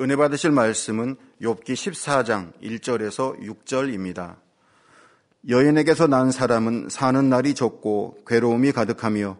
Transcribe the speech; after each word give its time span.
은혜 0.00 0.16
받으실 0.16 0.50
말씀은 0.50 1.14
욥기 1.40 1.66
14장 1.66 2.52
1절에서 2.60 3.38
6절입니다. 3.40 4.34
여인에게서 5.48 6.08
난 6.08 6.32
사람은 6.32 6.88
사는 6.90 7.28
날이 7.28 7.54
좁고 7.54 8.24
괴로움이 8.26 8.72
가득하며 8.72 9.38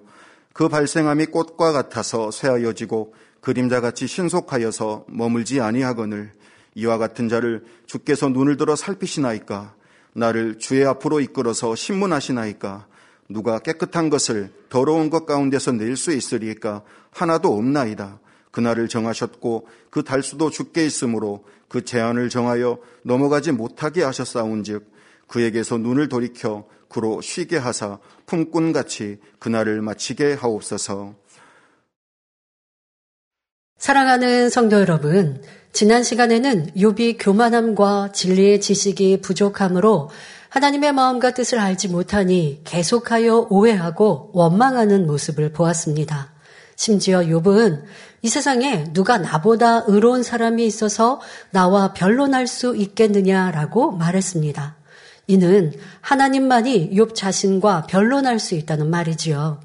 그 0.52 0.68
발생함이 0.68 1.26
꽃과 1.26 1.72
같아서 1.72 2.30
쇠하여지고 2.30 3.14
그림자같이 3.40 4.06
신속하여서 4.06 5.06
머물지 5.08 5.60
아니하거늘 5.60 6.30
이와 6.76 6.98
같은 6.98 7.28
자를 7.28 7.64
주께서 7.86 8.28
눈을 8.28 8.56
들어 8.56 8.76
살피시나이까 8.76 9.74
나를 10.12 10.58
주의 10.58 10.86
앞으로 10.86 11.18
이끌어서 11.18 11.74
신문하시나이까 11.74 12.86
누가 13.28 13.58
깨끗한 13.58 14.08
것을 14.08 14.52
더러운 14.68 15.10
것 15.10 15.26
가운데서 15.26 15.72
낼 15.72 15.96
수 15.96 16.12
있으리까 16.12 16.84
하나도 17.10 17.52
없나이다. 17.52 18.20
그날을 18.54 18.86
정하셨고 18.86 19.66
그 19.90 20.04
달수도 20.04 20.48
죽게 20.48 20.86
있으므로 20.86 21.44
그 21.68 21.84
제한을 21.84 22.28
정하여 22.28 22.78
넘어가지 23.02 23.50
못하게 23.50 24.04
하셨사온즉 24.04 24.92
그에게서 25.26 25.76
눈을 25.78 26.08
돌이켜 26.08 26.64
그로 26.88 27.20
쉬게 27.20 27.56
하사 27.56 27.98
품꾼같이 28.26 29.18
그날을 29.40 29.82
마치게 29.82 30.34
하옵소서. 30.34 31.16
사랑하는 33.76 34.50
성도 34.50 34.78
여러분, 34.78 35.42
지난 35.72 36.04
시간에는 36.04 36.74
욥이 36.76 37.16
교만함과 37.18 38.12
진리의 38.12 38.60
지식이 38.60 39.20
부족함으로 39.20 40.10
하나님의 40.50 40.92
마음과 40.92 41.34
뜻을 41.34 41.58
알지 41.58 41.88
못하니 41.88 42.60
계속하여 42.62 43.48
오해하고 43.50 44.30
원망하는 44.32 45.08
모습을 45.08 45.52
보았습니다. 45.52 46.32
심지어 46.76 47.20
욥은 47.20 47.82
이 48.24 48.28
세상에 48.30 48.84
누가 48.94 49.18
나보다 49.18 49.84
의로운 49.86 50.22
사람이 50.22 50.64
있어서 50.64 51.20
나와 51.50 51.92
변론할 51.92 52.46
수 52.46 52.74
있겠느냐라고 52.74 53.90
말했습니다. 53.90 54.76
이는 55.26 55.74
하나님만이 56.00 56.92
욥 56.94 57.14
자신과 57.14 57.82
변론할 57.82 58.38
수 58.38 58.54
있다는 58.54 58.88
말이지요. 58.88 59.60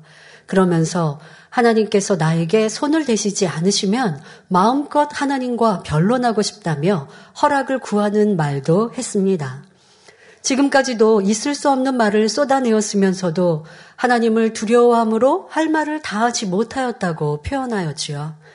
그러면서 0.45 1.21
하나님께서 1.49 2.17
나에게 2.17 2.67
손을 2.67 3.05
대시지 3.05 3.47
않으시면 3.47 4.21
마음껏 4.49 5.07
하나님과 5.09 5.83
변론하고 5.83 6.41
싶다며 6.41 7.07
허락을 7.41 7.79
구하는 7.79 8.35
말도 8.35 8.91
했습니다. 8.93 9.63
지금까지도 10.41 11.21
있을 11.21 11.55
수 11.55 11.69
없는 11.69 11.95
말을 11.95 12.27
쏟아내었으면서도 12.27 13.65
하나님을 13.95 14.51
두려워함으로 14.51 15.47
할 15.49 15.69
말을 15.69 16.01
다하지 16.01 16.47
못하였다고 16.47 17.41
표현하였지요. 17.43 18.48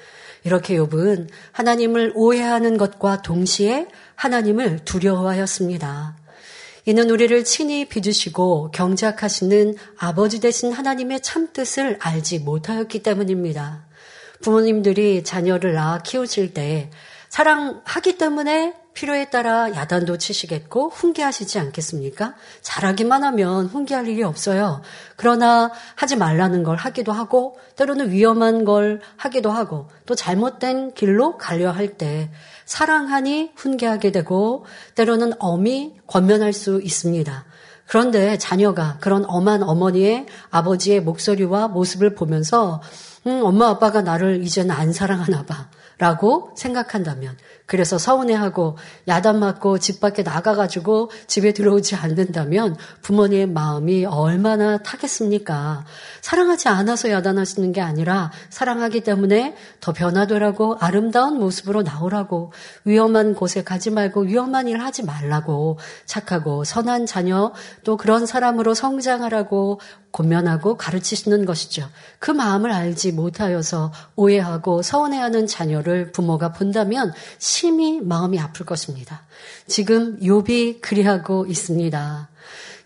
이렇게 0.45 0.77
욥은 0.77 1.29
하나님을 1.53 2.13
오해하는 2.15 2.77
것과 2.77 3.23
동시에 3.23 3.89
하나님을 4.15 4.85
두려워하였습니다. 4.85 6.17
이는 6.87 7.11
우리를 7.11 7.45
친히 7.45 7.89
빚으시고 7.89 8.71
경작하시는 8.73 9.75
아버지 9.97 10.41
되신 10.41 10.71
하나님의 10.71 11.23
참뜻을 11.23 11.99
알지 11.99 12.41
못하였기 12.41 13.03
때문입니다. 13.03 13.87
부모님들이 14.43 15.25
자녀를 15.25 15.73
낳아 15.73 16.01
키우실 16.03 16.53
때 16.53 16.91
사랑하기 17.31 18.19
때문에 18.19 18.75
필요에 18.95 19.29
따라 19.29 19.73
야단도 19.73 20.19
치시겠고 20.19 20.91
훈계하시지 20.91 21.59
않겠습니까? 21.59 22.35
잘하기만 22.63 23.25
하면 23.25 23.67
훈계할 23.67 24.09
일이 24.09 24.23
없어요. 24.23 24.83
그러나 25.17 25.71
하지 25.97 26.17
말라는 26.17 26.63
걸 26.63 26.77
하기도 26.77 27.13
하고 27.13 27.59
때로는 27.77 28.11
위험한 28.11 28.65
걸 28.65 29.01
하기도 29.17 29.51
하고 29.51 29.89
또 30.07 30.15
잘못된 30.15 30.95
길로 30.95 31.37
가려 31.37 31.71
할 31.71 31.97
때 31.99 32.31
사랑하니 32.65 33.53
훈계하게 33.57 34.11
되고 34.11 34.65
때로는 34.95 35.35
엄히 35.39 35.95
권면할 36.07 36.53
수 36.53 36.81
있습니다. 36.83 37.45
그런데 37.87 38.39
자녀가 38.39 38.97
그런 39.01 39.25
엄한 39.27 39.63
어머니의 39.63 40.27
아버지의 40.51 41.03
목소리와 41.03 41.69
모습을 41.69 42.15
보면서 42.15 42.81
음, 43.27 43.43
엄마 43.45 43.69
아빠가 43.69 44.03
나를 44.03 44.43
이제는 44.43 44.71
안 44.71 44.93
사랑하나 44.93 45.45
봐. 45.45 45.69
라고 45.97 46.51
생각한다면 46.57 47.37
그래서 47.67 47.97
서운해하고 47.97 48.77
야단 49.09 49.41
맞고 49.41 49.79
집 49.79 50.01
밖에 50.01 50.23
나가가지고 50.23 51.11
집에 51.27 51.53
들어오지 51.53 51.95
않는다면 51.95 52.77
부모님의 53.01 53.47
마음이 53.47 54.05
얼마나 54.05 54.77
타겠습니까? 54.79 55.87
사랑하지 56.21 56.69
않아서 56.69 57.11
야단하시는 57.11 57.73
게 57.73 57.81
아니라 57.81 58.31
사랑하기 58.51 59.01
때문에 59.01 59.57
더 59.81 59.93
변화되라고 59.93 60.77
아름다운 60.79 61.39
모습으로 61.39 61.83
나오라고 61.83 62.53
위험한 62.85 63.35
곳에 63.35 63.65
가지 63.65 63.91
말고 63.91 64.23
위험한 64.23 64.69
일 64.69 64.81
하지 64.81 65.03
말라고 65.03 65.79
착하고 66.05 66.65
선한 66.65 67.07
자녀 67.07 67.53
또 67.83 67.97
그런 67.97 68.27
사람으로 68.27 68.75
성장하라고 68.75 69.81
권면하고 70.15 70.77
가르치시는 70.77 71.45
것이죠. 71.45 71.89
그 72.21 72.31
마음을 72.31 72.71
알지 72.71 73.13
못하여서 73.13 73.93
오해하고 74.15 74.83
서운해하는 74.83 75.49
자녀를 75.49 76.13
부모가 76.13 76.53
본다면 76.53 77.13
심히 77.55 78.01
마음이 78.01 78.41
아플 78.41 78.67
것입니다. 78.67 79.23
지금 79.69 80.19
욥이 80.19 80.81
그리하고 80.81 81.47
있습니다. 81.47 82.29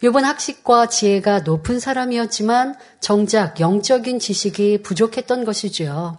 욥은 0.03 0.21
학식과 0.21 0.89
지혜가 0.91 1.41
높은 1.41 1.81
사람이었지만 1.81 2.75
정작 3.01 3.61
영적인 3.61 4.19
지식이 4.19 4.83
부족했던 4.83 5.47
것이지요. 5.47 6.19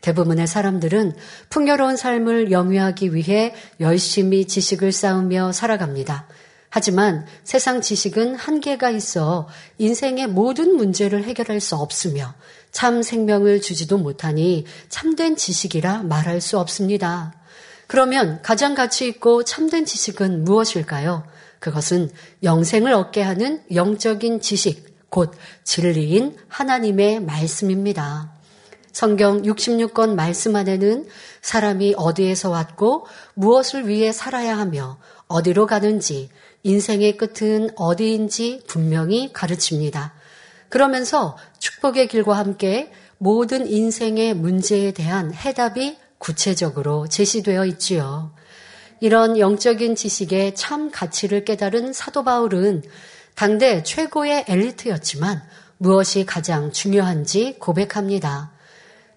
대부분의 0.00 0.46
사람들은 0.46 1.14
풍요로운 1.50 1.96
삶을 1.96 2.52
영위하기 2.52 3.16
위해 3.16 3.52
열심히 3.80 4.44
지식을 4.46 4.92
쌓으며 4.92 5.50
살아갑니다. 5.50 6.28
하지만 6.70 7.26
세상 7.42 7.80
지식은 7.80 8.36
한계가 8.36 8.90
있어 8.90 9.48
인생의 9.78 10.28
모든 10.28 10.76
문제를 10.76 11.24
해결할 11.24 11.60
수 11.60 11.74
없으며 11.74 12.32
참 12.70 13.02
생명을 13.02 13.60
주지도 13.60 13.98
못하니 13.98 14.66
참된 14.88 15.34
지식이라 15.34 16.04
말할 16.04 16.40
수 16.40 16.60
없습니다. 16.60 17.37
그러면 17.88 18.40
가장 18.42 18.74
가치 18.74 19.08
있고 19.08 19.44
참된 19.44 19.86
지식은 19.86 20.44
무엇일까요? 20.44 21.24
그것은 21.58 22.10
영생을 22.42 22.92
얻게 22.92 23.22
하는 23.22 23.62
영적인 23.74 24.40
지식, 24.40 25.08
곧 25.08 25.32
진리인 25.64 26.36
하나님의 26.48 27.20
말씀입니다. 27.20 28.30
성경 28.92 29.40
66권 29.42 30.14
말씀 30.14 30.54
안에는 30.54 31.06
사람이 31.40 31.94
어디에서 31.96 32.50
왔고 32.50 33.06
무엇을 33.32 33.88
위해 33.88 34.12
살아야 34.12 34.58
하며 34.58 34.98
어디로 35.26 35.66
가는지 35.66 36.28
인생의 36.64 37.16
끝은 37.16 37.70
어디인지 37.74 38.64
분명히 38.66 39.32
가르칩니다. 39.32 40.12
그러면서 40.68 41.38
축복의 41.58 42.08
길과 42.08 42.36
함께 42.36 42.92
모든 43.16 43.66
인생의 43.66 44.34
문제에 44.34 44.92
대한 44.92 45.32
해답이 45.32 45.96
구체적으로 46.18 47.08
제시되어 47.08 47.64
있지요. 47.66 48.32
이런 49.00 49.38
영적인 49.38 49.94
지식의 49.94 50.54
참 50.54 50.90
가치를 50.90 51.44
깨달은 51.44 51.92
사도 51.92 52.24
바울은 52.24 52.82
당대 53.34 53.82
최고의 53.82 54.46
엘리트였지만 54.48 55.42
무엇이 55.76 56.26
가장 56.26 56.72
중요한지 56.72 57.56
고백합니다. 57.60 58.50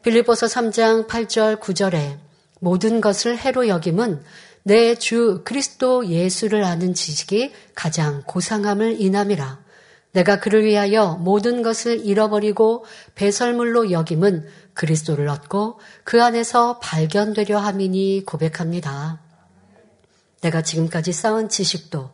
빌리보서 0.03 0.45
3장 0.45 1.07
8절 1.07 1.59
9절에 1.59 2.17
모든 2.59 3.01
것을 3.01 3.37
해로 3.37 3.67
여김은 3.67 4.23
내 4.63 4.93
주 4.93 5.41
그리스도 5.43 6.05
예수를 6.05 6.63
아는 6.63 6.93
지식이 6.93 7.51
가장 7.73 8.21
고상함을 8.27 9.01
인함이라. 9.01 9.59
내가 10.11 10.39
그를 10.39 10.65
위하여 10.65 11.17
모든 11.19 11.63
것을 11.63 12.05
잃어버리고 12.05 12.85
배설물로 13.15 13.91
여김은 13.91 14.45
그리스도를 14.81 15.29
얻고 15.29 15.79
그 16.03 16.23
안에서 16.23 16.79
발견되려 16.79 17.59
함이니 17.59 18.23
고백합니다. 18.25 19.21
내가 20.41 20.63
지금까지 20.63 21.13
쌓은 21.13 21.49
지식도 21.49 22.09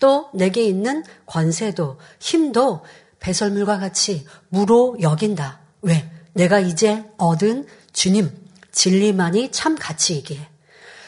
또 0.00 0.28
내게 0.34 0.62
있는 0.62 1.02
권세도 1.24 1.98
힘도 2.18 2.84
배설물과 3.20 3.78
같이 3.78 4.26
무로 4.50 4.98
여긴다. 5.00 5.60
왜? 5.80 6.10
내가 6.34 6.60
이제 6.60 7.04
얻은 7.16 7.66
주님, 7.94 8.30
진리만이 8.70 9.50
참 9.50 9.76
가치이기에. 9.76 10.46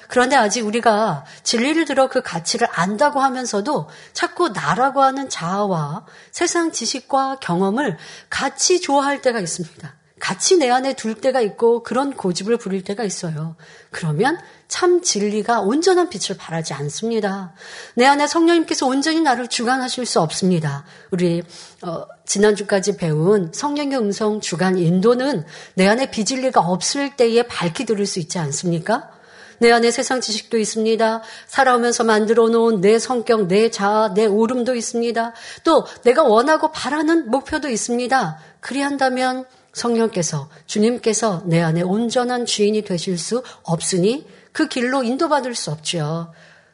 그런데 0.09 0.37
아직 0.37 0.65
우리가 0.65 1.27
진리를 1.43 1.85
들어 1.85 2.09
그 2.09 2.23
가치를 2.23 2.69
안다고 2.71 3.21
하면서도 3.21 3.91
자꾸 4.15 4.49
나라고 4.49 5.03
하는 5.03 5.29
자아와 5.29 6.07
세상 6.31 6.73
지식과 6.73 7.41
경험을 7.41 7.99
같이 8.31 8.81
좋아할 8.81 9.21
때가 9.21 9.41
있습니다. 9.41 10.02
같이 10.23 10.57
내 10.57 10.71
안에 10.71 10.95
둘 10.95 11.17
때가 11.17 11.41
있고 11.41 11.83
그런 11.83 12.13
고집을 12.15 12.57
부릴 12.57 12.85
때가 12.85 13.03
있어요. 13.03 13.57
그러면 13.91 14.39
참 14.69 15.03
진리가 15.03 15.63
온전한 15.63 16.11
빛을 16.11 16.39
발하지 16.39 16.75
않습니다. 16.75 17.55
내 17.97 18.07
안에 18.07 18.29
성령님께서 18.29 18.87
온전히 18.87 19.21
나를 19.21 19.49
주관하실 19.49 20.07
수 20.07 20.21
없습니다. 20.21 20.85
우리 21.11 21.43
어, 21.83 22.05
지난주까지 22.25 22.99
배운 22.99 23.51
성령의 23.53 23.99
음성 23.99 24.41
주간 24.41 24.79
인도는 24.79 25.45
내 25.75 25.89
안에 25.89 26.13
비진리가 26.13 26.61
없을 26.61 27.17
때에 27.17 27.43
밝히 27.43 27.85
들을 27.85 28.07
수 28.07 28.21
있지 28.21 28.39
않습니까? 28.39 29.11
내 29.59 29.73
안에 29.73 29.91
세상 29.91 30.21
지식도 30.21 30.57
있습니다. 30.57 31.23
살아오면서 31.49 32.05
만들어 32.05 32.49
놓은 32.49 32.81
내 32.81 33.01
성격, 33.01 33.49
내 33.49 33.73
자아, 33.73 34.15
내 34.15 34.27
오름도 34.27 34.77
있습니다. 34.77 35.33
또 35.65 35.85
내가 36.05 36.23
원하고 36.23 36.71
바라는 36.71 37.29
목표도 37.29 37.69
있습니다. 37.69 38.39
그리한다면 38.61 39.47
성령께서 39.73 40.49
주님께서 40.67 41.43
내 41.47 41.61
안에 41.61 41.83
온전한 41.83 42.47
주인이 42.47 42.83
되실 42.83 43.19
수 43.19 43.43
없으니 43.63 44.27
그 44.53 44.69
길로 44.69 45.03
인도받을 45.03 45.55
수 45.55 45.71
없지요. 45.71 46.33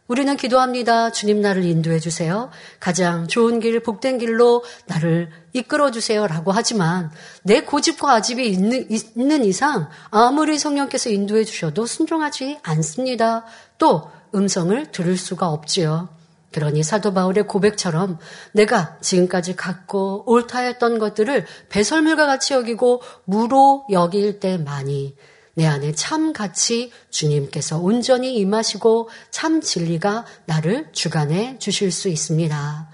우리는 0.09 0.37
기도합니다. 0.39 1.13
주님 1.13 1.43
나를 1.43 1.65
인도해 1.65 2.01
주세요. 2.01 2.51
가장 2.81 3.29
좋은 3.29 3.61
길, 3.61 3.81
복된 3.81 4.17
길로 4.17 4.65
나를 4.87 5.31
이끌어 5.53 5.91
주세요 5.91 6.27
라고 6.27 6.51
하지만 6.51 7.11
내 7.43 7.61
고집과 7.61 8.15
아집이 8.15 8.49
있는, 8.49 8.89
있는 8.91 9.45
이상 9.45 9.91
아무리 10.11 10.59
성령께서 10.59 11.11
인도해 11.11 11.45
주셔도 11.45 11.85
순종하지 11.85 12.59
않습니다. 12.63 13.45
또 13.77 14.11
음성을 14.35 14.91
들을 14.93 15.17
수가 15.19 15.49
없지요. 15.49 16.09
그러니 16.53 16.83
사도 16.83 17.13
바울의 17.13 17.47
고백처럼 17.47 18.19
내가 18.53 18.97
지금까지 19.01 19.55
갖고 19.57 20.25
옳다 20.27 20.61
했던 20.61 20.99
것들을 20.99 21.47
배설물과 21.69 22.27
같이 22.27 22.55
여기고 22.55 23.03
무로 23.25 23.85
여길 23.91 24.41
때많이 24.41 25.15
내 25.55 25.67
안에 25.67 25.93
참 25.93 26.33
같이 26.33 26.93
주님께서 27.11 27.79
온전히 27.79 28.37
임하시고 28.37 29.11
참 29.31 29.61
진리가 29.61 30.25
나를 30.47 30.89
주관해 30.93 31.59
주실 31.59 31.91
수 31.91 32.09
있습니다. 32.09 32.89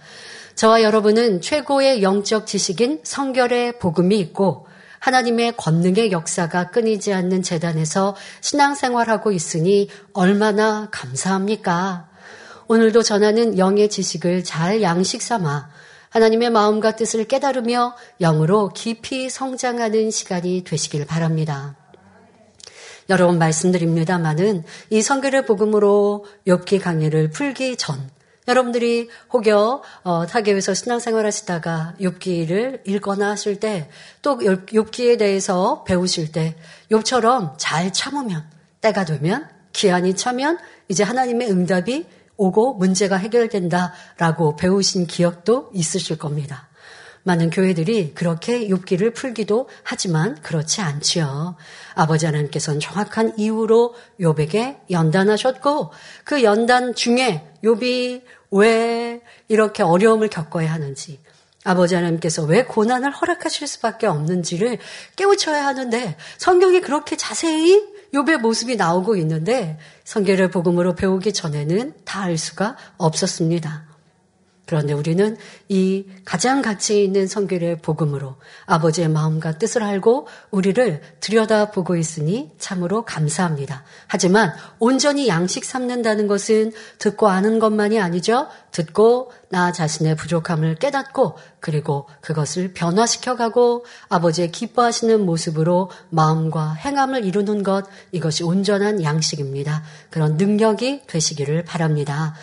저와 0.54 0.82
여러분은 0.82 1.40
최고의 1.40 2.02
영적 2.02 2.46
지식인 2.46 3.00
성결의 3.04 3.78
복음이 3.78 4.18
있고 4.18 4.66
하나님의 4.98 5.56
권능의 5.58 6.10
역사가 6.12 6.70
끊이지 6.70 7.12
않는 7.12 7.42
재단에서 7.42 8.16
신앙생활하고 8.40 9.32
있으니 9.32 9.90
얼마나 10.14 10.88
감사합니까? 10.90 12.08
오늘도 12.66 13.02
전하는 13.02 13.58
영의 13.58 13.88
지식을 13.88 14.44
잘 14.44 14.82
양식 14.82 15.20
삼아 15.22 15.68
하나님의 16.10 16.50
마음과 16.50 16.96
뜻을 16.96 17.24
깨달으며 17.24 17.94
영으로 18.20 18.68
깊이 18.68 19.28
성장하는 19.28 20.10
시간이 20.10 20.64
되시길 20.64 21.06
바랍니다. 21.06 21.76
여러 23.10 23.26
번 23.26 23.38
말씀드립니다만은 23.38 24.64
이 24.90 25.02
성결의 25.02 25.44
복음으로 25.44 26.24
욥기 26.46 26.80
강의를 26.80 27.30
풀기 27.30 27.76
전 27.76 28.08
여러분들이 28.46 29.08
혹여 29.32 29.82
어, 30.02 30.26
타계에서 30.26 30.74
신앙생활 30.74 31.26
하시다가 31.26 31.94
욥기를 32.00 32.86
읽거나 32.86 33.30
하실 33.30 33.60
때 33.60 33.88
또 34.22 34.38
욥기에 34.38 35.18
대해서 35.18 35.84
배우실 35.84 36.32
때 36.32 36.56
욥처럼 36.90 37.54
잘 37.58 37.92
참으면 37.92 38.44
때가 38.80 39.04
되면 39.04 39.48
기한이 39.72 40.14
차면 40.16 40.58
이제 40.88 41.02
하나님의 41.02 41.50
응답이 41.50 42.06
오고 42.36 42.74
문제가 42.74 43.16
해결된다라고 43.16 44.56
배우신 44.56 45.06
기억도 45.06 45.70
있으실 45.72 46.18
겁니다. 46.18 46.68
많은 47.24 47.50
교회들이 47.50 48.12
그렇게 48.14 48.68
욥기를 48.68 49.14
풀기도 49.14 49.68
하지만 49.82 50.40
그렇지 50.42 50.82
않지요. 50.82 51.56
아버지 51.94 52.26
하나님께서는 52.26 52.80
정확한 52.80 53.38
이유로 53.38 53.94
욥에게 54.20 54.90
연단하셨고 54.90 55.90
그 56.24 56.42
연단 56.42 56.94
중에 56.94 57.46
욥이 57.64 58.22
왜 58.50 59.22
이렇게 59.48 59.82
어려움을 59.82 60.28
겪어야 60.28 60.72
하는지 60.72 61.18
아버지 61.64 61.94
하나님께서 61.94 62.42
왜 62.42 62.64
고난을 62.64 63.10
허락하실 63.10 63.66
수밖에 63.66 64.06
없는지를 64.06 64.78
깨우쳐야 65.16 65.64
하는데 65.66 66.16
성경이 66.36 66.82
그렇게 66.82 67.16
자세히 67.16 67.93
욥의 68.14 68.38
모습이 68.38 68.76
나오고 68.76 69.16
있는데 69.16 69.78
성경을 70.04 70.50
복음으로 70.50 70.94
배우기 70.94 71.32
전에는 71.32 71.94
다 72.04 72.24
알 72.24 72.38
수가 72.38 72.76
없었습니다. 72.96 73.93
그런데 74.66 74.94
우리는 74.94 75.36
이 75.68 76.06
가장 76.24 76.62
가치 76.62 77.04
있는 77.04 77.26
성결의 77.26 77.78
복음으로 77.82 78.36
아버지의 78.64 79.08
마음과 79.08 79.58
뜻을 79.58 79.82
알고 79.82 80.26
우리를 80.50 81.02
들여다보고 81.20 81.96
있으니 81.96 82.50
참으로 82.58 83.04
감사합니다. 83.04 83.84
하지만 84.06 84.54
온전히 84.78 85.28
양식 85.28 85.66
삼는다는 85.66 86.28
것은 86.28 86.72
듣고 86.98 87.28
아는 87.28 87.58
것만이 87.58 88.00
아니죠. 88.00 88.48
듣고 88.70 89.32
나 89.50 89.70
자신의 89.70 90.16
부족함을 90.16 90.76
깨닫고 90.76 91.36
그리고 91.60 92.08
그것을 92.22 92.72
변화시켜가고 92.72 93.84
아버지의 94.08 94.50
기뻐하시는 94.50 95.24
모습으로 95.24 95.90
마음과 96.08 96.72
행함을 96.72 97.24
이루는 97.24 97.62
것 97.62 97.84
이것이 98.12 98.44
온전한 98.44 99.02
양식입니다. 99.02 99.82
그런 100.10 100.36
능력이 100.36 101.02
되시기를 101.06 101.64
바랍니다. 101.64 102.34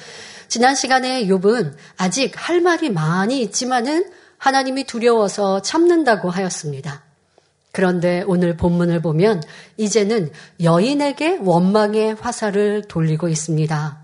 지난 0.51 0.75
시간에 0.75 1.27
욥은 1.27 1.75
아직 1.95 2.33
할 2.36 2.59
말이 2.59 2.89
많이 2.89 3.39
있지만은 3.42 4.12
하나님이 4.38 4.83
두려워서 4.83 5.62
참는다고 5.62 6.30
하였습니다. 6.30 7.03
그런데 7.71 8.25
오늘 8.27 8.57
본문을 8.57 9.01
보면 9.01 9.42
이제는 9.77 10.30
여인에게 10.62 11.38
원망의 11.42 12.15
화살을 12.15 12.83
돌리고 12.89 13.30
있습니다. 13.30 13.98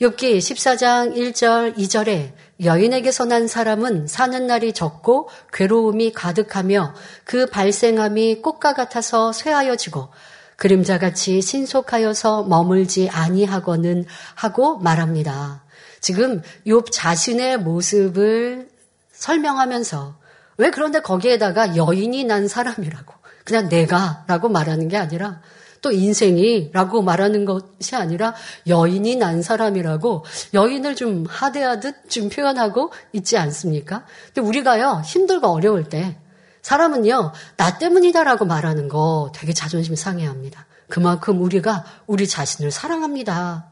욥기 0.00 0.38
14장 0.38 1.14
1절 1.14 1.76
2절에 1.76 2.32
여인에게서 2.64 3.24
난 3.26 3.46
사람은 3.46 4.08
사는 4.08 4.44
날이 4.44 4.72
적고 4.72 5.28
괴로움이 5.52 6.14
가득하며 6.14 6.94
그 7.22 7.46
발생함이 7.46 8.42
꽃과 8.42 8.74
같아서 8.74 9.32
쇠하여지고 9.32 10.08
그림자같이 10.56 11.42
신속하여서 11.42 12.42
머물지 12.42 13.08
아니하거는 13.08 14.04
하고 14.34 14.78
말합니다. 14.78 15.65
지금 16.06 16.40
욥 16.68 16.92
자신의 16.92 17.58
모습을 17.58 18.68
설명하면서 19.10 20.16
왜 20.56 20.70
그런데 20.70 21.00
거기에다가 21.00 21.74
여인이 21.74 22.22
난 22.22 22.46
사람이라고 22.46 23.12
그냥 23.44 23.68
내가라고 23.68 24.48
말하는 24.48 24.86
게 24.86 24.96
아니라 24.96 25.40
또 25.82 25.90
인생이라고 25.90 27.02
말하는 27.02 27.44
것이 27.44 27.96
아니라 27.96 28.36
여인이 28.68 29.16
난 29.16 29.42
사람이라고 29.42 30.24
여인을 30.54 30.94
좀 30.94 31.26
하대하듯 31.28 32.08
좀 32.08 32.28
표현하고 32.28 32.92
있지 33.12 33.36
않습니까? 33.36 34.04
근데 34.32 34.42
우리가요 34.42 35.02
힘들고 35.04 35.48
어려울 35.48 35.88
때 35.88 36.18
사람은요 36.62 37.32
나 37.56 37.78
때문이다라고 37.78 38.44
말하는 38.44 38.86
거 38.86 39.32
되게 39.34 39.52
자존심 39.52 39.96
상해합니다. 39.96 40.66
그만큼 40.88 41.42
우리가 41.42 41.84
우리 42.06 42.28
자신을 42.28 42.70
사랑합니다. 42.70 43.70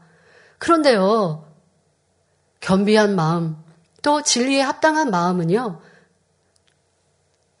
그런데요 0.57 1.44
겸비한 2.65 3.15
마음, 3.15 3.55
또 4.01 4.23
진리에 4.23 4.59
합당한 4.59 5.11
마음은요, 5.11 5.79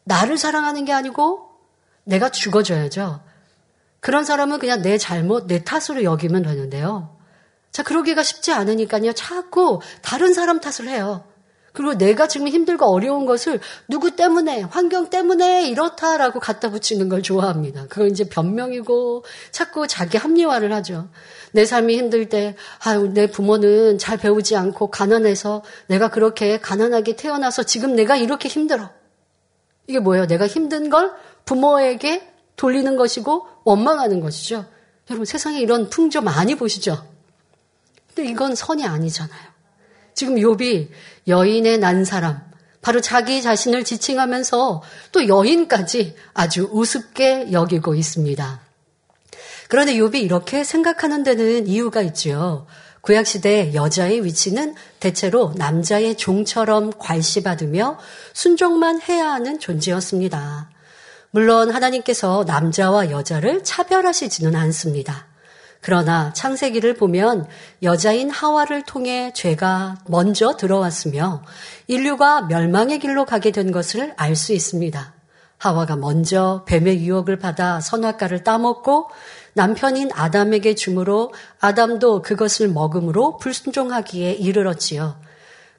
나를 0.03 0.39
사랑하는 0.39 0.83
게 0.83 0.93
아니고 0.93 1.47
내가 2.05 2.29
죽어줘야죠. 2.29 3.21
그런 3.99 4.25
사람은 4.25 4.57
그냥 4.57 4.81
내 4.81 4.97
잘못, 4.97 5.45
내 5.45 5.63
탓으로 5.63 6.03
여기면 6.03 6.41
되는데요. 6.41 7.15
자, 7.71 7.83
그러기가 7.83 8.23
쉽지 8.23 8.51
않으니까요. 8.51 9.13
자꾸 9.13 9.79
다른 10.01 10.33
사람 10.33 10.59
탓을 10.59 10.89
해요. 10.89 11.23
그리고 11.71 11.93
내가 11.93 12.27
지금 12.27 12.47
힘들고 12.47 12.85
어려운 12.85 13.27
것을 13.27 13.59
누구 13.87 14.15
때문에, 14.15 14.61
환경 14.61 15.11
때문에 15.11 15.67
이렇다라고 15.67 16.39
갖다 16.39 16.71
붙이는 16.71 17.09
걸 17.09 17.21
좋아합니다. 17.21 17.85
그건 17.89 18.09
이제 18.09 18.23
변명이고 18.23 19.23
자꾸 19.51 19.85
자기 19.85 20.17
합리화를 20.17 20.73
하죠. 20.73 21.09
내 21.55 21.65
삶이 21.65 21.97
힘들 21.97 22.27
때, 22.27 22.53
아유, 22.79 23.09
내 23.13 23.31
부모는 23.31 23.97
잘 23.97 24.17
배우지 24.17 24.57
않고 24.57 24.87
가난해서 24.91 25.63
내가 25.87 26.09
그렇게 26.09 26.59
가난하게 26.59 27.15
태어나서 27.15 27.63
지금 27.63 27.95
내가 27.95 28.17
이렇게 28.17 28.49
힘들어. 28.49 28.89
이게 29.87 29.99
뭐예요? 29.99 30.27
내가 30.27 30.47
힘든 30.47 30.89
걸 30.89 31.13
부모에게 31.45 32.29
돌리는 32.57 32.97
것이고 32.97 33.47
원망하는 33.63 34.19
것이죠. 34.19 34.65
여러분 35.09 35.25
세상에 35.25 35.61
이런 35.61 35.89
풍조 35.89 36.21
많이 36.21 36.55
보시죠? 36.55 37.07
근데 38.13 38.29
이건 38.29 38.53
선이 38.53 38.85
아니잖아요. 38.85 39.55
지금 40.13 40.35
욥이 40.35 40.89
여인의 41.29 41.77
난 41.77 42.03
사람, 42.03 42.41
바로 42.81 42.99
자기 42.99 43.41
자신을 43.41 43.85
지칭하면서 43.85 44.81
또 45.13 45.27
여인까지 45.29 46.15
아주 46.33 46.69
우습게 46.69 47.53
여기고 47.53 47.95
있습니다. 47.95 48.64
그런데 49.67 49.95
욥이 49.95 50.15
이렇게 50.15 50.63
생각하는 50.63 51.23
데는 51.23 51.67
이유가 51.67 52.01
있죠. 52.01 52.67
구약 53.01 53.27
시대 53.27 53.73
여자의 53.73 54.25
위치는 54.25 54.75
대체로 54.99 55.53
남자의 55.55 56.15
종처럼 56.15 56.91
괄시받으며 56.97 57.99
순종만 58.33 58.99
해야 59.01 59.31
하는 59.31 59.59
존재였습니다. 59.59 60.69
물론 61.29 61.69
하나님께서 61.69 62.45
남자와 62.47 63.11
여자를 63.11 63.63
차별하시지는 63.63 64.55
않습니다. 64.55 65.27
그러나 65.81 66.33
창세기를 66.33 66.95
보면 66.95 67.47
여자인 67.83 68.31
하와를 68.31 68.83
통해 68.85 69.31
죄가 69.35 69.97
먼저 70.07 70.57
들어왔으며 70.57 71.43
인류가 71.85 72.41
멸망의 72.43 72.97
길로 72.97 73.25
가게 73.25 73.51
된 73.51 73.71
것을 73.71 74.13
알 74.17 74.35
수 74.35 74.53
있습니다. 74.53 75.13
하와가 75.57 75.95
먼저 75.95 76.63
뱀의 76.67 77.05
유혹을 77.05 77.37
받아 77.37 77.79
선악과를 77.79 78.43
따먹고 78.43 79.09
남편인 79.55 80.09
아담에게 80.13 80.75
주므로 80.75 81.33
아담도 81.61 82.21
그것을 82.21 82.67
먹음으로 82.67 83.37
불순종하기에 83.37 84.33
이르렀지요. 84.33 85.17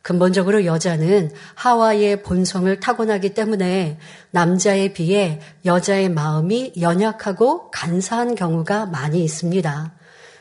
근본적으로 0.00 0.64
여자는 0.64 1.30
하와의 1.54 2.22
본성을 2.22 2.80
타고나기 2.80 3.34
때문에 3.34 3.98
남자에 4.30 4.94
비해 4.94 5.40
여자의 5.66 6.08
마음이 6.08 6.72
연약하고 6.80 7.70
간사한 7.70 8.34
경우가 8.34 8.86
많이 8.86 9.22
있습니다. 9.22 9.92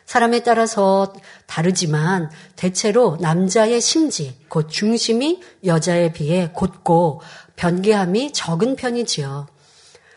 사람에 0.06 0.44
따라서 0.44 1.12
다르지만 1.46 2.30
대체로 2.56 3.18
남자의 3.20 3.82
심지, 3.82 4.38
곧 4.48 4.70
중심이 4.70 5.42
여자에 5.66 6.14
비해 6.14 6.52
곧고 6.54 7.22
변개함이 7.58 8.32
적은 8.32 8.78
편이지요. 8.78 9.48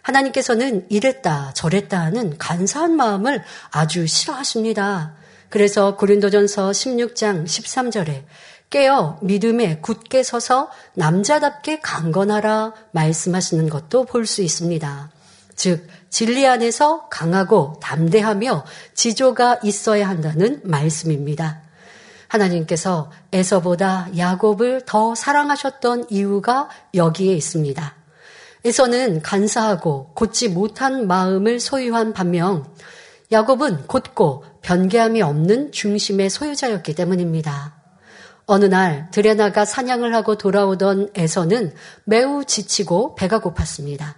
하나님께서는 0.08 0.86
이랬다 0.88 1.52
저랬다 1.54 2.00
하는 2.00 2.38
간사한 2.38 2.96
마음을 2.96 3.42
아주 3.70 4.06
싫어하십니다. 4.06 5.14
그래서 5.50 5.96
고린도전서 5.96 6.70
16장 6.70 7.44
13절에 7.44 8.24
깨어 8.70 9.18
믿음에 9.22 9.78
굳게 9.80 10.22
서서 10.22 10.70
남자답게 10.94 11.80
강건하라 11.80 12.72
말씀하시는 12.92 13.68
것도 13.68 14.04
볼 14.04 14.26
수 14.26 14.42
있습니다. 14.42 15.10
즉 15.54 15.86
진리 16.10 16.46
안에서 16.46 17.08
강하고 17.08 17.78
담대하며 17.82 18.64
지조가 18.94 19.60
있어야 19.64 20.08
한다는 20.08 20.60
말씀입니다. 20.64 21.62
하나님께서 22.28 23.10
에서보다 23.32 24.08
야곱을 24.16 24.82
더 24.86 25.14
사랑하셨던 25.14 26.06
이유가 26.10 26.68
여기에 26.94 27.34
있습니다. 27.34 27.97
에서는 28.64 29.22
간사하고 29.22 30.12
곧지 30.14 30.48
못한 30.48 31.06
마음을 31.06 31.60
소유한 31.60 32.12
반면 32.12 32.64
야곱은 33.30 33.86
곧고 33.86 34.44
변개함이 34.62 35.22
없는 35.22 35.72
중심의 35.72 36.30
소유자였기 36.30 36.94
때문입니다. 36.94 37.76
어느 38.46 38.64
날 38.64 39.10
들에 39.10 39.34
나가 39.34 39.64
사냥을 39.66 40.14
하고 40.14 40.36
돌아오던 40.36 41.10
에서는 41.14 41.74
매우 42.04 42.44
지치고 42.44 43.14
배가 43.14 43.40
고팠습니다. 43.40 44.14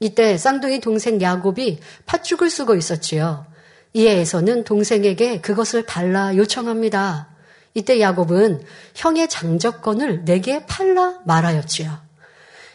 이때 0.00 0.38
쌍둥이 0.38 0.80
동생 0.80 1.20
야곱이 1.20 1.80
팥죽을 2.06 2.48
쓰고 2.48 2.76
있었지요. 2.76 3.46
이에 3.92 4.20
에서는 4.20 4.64
동생에게 4.64 5.40
그것을 5.40 5.84
달라 5.84 6.34
요청합니다. 6.36 7.28
이때 7.74 8.00
야곱은 8.00 8.62
형의 8.94 9.28
장적권을 9.28 10.24
내게 10.24 10.64
팔라 10.66 11.20
말하였지요. 11.26 12.07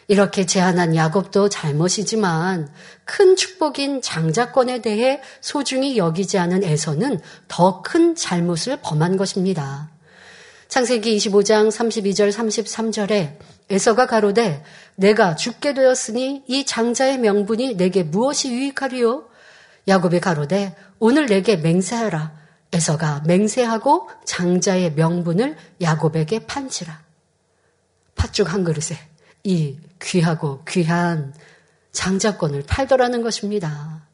이렇게 0.06 0.44
제안한 0.46 0.94
야곱도 0.94 1.48
잘못이지만 1.48 2.68
큰 3.04 3.36
축복인 3.36 4.02
장자권에 4.02 4.82
대해 4.82 5.20
소중히 5.40 5.96
여기지 5.96 6.38
않은 6.38 6.62
에서는 6.64 7.20
더 7.48 7.82
큰 7.82 8.14
잘못을 8.14 8.78
범한 8.82 9.16
것입니다. 9.16 9.90
창세기 10.68 11.16
25장 11.16 11.68
32절 11.68 12.32
33절에 12.32 13.38
에서가 13.70 14.06
가로되 14.06 14.62
내가 14.96 15.36
죽게 15.36 15.74
되었으니 15.74 16.44
이 16.46 16.66
장자의 16.66 17.18
명분이 17.18 17.76
내게 17.76 18.02
무엇이 18.02 18.50
유익하리요? 18.52 19.28
야곱이 19.86 20.20
가로되 20.20 20.74
오늘 20.98 21.26
내게 21.26 21.56
맹세하라. 21.56 22.32
에서가 22.72 23.22
맹세하고 23.26 24.08
장자의 24.24 24.94
명분을 24.94 25.56
야곱에게 25.80 26.46
판치라. 26.46 27.02
팥죽 28.16 28.52
한 28.52 28.64
그릇에 28.64 28.98
이 29.44 29.76
귀하고 30.00 30.62
귀한 30.66 31.34
장자권을 31.92 32.64
팔더라는 32.66 33.22
것입니다. 33.22 34.04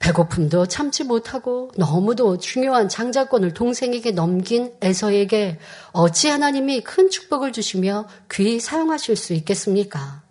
배고픔도 0.00 0.66
참지 0.66 1.04
못하고 1.04 1.70
너무도 1.76 2.38
중요한 2.38 2.88
장자권을 2.88 3.54
동생에게 3.54 4.12
넘긴 4.12 4.72
에서에게 4.80 5.58
어찌 5.92 6.28
하나님이 6.28 6.82
큰 6.82 7.10
축복을 7.10 7.52
주시며 7.52 8.08
귀히 8.32 8.60
사용하실 8.60 9.16
수 9.16 9.34
있겠습니까? 9.34 10.22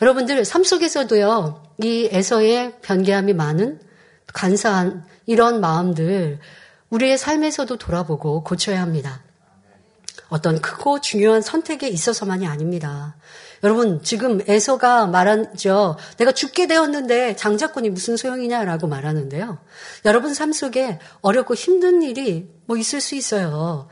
여러분들 0.00 0.44
삶 0.44 0.62
속에서도요, 0.62 1.62
이 1.82 2.08
에서의 2.12 2.74
변개함이 2.82 3.32
많은 3.32 3.80
간사한 4.26 5.04
이런 5.26 5.60
마음들 5.60 6.38
우리의 6.90 7.18
삶에서도 7.18 7.76
돌아보고 7.76 8.44
고쳐야 8.44 8.82
합니다. 8.82 9.22
어떤 10.28 10.60
크고 10.60 11.00
중요한 11.00 11.42
선택에 11.42 11.88
있어서만이 11.88 12.46
아닙니다. 12.46 13.16
여러분, 13.64 14.02
지금 14.02 14.40
에서가 14.46 15.06
말한죠. 15.06 15.96
내가 16.16 16.32
죽게 16.32 16.66
되었는데 16.66 17.36
장자권이 17.36 17.90
무슨 17.90 18.16
소용이냐라고 18.16 18.86
말하는데요. 18.86 19.58
여러분 20.04 20.34
삶 20.34 20.52
속에 20.52 20.98
어렵고 21.22 21.54
힘든 21.54 22.02
일이 22.02 22.48
뭐 22.66 22.76
있을 22.76 23.00
수 23.00 23.14
있어요. 23.14 23.88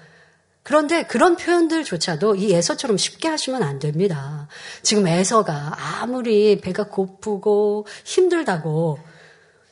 그런데 0.63 1.05
그런 1.05 1.37
표현들조차도 1.37 2.35
이 2.37 2.53
에서처럼 2.53 2.97
쉽게 2.97 3.29
하시면 3.29 3.63
안 3.63 3.79
됩니다. 3.79 4.49
지금 4.83 5.07
에서가 5.07 5.77
아무리 5.79 6.61
배가 6.61 6.85
고프고 6.85 7.87
힘들다고 8.05 8.99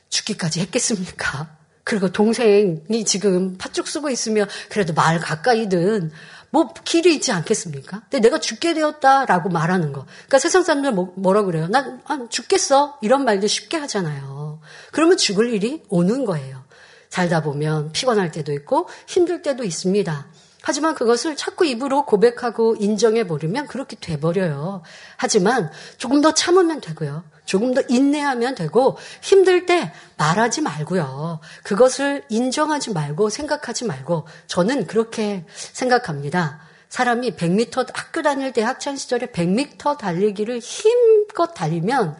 죽기까지 0.09 0.61
했겠습니까? 0.61 1.49
그리고 1.83 2.11
동생이 2.13 3.05
지금 3.05 3.59
팥죽 3.59 3.89
쓰고 3.89 4.09
있으면 4.09 4.49
그래도 4.71 4.95
말 4.95 5.19
가까이든 5.19 6.13
뭐 6.55 6.73
길이 6.85 7.17
있지 7.17 7.33
않겠습니까? 7.33 8.03
근데 8.03 8.21
내가 8.21 8.39
죽게 8.39 8.75
되었다라고 8.75 9.49
말하는 9.49 9.93
거. 9.93 10.05
그러니까 10.05 10.39
세상 10.39 10.63
사람들 10.63 10.93
뭐, 10.93 11.13
뭐라 11.17 11.43
그래요? 11.43 11.67
난 11.67 12.01
아, 12.05 12.27
죽겠어 12.31 12.97
이런 13.03 13.25
말도 13.25 13.49
쉽게 13.49 13.77
하잖아요. 13.79 14.61
그러면 14.93 15.17
죽을 15.17 15.53
일이 15.53 15.83
오는 15.89 16.25
거예요. 16.25 16.63
살다 17.09 17.43
보면 17.43 17.91
피곤할 17.91 18.31
때도 18.31 18.53
있고 18.53 18.89
힘들 19.09 19.43
때도 19.43 19.65
있습니다. 19.65 20.29
하지만 20.63 20.95
그것을 20.95 21.35
자꾸 21.35 21.67
입으로 21.67 22.07
고백하고 22.07 22.77
인정해 22.79 23.27
버리면 23.27 23.67
그렇게 23.67 23.97
돼 23.97 24.21
버려요. 24.21 24.83
하지만 25.17 25.73
조금 25.99 26.21
더 26.21 26.35
참으면 26.35 26.81
되고요. 26.81 27.25
조금 27.45 27.75
더 27.75 27.83
인내하면 27.89 28.55
되고 28.55 28.97
힘들 29.21 29.67
때 29.67 29.93
말하지 30.17 30.63
말고요. 30.63 31.41
그것을 31.63 32.25
인정하지 32.29 32.93
말고 32.93 33.31
생각하지 33.31 33.85
말고 33.85 34.27
저는 34.47 34.87
그렇게 34.87 35.45
생각합니다. 35.55 36.61
사람이 36.89 37.33
100m 37.33 37.91
학교 37.93 38.23
다닐 38.23 38.53
때 38.53 38.63
학창 38.63 38.97
시절에 38.97 39.27
100m 39.27 39.99
달리기를 39.99 40.61
힘껏 40.61 41.49
달리면 41.49 42.17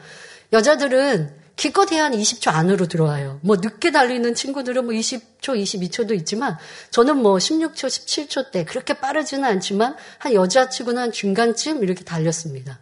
여자들은 0.53 1.45
기껏 1.57 1.93
해야 1.93 2.05
한 2.05 2.13
20초 2.13 2.53
안으로 2.53 2.87
들어와요. 2.87 3.39
뭐 3.43 3.57
늦게 3.57 3.93
달리는 3.93 4.35
친구들은 4.35 4.85
뭐 4.85 4.93
20초, 4.93 5.57
22초도 5.57 6.13
있지만 6.17 6.59
저는 6.91 7.19
뭐 7.19 7.37
16초, 7.37 7.87
17초 7.87 8.51
때 8.51 8.65
그렇게 8.65 8.95
빠르지는 8.95 9.45
않지만 9.45 9.97
한 10.19 10.35
여자치고는 10.35 11.01
한 11.01 11.13
중간쯤 11.13 11.85
이렇게 11.85 12.03
달렸습니다. 12.03 12.81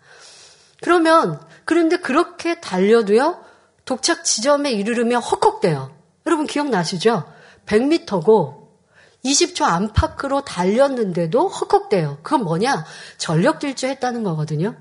그러면 0.82 1.40
그런데 1.64 1.96
그렇게 1.96 2.60
달려도요, 2.60 3.42
독착 3.84 4.24
지점에 4.24 4.72
이르르면 4.72 5.22
헉헉대요. 5.22 5.94
여러분 6.26 6.46
기억나시죠? 6.46 7.24
100m고 7.66 8.62
20초 9.24 9.62
안팎으로 9.62 10.42
달렸는데도 10.42 11.48
헉헉대요. 11.48 12.18
그건 12.22 12.44
뭐냐? 12.44 12.84
전력 13.16 13.60
질주했다는 13.60 14.24
거거든요. 14.24 14.76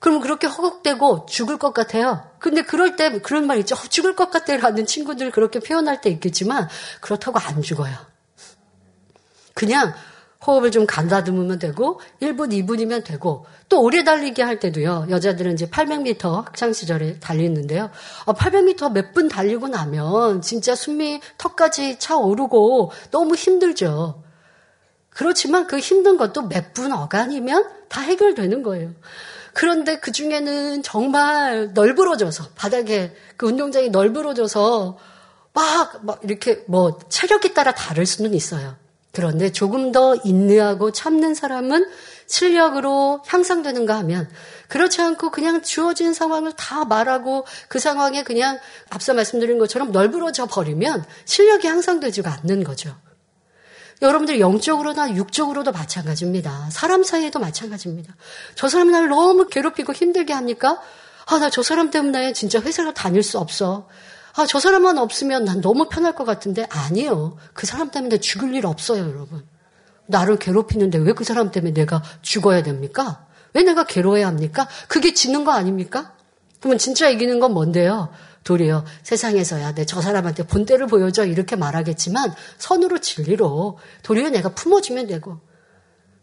그러면 0.00 0.22
그렇게 0.22 0.46
허걱대고 0.46 1.26
죽을 1.26 1.58
것 1.58 1.72
같아요. 1.74 2.28
근데 2.38 2.62
그럴 2.62 2.96
때 2.96 3.20
그런 3.20 3.46
말 3.46 3.58
있죠. 3.58 3.76
어, 3.76 3.82
죽을 3.88 4.16
것 4.16 4.30
같아라는 4.30 4.86
친구들 4.86 5.30
그렇게 5.30 5.60
표현할 5.60 6.00
때 6.00 6.10
있겠지만 6.10 6.68
그렇다고 7.00 7.38
안 7.38 7.62
죽어요. 7.62 7.94
그냥 9.54 9.94
호흡을 10.46 10.70
좀 10.70 10.86
간다듬으면 10.86 11.58
되고 11.58 12.00
1분, 12.22 12.52
2분이면 12.52 13.04
되고 13.04 13.44
또 13.68 13.82
오래 13.82 14.04
달리기 14.04 14.40
할 14.40 14.58
때도요. 14.58 15.06
여자들은 15.10 15.52
이제 15.52 15.66
800m 15.68 16.44
학창 16.44 16.72
시절에 16.72 17.18
달리는데요. 17.20 17.90
800m 18.26 18.82
어, 18.82 18.88
몇분 18.88 19.28
달리고 19.28 19.68
나면 19.68 20.40
진짜 20.40 20.74
숨이 20.74 21.20
턱까지 21.36 21.98
차오르고 21.98 22.90
너무 23.10 23.34
힘들죠. 23.34 24.22
그렇지만 25.10 25.66
그 25.66 25.78
힘든 25.78 26.16
것도 26.16 26.42
몇 26.48 26.72
분 26.72 26.92
어간이면 26.92 27.68
다 27.88 28.00
해결되는 28.00 28.62
거예요. 28.62 28.92
그런데 29.52 29.98
그 29.98 30.12
중에는 30.12 30.82
정말 30.82 31.72
널브러져서 31.74 32.50
바닥에 32.54 33.12
그 33.36 33.46
운동장이 33.46 33.90
널브러져서 33.90 34.96
막, 35.52 36.04
막 36.06 36.20
이렇게 36.22 36.62
뭐 36.68 36.98
체력에 37.08 37.52
따라 37.52 37.74
다를 37.74 38.06
수는 38.06 38.32
있어요. 38.34 38.76
그런데 39.12 39.50
조금 39.50 39.90
더 39.92 40.14
인내하고 40.24 40.92
참는 40.92 41.34
사람은 41.34 41.84
실력으로 42.26 43.22
향상되는가 43.26 43.96
하면 43.98 44.30
그렇지 44.68 45.00
않고 45.02 45.30
그냥 45.30 45.62
주어진 45.62 46.14
상황을 46.14 46.52
다 46.52 46.84
말하고 46.84 47.44
그 47.68 47.80
상황에 47.80 48.22
그냥 48.22 48.58
앞서 48.88 49.12
말씀드린 49.14 49.58
것처럼 49.58 49.90
널브러져 49.90 50.46
버리면 50.46 51.04
실력이 51.24 51.66
향상되지가 51.66 52.40
않는 52.42 52.62
거죠. 52.62 52.96
여러분들 54.00 54.40
영적으로나 54.40 55.14
육적으로도 55.14 55.72
마찬가지입니다. 55.72 56.68
사람 56.70 57.02
사이에도 57.02 57.38
마찬가지입니다. 57.38 58.14
저 58.54 58.68
사람이 58.68 58.92
나를 58.92 59.08
너무 59.08 59.48
괴롭히고 59.48 59.92
힘들게 59.92 60.32
합니까? 60.32 60.80
아, 61.26 61.38
나 61.38 61.50
저 61.50 61.62
사람 61.62 61.90
때문에 61.90 62.32
진짜 62.32 62.60
회사를 62.60 62.94
다닐 62.94 63.22
수 63.22 63.38
없어. 63.38 63.88
아, 64.36 64.46
저 64.46 64.60
사람만 64.60 64.98
없으면 64.98 65.44
난 65.44 65.60
너무 65.60 65.88
편할 65.88 66.14
것 66.14 66.24
같은데 66.24 66.66
아니에요. 66.70 67.36
그 67.52 67.66
사람 67.66 67.90
때문에 67.90 68.18
죽을 68.18 68.54
일 68.54 68.66
없어요, 68.66 69.08
여러분. 69.08 69.44
나를 70.06 70.38
괴롭히는데 70.38 70.98
왜 70.98 71.12
그 71.12 71.24
사람 71.24 71.50
때문에 71.50 71.72
내가 71.72 72.02
죽어야 72.22 72.62
됩니까? 72.62 73.26
왜 73.54 73.62
내가 73.62 73.84
괴로워야 73.84 74.26
합니까? 74.26 74.68
그게 74.88 75.14
지는 75.14 75.44
거 75.44 75.52
아닙니까? 75.52 76.12
그러면 76.60 76.78
진짜 76.78 77.08
이기는 77.08 77.38
건 77.40 77.52
뭔데요? 77.52 78.08
도리어 78.44 78.84
세상에서야 79.02 79.74
내 79.74 79.84
저 79.84 80.00
사람한테 80.00 80.46
본때를 80.46 80.86
보여줘 80.86 81.26
이렇게 81.26 81.56
말하겠지만 81.56 82.34
선으로 82.58 82.98
진리로 82.98 83.78
도리어 84.02 84.30
내가 84.30 84.48
품어주면 84.50 85.06
되고 85.08 85.38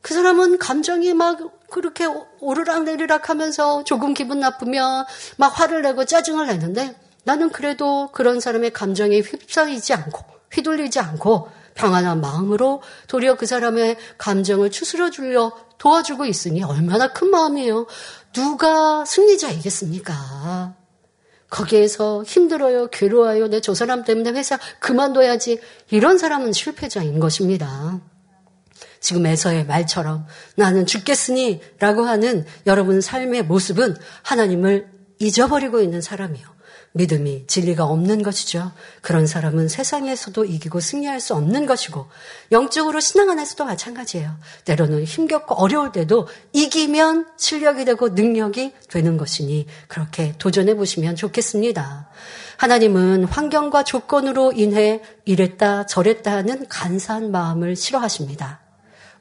그 0.01 0.13
사람은 0.13 0.57
감정이 0.57 1.13
막 1.13 1.37
그렇게 1.69 2.07
오르락 2.39 2.83
내리락 2.83 3.29
하면서 3.29 3.83
조금 3.83 4.13
기분 4.13 4.39
나쁘면 4.39 5.05
막 5.37 5.59
화를 5.59 5.81
내고 5.83 6.05
짜증을 6.05 6.47
내는데 6.47 6.95
나는 7.27 7.49
그래도 7.49 8.09
그런 8.13 8.39
사람의 8.39 8.71
감정에 8.71 9.19
휩싸이지 9.19 9.93
않고 9.93 10.23
휘둘리지 10.53 11.01
않고 11.01 11.49
평안한 11.75 12.21
마음으로 12.21 12.81
도리어 13.09 13.35
그 13.35 13.45
사람의 13.45 13.97
감정을 14.17 14.71
추스려 14.71 15.09
주려 15.09 15.51
도와주고 15.77 16.25
있으니 16.25 16.63
얼마나 16.63 17.11
큰 17.11 17.29
마음이에요. 17.29 17.85
누가 18.31 19.03
승리자이겠습니까? 19.03 20.73
거기에서 21.49 22.23
힘들어요, 22.23 22.87
괴로워요, 22.87 23.49
내 23.49 23.59
저 23.59 23.73
사람 23.73 24.05
때문에 24.05 24.31
회사 24.31 24.57
그만둬야지. 24.79 25.59
이런 25.91 26.17
사람은 26.17 26.53
실패자인 26.53 27.19
것입니다. 27.19 27.99
지금 29.01 29.25
에서의 29.25 29.65
말처럼 29.65 30.25
나는 30.55 30.85
죽겠으니 30.85 31.59
라고 31.79 32.05
하는 32.05 32.45
여러분 32.65 33.01
삶의 33.01 33.43
모습은 33.43 33.97
하나님을 34.23 34.89
잊어버리고 35.19 35.81
있는 35.81 35.99
사람이요. 35.99 36.56
믿음이 36.93 37.45
진리가 37.47 37.85
없는 37.85 38.23
것이죠. 38.23 38.71
그런 39.01 39.27
사람은 39.27 39.67
세상에서도 39.67 40.45
이기고 40.45 40.79
승리할 40.79 41.19
수 41.19 41.35
없는 41.35 41.65
것이고 41.65 42.07
영적으로 42.51 42.99
신앙 42.99 43.29
안에서도 43.29 43.65
마찬가지예요. 43.65 44.35
때로는 44.65 45.03
힘겹고 45.03 45.55
어려울 45.55 45.91
때도 45.91 46.27
이기면 46.53 47.27
실력이 47.37 47.85
되고 47.85 48.09
능력이 48.09 48.73
되는 48.89 49.17
것이니 49.17 49.67
그렇게 49.87 50.33
도전해 50.37 50.75
보시면 50.75 51.15
좋겠습니다. 51.15 52.09
하나님은 52.57 53.25
환경과 53.25 53.83
조건으로 53.83 54.51
인해 54.53 55.01
이랬다 55.25 55.85
저랬다 55.85 56.31
하는 56.31 56.67
간사한 56.67 57.31
마음을 57.31 57.75
싫어하십니다. 57.75 58.61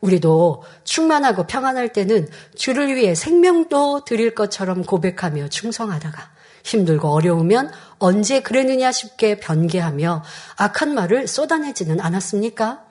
우리도 0.00 0.62
충만하고 0.84 1.46
평안할 1.46 1.92
때는 1.92 2.28
주를 2.54 2.94
위해 2.94 3.14
생명도 3.14 4.04
드릴 4.04 4.34
것처럼 4.34 4.84
고백하며 4.84 5.48
충성하다가 5.48 6.35
힘들고 6.66 7.08
어려우면 7.08 7.70
언제 7.98 8.40
그랬느냐 8.40 8.90
싶게 8.92 9.38
변개하며 9.38 10.24
악한 10.56 10.94
말을 10.94 11.28
쏟아내지는 11.28 12.00
않았습니까? 12.00 12.82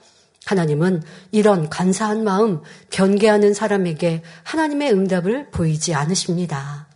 하나님은 0.45 1.03
이런 1.31 1.69
간사한 1.69 2.23
마음, 2.23 2.61
변개하는 2.91 3.53
사람에게 3.53 4.23
하나님의 4.43 4.93
응답을 4.93 5.49
보이지 5.51 5.93
않으십니다. 5.93 6.87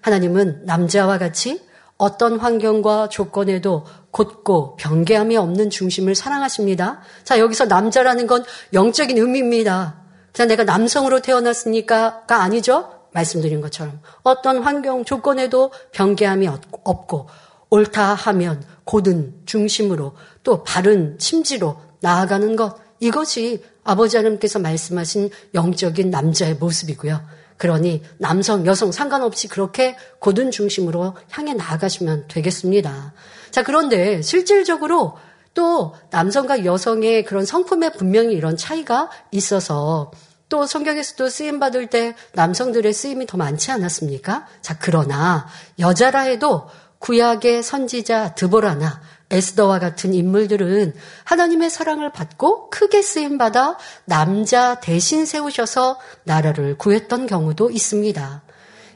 하나님은 0.00 0.62
남자와 0.64 1.18
같이 1.18 1.64
어떤 1.98 2.38
환경과 2.38 3.08
조건에도 3.08 3.84
곧고 4.10 4.76
변개함이 4.76 5.36
없는 5.36 5.70
중심을 5.70 6.14
사랑하십니다. 6.14 7.00
자, 7.24 7.38
여기서 7.38 7.66
남자라는 7.66 8.26
건 8.26 8.44
영적인 8.72 9.16
의미입니다. 9.16 10.02
그냥 10.32 10.48
내가 10.48 10.64
남성으로 10.64 11.20
태어났으니까가 11.20 12.42
아니죠. 12.42 12.95
말씀드린 13.16 13.60
것처럼 13.60 14.00
어떤 14.22 14.62
환경 14.62 15.04
조건에도 15.04 15.72
변개함이 15.92 16.48
없고 16.48 17.28
옳다 17.70 18.14
하면 18.14 18.62
고든 18.84 19.34
중심으로 19.46 20.14
또 20.44 20.62
바른 20.62 21.16
심지로 21.18 21.80
나아가는 22.00 22.54
것 22.56 22.76
이것이 23.00 23.64
아버지 23.82 24.16
하나님께서 24.16 24.58
말씀하신 24.58 25.30
영적인 25.54 26.10
남자의 26.10 26.54
모습이고요. 26.54 27.20
그러니 27.56 28.02
남성, 28.18 28.66
여성 28.66 28.92
상관없이 28.92 29.48
그렇게 29.48 29.96
고든 30.20 30.50
중심으로 30.50 31.14
향해 31.30 31.54
나아가시면 31.54 32.26
되겠습니다. 32.28 33.14
자, 33.50 33.62
그런데 33.62 34.20
실질적으로 34.20 35.16
또 35.54 35.94
남성과 36.10 36.66
여성의 36.66 37.24
그런 37.24 37.46
성품에 37.46 37.92
분명히 37.92 38.34
이런 38.34 38.58
차이가 38.58 39.08
있어서 39.30 40.10
또 40.48 40.66
성경에서도 40.66 41.28
쓰임 41.28 41.58
받을 41.58 41.88
때 41.88 42.14
남성들의 42.32 42.92
쓰임이 42.92 43.26
더 43.26 43.36
많지 43.36 43.70
않았습니까? 43.72 44.46
자, 44.62 44.76
그러나 44.80 45.46
여자라 45.78 46.20
해도 46.20 46.68
구약의 46.98 47.62
선지자 47.62 48.34
드보라나 48.34 49.00
에스더와 49.30 49.80
같은 49.80 50.14
인물들은 50.14 50.94
하나님의 51.24 51.68
사랑을 51.68 52.12
받고 52.12 52.70
크게 52.70 53.02
쓰임 53.02 53.38
받아 53.38 53.76
남자 54.04 54.78
대신 54.80 55.26
세우셔서 55.26 55.98
나라를 56.24 56.78
구했던 56.78 57.26
경우도 57.26 57.70
있습니다. 57.70 58.42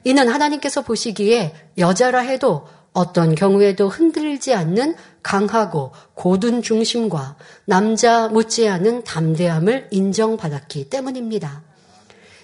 이는 0.05 0.29
하나님께서 0.29 0.83
보시기에 0.83 1.55
여자라 1.79 2.21
해도 2.21 2.67
어떤 2.93 3.35
경우에도 3.35 3.89
흔들리지 3.89 4.55
않는 4.55 4.97
강하고 5.23 5.93
고든 6.15 6.63
중심과 6.63 7.37
남자 7.65 8.29
못지않은 8.29 9.05
담대함을 9.05 9.89
인정받았기 9.91 10.91
때문입니다. 10.91 11.63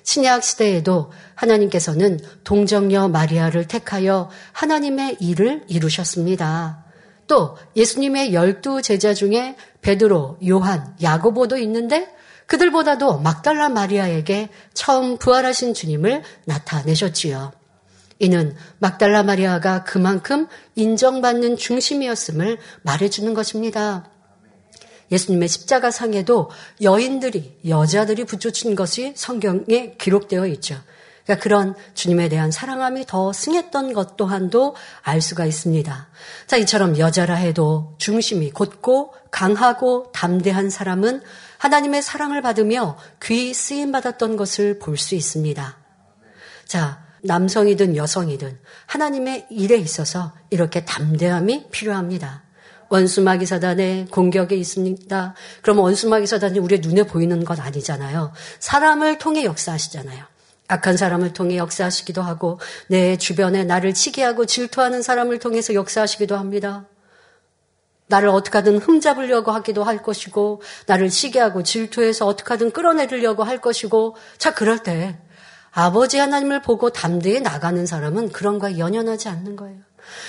신약 0.03 0.45
시대에도 0.45 1.11
하나님께서는 1.35 2.21
동정녀 2.45 3.09
마리아를 3.09 3.67
택하여 3.67 4.31
하나님의 4.53 5.17
일을 5.21 5.65
이루셨습니다. 5.67 6.85
또 7.27 7.57
예수님의 7.75 8.33
열두 8.33 8.83
제자 8.83 9.15
중에 9.15 9.57
베드로, 9.81 10.39
요한, 10.47 10.95
야고보도 11.03 11.57
있는데 11.59 12.09
그들보다도 12.47 13.19
막달라 13.19 13.69
마리아에게 13.69 14.49
처음 14.73 15.19
부활하신 15.19 15.75
주님을 15.75 16.23
나타내셨지요. 16.45 17.51
이는 18.19 18.55
막달라 18.79 19.23
마리아가 19.23 19.85
그만큼 19.85 20.47
인정받는 20.75 21.57
중심이었음을 21.57 22.59
말해주는 22.83 23.35
것입니다. 23.35 24.09
예수님의 25.13 25.49
십자가 25.49 25.91
상에도 25.91 26.51
여인들이, 26.83 27.61
여자들이 27.69 28.25
붙여친 28.25 28.75
것이 28.75 29.13
성경에 29.15 29.95
기록되어 29.99 30.47
있죠. 30.49 30.81
그러니까 31.25 31.43
그런 31.43 31.75
주님에 31.95 32.29
대한 32.29 32.51
사랑함이 32.51 33.05
더 33.07 33.33
승했던 33.33 33.93
것 33.93 34.17
또한도 34.17 34.77
알 35.03 35.21
수가 35.21 35.45
있습니다. 35.45 36.09
자, 36.47 36.57
이처럼 36.57 36.99
여자라 36.99 37.35
해도 37.35 37.95
중심이 37.99 38.51
곧고 38.51 39.13
강하고 39.31 40.11
담대한 40.13 40.71
사람은 40.71 41.23
하나님의 41.59 42.03
사랑을 42.03 42.43
받으며 42.43 42.97
귀 43.23 43.53
쓰임 43.55 43.93
받았던 43.93 44.37
것을 44.37 44.79
볼 44.79 44.97
수 44.97 45.15
있습니다. 45.15 45.77
자, 46.67 47.06
남성이든 47.27 47.97
여성이든 47.97 48.59
하나님의 48.87 49.47
일에 49.51 49.77
있어서 49.77 50.33
이렇게 50.51 50.85
담대함이 50.85 51.71
필요합니다. 51.71 52.45
원수마귀 52.89 53.47
사단의 53.47 54.07
공격에 54.07 54.57
있습니다. 54.57 55.35
그럼 55.63 55.79
원수마귀 55.81 56.27
사단이 56.27 56.59
우리 56.59 56.79
눈에 56.79 57.03
보이는 57.03 57.45
건 57.45 57.61
아니잖아요. 57.61 58.33
사람을 58.61 59.19
통해 59.19 59.45
역사하시잖아요. 59.45 60.25
악한 60.69 60.97
사람을 60.97 61.33
통해 61.33 61.57
역사하시기도 61.57 62.23
하고 62.23 62.59
내 62.89 63.17
주변에 63.17 63.65
나를 63.65 63.95
치게 63.95 64.23
하고 64.23 64.47
질투하는 64.47 65.03
사람을 65.03 65.39
통해서 65.39 65.75
역사하시기도 65.75 66.37
합니다. 66.37 66.87
나를 68.09 68.29
어떻게든 68.29 68.79
흠잡으려고 68.79 69.51
하기도 69.51 69.83
할 69.83 70.03
것이고 70.03 70.63
나를 70.87 71.09
치게 71.09 71.41
하고 71.41 71.63
질투해서 71.63 72.27
어떻게든 72.27 72.71
끌어내리려고 72.71 73.43
할 73.43 73.61
것이고 73.61 74.17
자 74.39 74.55
그럴 74.55 74.79
때 74.79 75.19
아버지 75.79 76.17
하나님을 76.17 76.63
보고 76.63 76.89
담대히 76.89 77.43
나가는 77.43 77.85
사람은 77.85 78.31
그런 78.31 78.59
거에 78.59 78.79
연연하지 78.79 79.29
않는 79.29 79.57
거예요. 79.57 79.79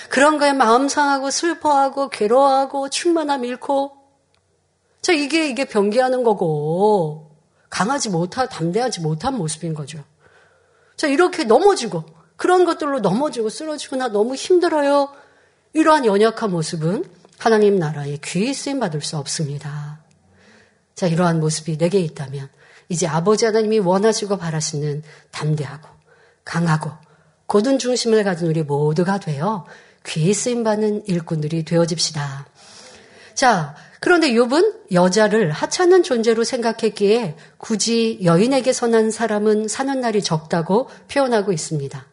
그런 0.10 0.40
거에 0.40 0.52
마음 0.52 0.90
상하고 0.90 1.32
슬퍼하고 1.32 2.10
괴로워하고 2.10 2.90
충만함 2.90 3.46
잃고 3.46 3.94
자 5.02 5.14
이게 5.14 5.48
이게 5.48 5.64
변기하는 5.64 6.26
거고 6.26 7.32
강하지 7.70 8.10
못한 8.10 8.50
담대하지 8.50 9.00
못한 9.00 9.38
모습인 9.38 9.74
거죠. 9.74 10.04
자 10.98 11.08
이렇게 11.08 11.46
넘어지고 11.46 12.04
그런 12.36 12.66
것들로 12.66 13.00
넘어지고 13.00 13.48
쓰러지고 13.48 13.96
나 13.96 14.10
너무 14.10 14.36
힘들어요. 14.36 15.14
이러한 15.72 16.06
연약한 16.06 16.52
모습은 16.52 17.06
하나님 17.40 17.80
나라에 17.80 18.18
귀히 18.22 18.54
쓰임 18.54 18.82
받을 18.82 19.00
수 19.02 19.16
없습니다. 19.16 20.02
자 20.94 21.08
이러한 21.08 21.40
모습이 21.40 21.78
내게 21.78 22.02
있다면 22.02 22.50
이제 22.90 23.08
아버지 23.08 23.46
하나님이 23.46 23.80
원하시고 23.80 24.38
바라시는 24.38 25.04
담대하고 25.32 25.90
강하고 26.46 26.92
고든 27.46 27.80
중심을 27.80 28.24
가진 28.24 28.48
우리 28.48 28.64
모두가 28.64 29.20
되어 29.20 29.66
귀 30.06 30.34
쓰임 30.34 30.64
받는 30.64 31.04
일꾼들이 31.08 31.64
되어집시다. 31.64 32.48
자, 33.34 33.76
그런데 34.00 34.32
욥은 34.32 34.94
여자를 34.94 35.52
하찮은 35.52 36.04
존재로 36.04 36.44
생각했기에 36.44 37.36
굳이 37.58 38.20
여인에게 38.24 38.72
선한 38.74 39.12
사람은 39.12 39.68
사는 39.68 40.00
날이 40.00 40.22
적다고 40.22 40.90
표현하고 41.12 41.52
있습니다. 41.52 42.06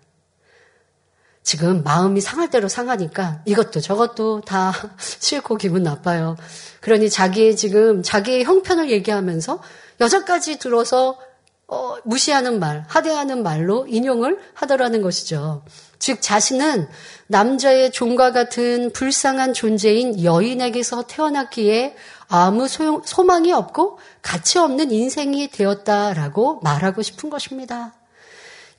지금 1.44 1.84
마음이 1.84 2.22
상할 2.22 2.48
대로 2.48 2.68
상하니까 2.68 3.42
이것도 3.44 3.80
저것도 3.80 4.40
다 4.40 4.72
싫고 4.98 5.58
기분 5.58 5.82
나빠요. 5.82 6.36
그러니 6.80 7.10
자기의 7.10 7.54
지금 7.54 8.02
자기의 8.02 8.44
형편을 8.44 8.90
얘기하면서 8.90 9.60
여자까지 10.00 10.58
들어서 10.58 11.18
어, 11.66 11.96
무시하는 12.04 12.58
말, 12.60 12.84
하대하는 12.88 13.42
말로 13.42 13.86
인용을 13.86 14.38
하더라는 14.54 15.02
것이죠. 15.02 15.62
즉 15.98 16.20
자신은 16.20 16.88
남자의 17.26 17.90
종과 17.90 18.32
같은 18.32 18.90
불쌍한 18.92 19.54
존재인 19.54 20.22
여인에게서 20.22 21.04
태어났기에 21.06 21.96
아무 22.28 22.68
소용, 22.68 23.02
소망이 23.04 23.52
없고 23.52 23.98
가치 24.22 24.58
없는 24.58 24.90
인생이 24.90 25.48
되었다라고 25.48 26.60
말하고 26.62 27.02
싶은 27.02 27.30
것입니다. 27.30 27.94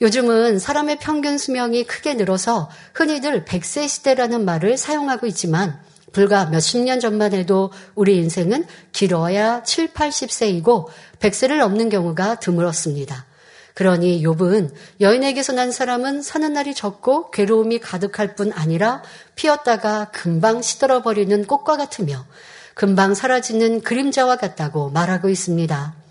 요즘은 0.01 0.59
사람의 0.59 0.99
평균 0.99 1.37
수명이 1.37 1.85
크게 1.85 2.15
늘어서 2.15 2.69
흔히들 2.93 3.45
100세 3.45 3.87
시대라는 3.87 4.43
말을 4.43 4.77
사용하고 4.77 5.25
있지만 5.27 5.79
불과 6.11 6.45
몇십 6.45 6.81
년 6.81 6.99
전만 6.99 7.33
해도 7.33 7.71
우리 7.93 8.17
인생은 8.17 8.65
길어야 8.91 9.63
7, 9.63 9.93
80세이고 9.93 10.87
100세를 11.19 11.59
넘는 11.59 11.89
경우가 11.89 12.39
드물었습니다. 12.39 13.25
그러니 13.73 14.23
욥은 14.23 14.71
여인에게서 15.01 15.51
난 15.51 15.71
사람은 15.71 16.21
사는 16.21 16.53
날이 16.53 16.73
적고 16.73 17.31
괴로움이 17.31 17.79
가득할 17.79 18.35
뿐 18.35 18.53
아니라 18.53 19.03
피었다가 19.35 20.11
금방 20.11 20.61
시들어 20.61 21.01
버리는 21.01 21.45
꽃과 21.45 21.75
같으며 21.75 22.25
금방 22.73 23.13
사라지는 23.13 23.81
그림자와 23.81 24.37
같다고 24.37 24.89
말하고 24.91 25.27
있습니다. 25.27 26.04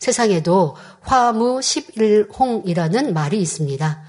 세상에도 0.00 0.76
화무 1.02 1.60
11홍이라는 1.60 3.12
말이 3.12 3.40
있습니다. 3.40 4.02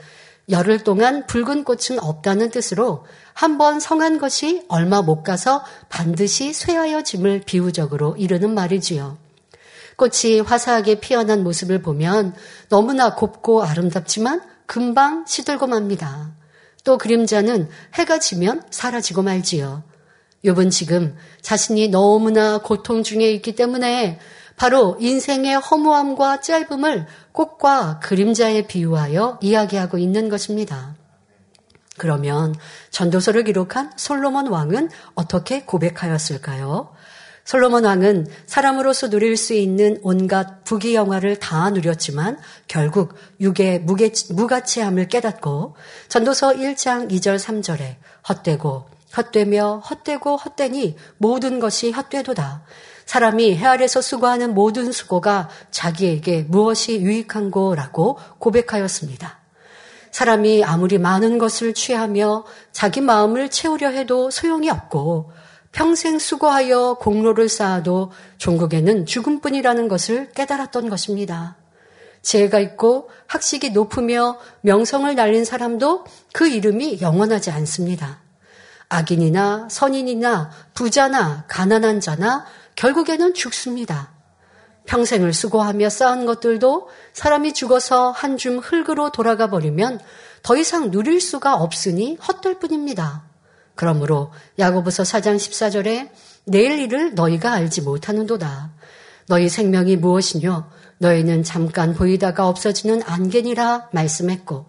열흘 0.49 0.83
동안 0.83 1.27
붉은 1.27 1.63
꽃은 1.63 1.99
없다는 1.99 2.49
뜻으로 2.49 3.05
한 3.33 3.57
번 3.57 3.79
성한 3.79 4.17
것이 4.17 4.65
얼마 4.69 5.01
못 5.01 5.23
가서 5.23 5.63
반드시 5.89 6.53
쇠하여짐을 6.53 7.43
비유적으로 7.45 8.15
이르는 8.15 8.53
말이지요. 8.53 9.17
꽃이 9.97 10.39
화사하게 10.39 10.99
피어난 10.99 11.43
모습을 11.43 11.81
보면 11.81 12.33
너무나 12.69 13.13
곱고 13.13 13.63
아름답지만 13.63 14.41
금방 14.65 15.25
시들고 15.27 15.67
맙니다. 15.67 16.31
또 16.83 16.97
그림자는 16.97 17.69
해가 17.95 18.19
지면 18.19 18.63
사라지고 18.71 19.21
말지요. 19.21 19.83
욥은 20.45 20.71
지금 20.71 21.15
자신이 21.41 21.89
너무나 21.89 22.57
고통 22.57 23.03
중에 23.03 23.31
있기 23.33 23.55
때문에 23.55 24.19
바로 24.61 24.95
인생의 24.99 25.55
허무함과 25.57 26.41
짧음을 26.41 27.07
꽃과 27.31 27.99
그림자에 27.99 28.67
비유하여 28.67 29.39
이야기하고 29.41 29.97
있는 29.97 30.29
것입니다. 30.29 30.95
그러면 31.97 32.53
전도서를 32.91 33.45
기록한 33.45 33.91
솔로몬 33.95 34.45
왕은 34.45 34.91
어떻게 35.15 35.63
고백하였을까요? 35.65 36.93
솔로몬 37.43 37.85
왕은 37.85 38.27
사람으로서 38.45 39.09
누릴 39.09 39.35
수 39.35 39.55
있는 39.55 39.97
온갖 40.03 40.63
부귀 40.63 40.93
영화를 40.93 41.37
다 41.37 41.71
누렸지만 41.71 42.37
결국 42.67 43.15
육의 43.39 43.79
무게, 43.79 44.11
무가치함을 44.29 45.07
깨닫고 45.07 45.75
전도서 46.07 46.51
1장 46.57 47.09
2절 47.09 47.39
3절에 47.39 47.95
헛되고 48.29 48.85
헛되며 49.17 49.81
헛되고 49.89 50.37
헛되니 50.37 50.97
모든 51.17 51.59
것이 51.59 51.89
헛되도다. 51.89 52.61
사람이 53.05 53.55
해 53.57 53.65
아래서 53.65 54.01
수고하는 54.01 54.53
모든 54.53 54.91
수고가 54.91 55.49
자기에게 55.71 56.45
무엇이 56.47 57.01
유익한고라고 57.01 58.17
고백하였습니다. 58.39 59.39
사람이 60.11 60.63
아무리 60.63 60.97
많은 60.97 61.37
것을 61.37 61.73
취하며 61.73 62.45
자기 62.71 63.01
마음을 63.01 63.49
채우려 63.49 63.89
해도 63.89 64.29
소용이 64.29 64.69
없고 64.69 65.31
평생 65.71 66.19
수고하여 66.19 66.97
공로를 66.99 67.47
쌓아도 67.47 68.11
종국에는 68.37 69.05
죽음뿐이라는 69.05 69.87
것을 69.87 70.31
깨달았던 70.31 70.89
것입니다. 70.89 71.55
지혜가 72.21 72.59
있고 72.59 73.09
학식이 73.27 73.71
높으며 73.71 74.37
명성을 74.61 75.13
날린 75.15 75.45
사람도 75.45 76.05
그 76.33 76.47
이름이 76.47 76.99
영원하지 77.01 77.51
않습니다. 77.51 78.19
악인이나 78.89 79.69
선인이나 79.71 80.51
부자나 80.73 81.45
가난한 81.47 82.01
자나 82.01 82.45
결국에는 82.75 83.33
죽습니다. 83.33 84.11
평생을 84.85 85.33
수고하며 85.33 85.89
쌓은 85.89 86.25
것들도 86.25 86.89
사람이 87.13 87.53
죽어서 87.53 88.11
한 88.11 88.37
줌 88.37 88.59
흙으로 88.59 89.11
돌아가 89.11 89.47
버리면 89.49 89.99
더 90.41 90.57
이상 90.57 90.89
누릴 90.89 91.21
수가 91.21 91.55
없으니 91.55 92.17
헛될 92.27 92.59
뿐입니다. 92.59 93.23
그러므로 93.75 94.31
야고보서 94.57 95.03
4장 95.03 95.35
14절에 95.37 96.09
내일 96.45 96.79
일을 96.79 97.13
너희가 97.13 97.53
알지 97.53 97.81
못하는도다. 97.81 98.71
너희 99.27 99.49
생명이 99.49 99.97
무엇이뇨? 99.97 100.65
너희는 100.97 101.43
잠깐 101.43 101.93
보이다가 101.93 102.47
없어지는 102.47 103.01
안개니라 103.03 103.89
말씀했고 103.91 104.67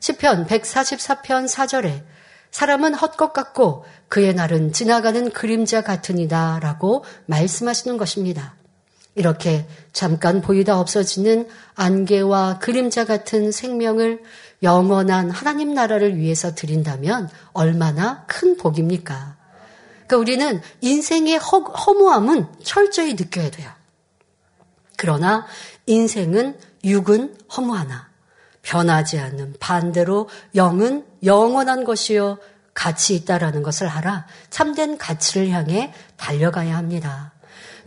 시편 0.00 0.46
144편 0.46 1.48
4절에 1.48 2.02
사람은 2.56 2.94
헛것 2.94 3.34
같고 3.34 3.84
그의 4.08 4.32
날은 4.32 4.72
지나가는 4.72 5.30
그림자 5.30 5.82
같으니다 5.82 6.58
라고 6.62 7.04
말씀하시는 7.26 7.98
것입니다. 7.98 8.54
이렇게 9.14 9.68
잠깐 9.92 10.40
보이다 10.40 10.80
없어지는 10.80 11.48
안개와 11.74 12.58
그림자 12.58 13.04
같은 13.04 13.52
생명을 13.52 14.22
영원한 14.62 15.30
하나님 15.30 15.74
나라를 15.74 16.16
위해서 16.16 16.54
드린다면 16.54 17.28
얼마나 17.52 18.24
큰 18.26 18.56
복입니까? 18.56 19.36
그러니까 20.06 20.16
우리는 20.16 20.62
인생의 20.80 21.36
허, 21.36 21.58
허무함은 21.58 22.46
철저히 22.64 23.12
느껴야 23.12 23.50
돼요. 23.50 23.70
그러나 24.96 25.44
인생은 25.84 26.58
육은 26.84 27.36
허무하나 27.54 28.08
변하지 28.66 29.20
않는 29.20 29.54
반대로 29.60 30.28
영은 30.56 31.06
영원한 31.24 31.84
것이요 31.84 32.38
가치 32.74 33.14
있다라는 33.14 33.62
것을 33.62 33.86
알아 33.86 34.26
참된 34.50 34.98
가치를 34.98 35.50
향해 35.50 35.94
달려가야 36.16 36.76
합니다. 36.76 37.32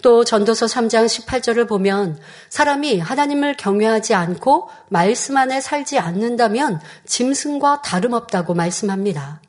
또 0.01 0.23
전도서 0.23 0.67
3장 0.67 1.05
18절을 1.05 1.67
보면 1.67 2.17
사람이 2.47 2.99
하나님을 2.99 3.57
경외하지 3.57 4.13
않고 4.13 4.69
말씀 4.87 5.35
안에 5.35 5.59
살지 5.59 5.99
않는다면 5.99 6.79
짐승과 7.05 7.81
다름없다고 7.81 8.53
말씀합니다. 8.53 9.41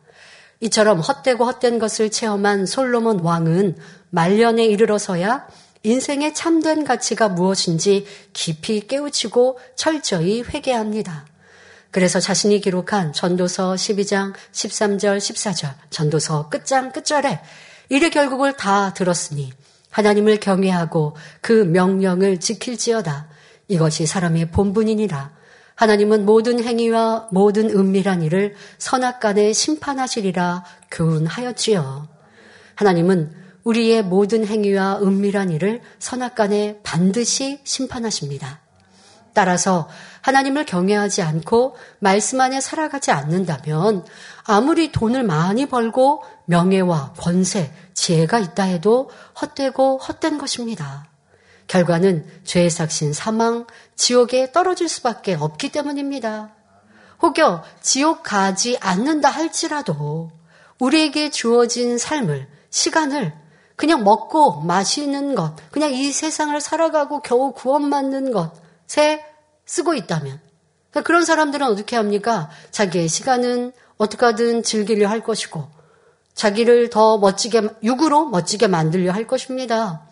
이처럼 0.58 0.98
헛되고 0.98 1.44
헛된 1.44 1.78
것을 1.78 2.10
체험한 2.10 2.66
솔로몬 2.66 3.20
왕은 3.20 3.76
말년에 4.10 4.64
이르러서야 4.64 5.46
인생의 5.82 6.34
참된 6.34 6.84
가치가 6.84 7.28
무엇인지 7.28 8.06
깊이 8.32 8.86
깨우치고 8.86 9.58
철저히 9.76 10.42
회개합니다. 10.42 11.26
그래서 11.90 12.20
자신이 12.20 12.60
기록한 12.60 13.12
전도서 13.12 13.74
12장 13.74 14.34
13절 14.52 15.18
14절 15.18 15.74
전도서 15.90 16.48
끝장 16.48 16.92
끝절에 16.92 17.40
이래 17.88 18.10
결국을 18.10 18.52
다 18.52 18.94
들었으니 18.94 19.52
하나님을 19.90 20.38
경외하고 20.38 21.16
그 21.40 21.52
명령을 21.52 22.38
지킬지어다. 22.38 23.28
이것이 23.68 24.06
사람의 24.06 24.50
본분이니라. 24.50 25.32
하나님은 25.74 26.26
모든 26.26 26.62
행위와 26.62 27.28
모든 27.32 27.70
은밀한 27.70 28.22
일을 28.22 28.54
선악간에 28.78 29.52
심판하시리라 29.52 30.64
교훈하였지요. 30.90 32.06
하나님은 32.74 33.39
우리의 33.64 34.02
모든 34.02 34.46
행위와 34.46 35.00
은밀한 35.02 35.50
일을 35.50 35.80
선악간에 35.98 36.80
반드시 36.82 37.60
심판하십니다. 37.64 38.60
따라서 39.32 39.88
하나님을 40.22 40.66
경외하지 40.66 41.22
않고 41.22 41.76
말씀 41.98 42.40
안에 42.40 42.60
살아가지 42.60 43.10
않는다면 43.10 44.04
아무리 44.44 44.92
돈을 44.92 45.22
많이 45.22 45.66
벌고 45.66 46.22
명예와 46.46 47.14
권세, 47.16 47.72
지혜가 47.94 48.38
있다 48.40 48.64
해도 48.64 49.10
헛되고 49.40 49.98
헛된 49.98 50.38
것입니다. 50.38 51.06
결과는 51.68 52.26
죄의 52.44 52.68
삭신 52.68 53.12
사망, 53.12 53.66
지옥에 53.94 54.50
떨어질 54.50 54.88
수밖에 54.88 55.34
없기 55.34 55.70
때문입니다. 55.70 56.50
혹여 57.22 57.62
지옥 57.80 58.24
가지 58.24 58.76
않는다 58.80 59.28
할지라도 59.30 60.32
우리에게 60.80 61.30
주어진 61.30 61.98
삶을, 61.98 62.48
시간을 62.70 63.39
그냥 63.80 64.04
먹고 64.04 64.60
마시는 64.60 65.34
것, 65.34 65.54
그냥 65.70 65.94
이 65.94 66.12
세상을 66.12 66.60
살아가고 66.60 67.22
겨우 67.22 67.52
구원받는 67.52 68.30
것에 68.30 69.24
쓰고 69.64 69.94
있다면 69.94 70.38
그러니까 70.90 71.06
그런 71.06 71.24
사람들은 71.24 71.66
어떻게 71.66 71.96
합니까? 71.96 72.50
자기의 72.72 73.08
시간은 73.08 73.72
어떻게 73.96 74.26
하든 74.26 74.64
즐기려 74.64 75.08
할 75.08 75.22
것이고 75.22 75.66
자기를 76.34 76.90
더 76.90 77.16
멋지게 77.16 77.70
육으로 77.82 78.26
멋지게 78.26 78.66
만들려 78.66 79.12
할 79.12 79.26
것입니다. 79.26 80.02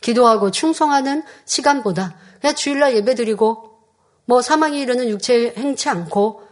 기도하고 0.00 0.52
충성하는 0.52 1.24
시간보다 1.44 2.14
그냥 2.40 2.54
주일날 2.54 2.94
예배드리고 2.94 3.80
뭐 4.26 4.42
사망이 4.42 4.80
이르는 4.80 5.08
육체 5.08 5.54
행치 5.56 5.88
않고 5.88 6.44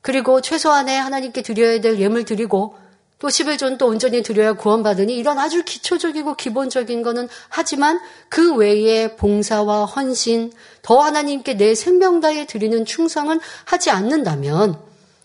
그리고 0.00 0.40
최소한의 0.40 1.00
하나님께 1.00 1.42
드려야 1.42 1.80
될 1.80 2.00
예물 2.00 2.24
드리고 2.24 2.82
또 3.24 3.28
11조는 3.28 3.78
또 3.78 3.86
온전히 3.86 4.22
드려야 4.22 4.52
구원받으니 4.52 5.16
이런 5.16 5.38
아주 5.38 5.64
기초적이고 5.64 6.34
기본적인 6.34 7.02
거는 7.02 7.30
하지만 7.48 7.98
그 8.28 8.54
외에 8.54 9.16
봉사와 9.16 9.86
헌신, 9.86 10.52
더 10.82 10.98
하나님께 10.98 11.54
내 11.54 11.74
생명 11.74 12.20
다해 12.20 12.44
드리는 12.44 12.84
충성은 12.84 13.40
하지 13.64 13.88
않는다면 13.88 14.78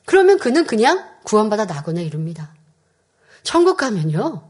그러면 0.05 0.37
그는 0.37 0.65
그냥 0.65 1.03
구원받아 1.23 1.65
나거나 1.65 1.99
이릅니다. 1.99 2.53
천국 3.43 3.75
가면요. 3.75 4.47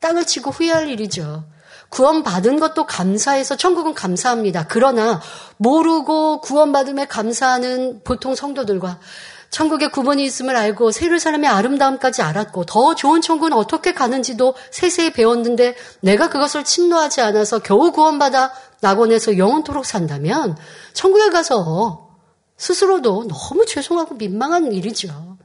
땅을 0.00 0.24
치고 0.24 0.50
후회할 0.50 0.88
일이죠. 0.88 1.44
구원받은 1.90 2.60
것도 2.60 2.86
감사해서 2.86 3.58
천국은 3.58 3.92
감사합니다. 3.92 4.68
그러나 4.68 5.20
모르고 5.58 6.40
구원받음에 6.40 7.08
감사하는 7.08 8.00
보통 8.04 8.34
성도들과 8.34 9.00
천국에 9.50 9.88
구원이 9.88 10.24
있음을 10.24 10.56
알고 10.56 10.92
세를 10.92 11.18
사람의 11.18 11.50
아름다움까지 11.50 12.22
알았고 12.22 12.66
더 12.66 12.94
좋은 12.94 13.20
천국은 13.20 13.52
어떻게 13.52 13.92
가는지도 13.92 14.54
세세히 14.70 15.12
배웠는데 15.12 15.74
내가 16.00 16.28
그것을 16.28 16.64
침노하지 16.64 17.20
않아서 17.20 17.58
겨우 17.58 17.90
구원받아 17.92 18.52
낙원에서 18.80 19.38
영원토록 19.38 19.84
산다면 19.84 20.56
천국에 20.92 21.30
가서 21.30 22.10
스스로도 22.56 23.26
너무 23.28 23.66
죄송하고 23.66 24.14
민망한 24.14 24.72
일이죠. 24.72 25.36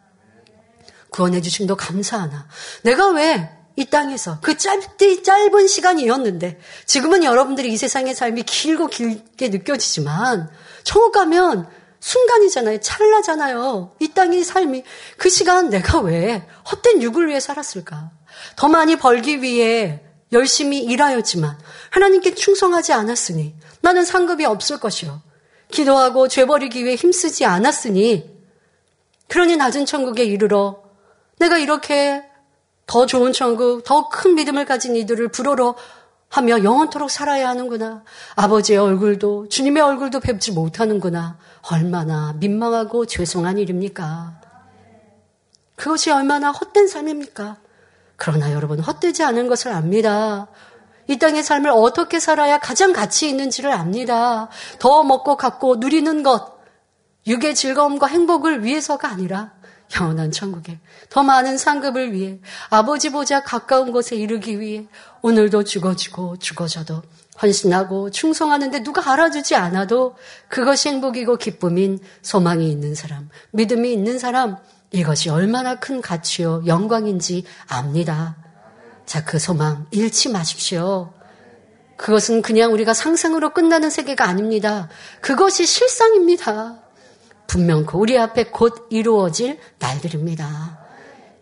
구원해 1.09 1.41
주심도 1.41 1.75
감사하나 1.75 2.47
내가 2.83 3.09
왜 3.09 3.65
이 3.77 3.85
땅에서 3.85 4.39
그 4.41 4.57
짧디 4.57 5.23
짧은 5.23 5.67
시간이었는데 5.67 6.59
지금은 6.85 7.23
여러분들이 7.23 7.73
이 7.73 7.77
세상의 7.77 8.15
삶이 8.15 8.43
길고 8.43 8.87
길게 8.87 9.49
느껴지지만 9.49 10.49
천국 10.83 11.11
가면 11.11 11.67
순간이잖아요. 12.05 12.81
찰나잖아요. 12.81 13.95
이 13.99 14.09
땅의 14.09 14.43
삶이. 14.43 14.83
그 15.17 15.27
시간 15.27 15.71
내가 15.71 15.99
왜 16.01 16.47
헛된 16.69 17.01
육을 17.01 17.27
위해 17.27 17.39
살았을까? 17.39 18.11
더 18.55 18.67
많이 18.67 18.95
벌기 18.95 19.41
위해 19.41 20.01
열심히 20.31 20.83
일하였지만 20.83 21.57
하나님께 21.89 22.35
충성하지 22.35 22.93
않았으니 22.93 23.55
나는 23.81 24.05
상급이 24.05 24.45
없을 24.45 24.79
것이요. 24.79 25.19
기도하고 25.71 26.27
죄 26.27 26.45
버리기 26.45 26.85
위해 26.85 26.93
힘쓰지 26.95 27.43
않았으니 27.43 28.29
그러니 29.27 29.57
낮은 29.57 29.87
천국에 29.87 30.25
이르러 30.25 30.83
내가 31.39 31.57
이렇게 31.57 32.23
더 32.85 33.07
좋은 33.07 33.33
천국, 33.33 33.83
더 33.83 34.09
큰 34.09 34.35
믿음을 34.35 34.65
가진 34.65 34.95
이들을 34.95 35.29
부러러 35.29 35.73
하며 36.29 36.63
영원토록 36.63 37.09
살아야 37.09 37.49
하는구나. 37.49 38.03
아버지의 38.35 38.77
얼굴도 38.77 39.47
주님의 39.49 39.81
얼굴도 39.81 40.19
뵙지 40.19 40.51
못하는구나. 40.51 41.39
얼마나 41.71 42.33
민망하고 42.33 43.05
죄송한 43.05 43.57
일입니까? 43.57 44.41
그것이 45.75 46.11
얼마나 46.11 46.51
헛된 46.51 46.87
삶입니까? 46.87 47.57
그러나 48.17 48.53
여러분 48.53 48.79
헛되지 48.79 49.23
않은 49.23 49.47
것을 49.47 49.71
압니다. 49.71 50.47
이 51.07 51.17
땅의 51.17 51.43
삶을 51.43 51.69
어떻게 51.69 52.19
살아야 52.19 52.59
가장 52.59 52.93
가치 52.93 53.29
있는지를 53.29 53.71
압니다. 53.71 54.49
더 54.79 55.03
먹고 55.03 55.37
갖고 55.37 55.75
누리는 55.75 56.23
것, 56.23 56.55
육의 57.27 57.55
즐거움과 57.55 58.07
행복을 58.07 58.63
위해서가 58.63 59.09
아니라 59.09 59.53
영원한 59.99 60.31
천국에 60.31 60.79
더 61.09 61.23
많은 61.23 61.57
상급을 61.57 62.11
위해 62.11 62.39
아버지 62.69 63.11
보자 63.11 63.43
가까운 63.43 63.91
곳에 63.91 64.15
이르기 64.15 64.59
위해 64.59 64.87
오늘도 65.21 65.63
죽어지고 65.63 66.37
죽어져도 66.37 67.03
헌신하고 67.41 68.11
충성하는데 68.11 68.83
누가 68.83 69.11
알아주지 69.11 69.55
않아도 69.55 70.15
그것이 70.47 70.89
행복이고 70.89 71.37
기쁨인 71.37 71.99
소망이 72.21 72.69
있는 72.71 72.95
사람, 72.95 73.29
믿음이 73.51 73.91
있는 73.91 74.19
사람, 74.19 74.57
이것이 74.91 75.29
얼마나 75.29 75.75
큰 75.75 76.01
가치요, 76.01 76.63
영광인지 76.65 77.43
압니다. 77.67 78.37
자, 79.05 79.23
그 79.25 79.39
소망 79.39 79.85
잃지 79.91 80.29
마십시오. 80.29 81.13
그것은 81.97 82.41
그냥 82.41 82.73
우리가 82.73 82.93
상상으로 82.93 83.53
끝나는 83.53 83.89
세계가 83.89 84.25
아닙니다. 84.25 84.89
그것이 85.21 85.65
실상입니다. 85.65 86.81
분명코 87.47 87.99
우리 87.99 88.17
앞에 88.17 88.45
곧 88.45 88.87
이루어질 88.89 89.59
날들입니다. 89.79 90.79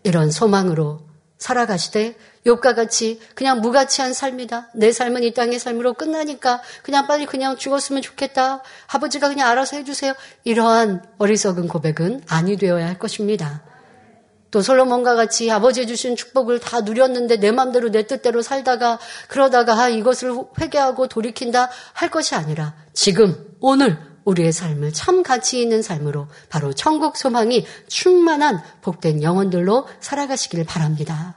이런 0.02 0.30
소망으로 0.30 1.00
살아가시되 1.44 2.16
욕과 2.46 2.74
같이 2.74 3.20
그냥 3.34 3.60
무가치한 3.60 4.14
삶이다. 4.14 4.70
내 4.74 4.92
삶은 4.92 5.22
이 5.24 5.34
땅의 5.34 5.58
삶으로 5.58 5.92
끝나니까 5.92 6.62
그냥 6.82 7.06
빨리 7.06 7.26
그냥 7.26 7.56
죽었으면 7.58 8.00
좋겠다. 8.00 8.62
아버지가 8.86 9.28
그냥 9.28 9.48
알아서 9.48 9.76
해주세요. 9.76 10.14
이러한 10.44 11.04
어리석은 11.18 11.68
고백은 11.68 12.22
아니 12.28 12.56
되어야 12.56 12.86
할 12.86 12.98
것입니다. 12.98 13.62
또 14.50 14.62
솔로몬과 14.62 15.16
같이 15.16 15.50
아버지 15.50 15.86
주신 15.86 16.16
축복을 16.16 16.60
다 16.60 16.80
누렸는데 16.80 17.38
내 17.38 17.50
맘대로 17.50 17.90
내 17.90 18.06
뜻대로 18.06 18.40
살다가 18.40 18.98
그러다가 19.28 19.78
아, 19.78 19.88
이것을 19.88 20.32
회개하고 20.58 21.08
돌이킨다 21.08 21.68
할 21.92 22.08
것이 22.08 22.34
아니라 22.34 22.74
지금 22.94 23.36
오늘 23.60 23.98
우리의 24.24 24.52
삶을 24.52 24.92
참 24.92 25.22
가치 25.22 25.60
있는 25.60 25.82
삶으로 25.82 26.28
바로 26.48 26.72
천국 26.72 27.16
소망이 27.16 27.64
충만한 27.88 28.62
복된 28.82 29.22
영혼들로 29.22 29.86
살아가시길 30.00 30.64
바랍니다. 30.64 31.34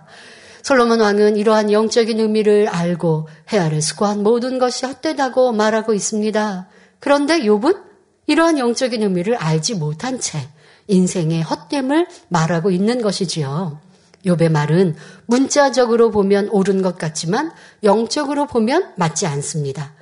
솔로몬 0.63 1.00
왕은 1.00 1.38
이러한 1.38 1.71
영적인 1.71 2.19
의미를 2.19 2.67
알고 2.67 3.28
헤아를 3.52 3.82
수고한 3.82 4.23
모든 4.23 4.60
것이 4.60 4.86
헛되다고 4.86 5.54
말하고 5.54 5.93
있습니다. 5.93 6.67
그런데 7.00 7.39
욥은 7.39 7.82
이러한 8.26 8.60
영적인 8.60 9.02
의미를 9.02 9.36
알지 9.36 9.76
못한 9.76 10.19
채 10.19 10.39
인생의 10.88 11.41
헛됨을 11.43 12.08
말하고 12.28 12.71
있는 12.71 13.02
것이지요. 13.02 13.80
욥의 14.26 14.50
말은 14.50 14.95
문자적으로 15.26 16.12
보면 16.12 16.50
옳은 16.50 16.82
것 16.82 16.97
같지만 16.97 17.52
영적으로 17.84 18.45
보면 18.45 18.93
맞지 18.97 19.26
않습니다. 19.28 19.93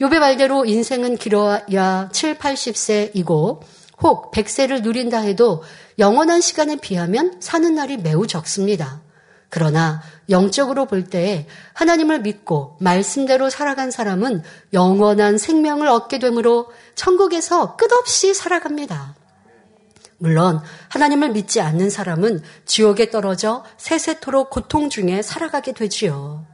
욥의 0.00 0.18
말대로 0.18 0.64
인생은 0.64 1.16
길어야 1.16 2.08
7, 2.12 2.38
80세이고 2.38 3.60
혹 4.02 4.32
100세를 4.32 4.82
누린다 4.82 5.20
해도 5.20 5.62
영원한 5.98 6.40
시간에 6.40 6.76
비하면 6.76 7.36
사는 7.40 7.74
날이 7.74 7.96
매우 7.96 8.26
적습니다. 8.26 9.02
그러나 9.48 10.02
영적으로 10.30 10.86
볼때 10.86 11.46
하나님을 11.74 12.22
믿고 12.22 12.76
말씀대로 12.80 13.50
살아간 13.50 13.92
사람은 13.92 14.42
영원한 14.72 15.38
생명을 15.38 15.86
얻게 15.86 16.18
되므로 16.18 16.72
천국에서 16.96 17.76
끝없이 17.76 18.34
살아갑니다. 18.34 19.14
물론 20.18 20.60
하나님을 20.88 21.30
믿지 21.30 21.60
않는 21.60 21.90
사람은 21.90 22.42
지옥에 22.64 23.10
떨어져 23.10 23.64
세세토록 23.76 24.50
고통 24.50 24.90
중에 24.90 25.22
살아가게 25.22 25.72
되지요. 25.72 26.46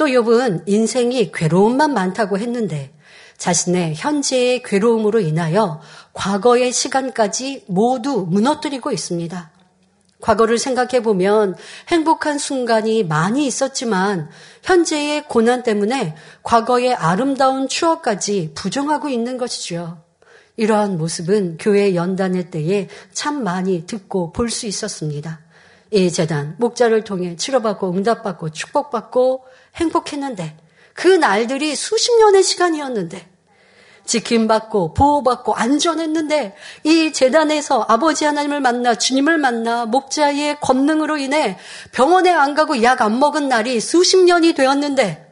또 0.00 0.06
욥은 0.06 0.62
인생이 0.64 1.30
괴로움만 1.30 1.92
많다고 1.92 2.38
했는데 2.38 2.90
자신의 3.36 3.96
현재의 3.96 4.62
괴로움으로 4.62 5.20
인하여 5.20 5.82
과거의 6.14 6.72
시간까지 6.72 7.64
모두 7.66 8.26
무너뜨리고 8.26 8.92
있습니다. 8.92 9.50
과거를 10.22 10.56
생각해 10.56 11.02
보면 11.02 11.54
행복한 11.88 12.38
순간이 12.38 13.04
많이 13.04 13.46
있었지만 13.46 14.30
현재의 14.62 15.28
고난 15.28 15.62
때문에 15.62 16.16
과거의 16.44 16.94
아름다운 16.94 17.68
추억까지 17.68 18.52
부정하고 18.54 19.10
있는 19.10 19.36
것이죠. 19.36 19.98
이러한 20.56 20.96
모습은 20.96 21.58
교회 21.58 21.94
연단의 21.94 22.50
때에 22.50 22.88
참 23.12 23.44
많이 23.44 23.84
듣고 23.86 24.32
볼 24.32 24.48
수 24.48 24.66
있었습니다. 24.66 25.40
이 25.90 26.10
재단 26.10 26.54
목자를 26.58 27.04
통해 27.04 27.36
치료받고 27.36 27.92
응답받고 27.92 28.52
축복받고 28.52 29.44
행복했는데 29.76 30.56
그 30.94 31.08
날들이 31.08 31.74
수십 31.76 32.16
년의 32.18 32.42
시간이었는데 32.42 33.28
지킴받고 34.06 34.94
보호받고 34.94 35.54
안전했는데 35.54 36.56
이 36.84 37.12
재단에서 37.12 37.84
아버지 37.88 38.24
하나님을 38.24 38.60
만나 38.60 38.96
주님을 38.96 39.38
만나 39.38 39.86
목자의 39.86 40.58
권능으로 40.60 41.18
인해 41.18 41.56
병원에 41.92 42.30
안 42.30 42.54
가고 42.54 42.82
약 42.82 43.02
안 43.02 43.18
먹은 43.20 43.48
날이 43.48 43.80
수십 43.80 44.18
년이 44.18 44.54
되었는데 44.54 45.26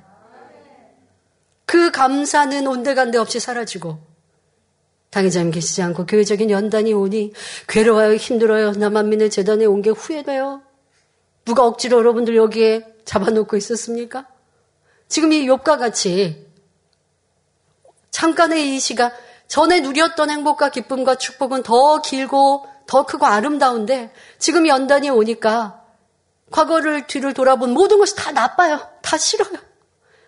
그 1.66 1.90
감사는 1.90 2.66
온데간데 2.66 3.18
없이 3.18 3.40
사라지고 3.40 3.98
당회장님 5.10 5.50
계시지 5.52 5.82
않고 5.82 6.06
교회적인 6.06 6.50
연단이 6.50 6.92
오니 6.92 7.32
괴로워요 7.68 8.14
힘들어요 8.14 8.72
나만 8.72 9.08
믿는 9.08 9.28
재단에 9.30 9.64
온 9.64 9.82
게 9.82 9.90
후회돼요 9.90 10.62
누가 11.48 11.64
억지로 11.64 11.96
여러분들 11.96 12.36
여기에 12.36 12.96
잡아놓고 13.06 13.56
있었습니까? 13.56 14.26
지금 15.08 15.32
이 15.32 15.46
욥과 15.46 15.78
같이 15.78 16.46
잠깐의 18.10 18.76
이 18.76 18.78
시가 18.78 19.12
전에 19.46 19.80
누렸던 19.80 20.28
행복과 20.28 20.68
기쁨과 20.68 21.14
축복은 21.14 21.62
더 21.62 22.02
길고 22.02 22.66
더 22.86 23.06
크고 23.06 23.24
아름다운데 23.24 24.12
지금 24.38 24.68
연단이 24.68 25.08
오니까 25.08 25.82
과거를 26.50 27.06
뒤를 27.06 27.32
돌아본 27.32 27.72
모든 27.72 27.98
것이 27.98 28.14
다 28.14 28.30
나빠요. 28.30 28.86
다 29.00 29.16
싫어요. 29.16 29.56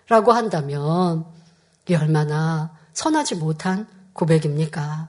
라고 0.08 0.32
한다면 0.32 1.26
이 1.86 1.94
얼마나 1.94 2.74
선하지 2.94 3.34
못한 3.34 3.86
고백입니까? 4.14 5.08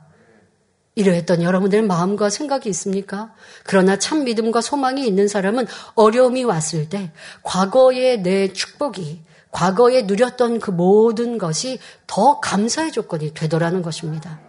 이러했던 1.02 1.42
여러분들의 1.42 1.84
마음과 1.84 2.30
생각이 2.30 2.70
있습니까? 2.70 3.34
그러나 3.64 3.98
참 3.98 4.24
믿음과 4.24 4.62
소망이 4.62 5.06
있는 5.06 5.28
사람은 5.28 5.68
어려움이 5.96 6.44
왔을 6.44 6.90
때 6.90 7.12
과거의 7.44 8.22
내 8.22 8.54
축복이 8.54 9.22
과거에 9.52 10.04
누렸던 10.04 10.60
그 10.60 10.72
모든 10.72 11.38
것이 11.38 11.80
더 12.08 12.40
감사의 12.40 12.92
조건이 12.92 13.34
되더라는 13.34 13.82
것입니다. 13.82 14.40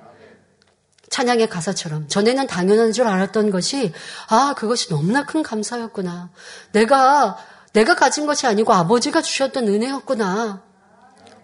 찬양의 1.11 1.49
가사처럼 1.49 2.09
전에는 2.09 2.47
당연한 2.47 2.93
줄 2.93 3.07
알았던 3.07 3.51
것이 3.51 3.93
아 4.29 4.55
그것이 4.57 4.89
너무나 4.89 5.27
큰 5.27 5.43
감사였구나. 5.43 6.31
내가 6.73 7.37
내가 7.73 7.95
가진 7.95 8.27
것이 8.27 8.47
아니고 8.47 8.73
아버지가 8.73 9.21
주셨던 9.21 9.69
은혜였구나. 9.69 10.63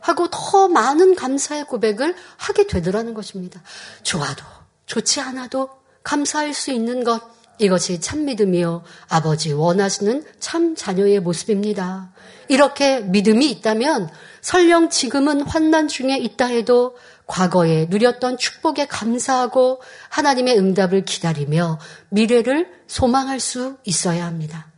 하고 0.01 0.29
더 0.31 0.69
많은 0.69 1.17
감사의 1.17 1.65
고백을 1.65 2.15
하게 2.37 2.67
되더라는 2.67 3.13
것입니다. 3.15 3.61
좋아도 4.03 4.45
좋지 4.89 5.21
않아도 5.21 5.71
감사할 6.03 6.53
수 6.53 6.73
있는 6.73 7.05
것 7.05 7.23
이것이 7.59 8.01
참 8.01 8.25
믿음이요 8.25 8.83
아버지 9.09 9.53
원하시는 9.53 10.25
참 10.41 10.75
자녀의 10.75 11.21
모습입니다. 11.21 12.13
이렇게 12.49 13.01
믿음이 13.01 13.51
있다면 13.51 14.09
설령 14.41 14.91
지금은 14.91 15.43
환난 15.43 15.89
중에 15.89 16.17
있다 16.17 16.47
해도 16.47 16.97
과거에 17.27 17.87
누렸던 17.91 18.39
축복에 18.39 18.87
감사하고 18.87 19.83
하나님의 20.09 20.57
응답을 20.57 21.05
기다리며 21.05 21.79
미래를 22.09 22.71
소망할 22.87 23.39
수 23.39 23.77
있어야 23.85 24.25
합니다. 24.25 24.73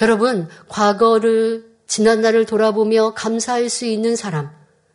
여러분, 0.00 0.48
과거를, 0.68 1.66
지난 1.86 2.20
날을 2.20 2.46
돌아보며 2.46 3.14
감사할 3.14 3.68
수 3.68 3.84
있는 3.84 4.16
사람, 4.16 4.50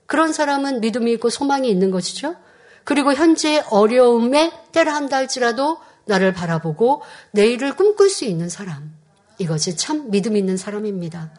그런 0.06 0.34
사람은 0.34 0.82
믿음이 0.82 1.14
있고 1.14 1.30
소망이 1.30 1.70
있는 1.70 1.90
것이죠. 1.90 2.36
그리고 2.84 3.14
현재 3.14 3.64
어려움에 3.70 4.52
때를 4.72 4.94
한다 4.94 5.18
할지라도 5.18 5.80
나를 6.06 6.34
바라보고 6.34 7.02
내일을 7.32 7.76
꿈꿀 7.76 8.10
수 8.10 8.26
있는 8.26 8.50
사람. 8.50 8.94
이것이 9.38 9.78
참 9.78 10.12
믿음 10.12 10.38
있는 10.38 10.58
사람입니다. 10.58 11.32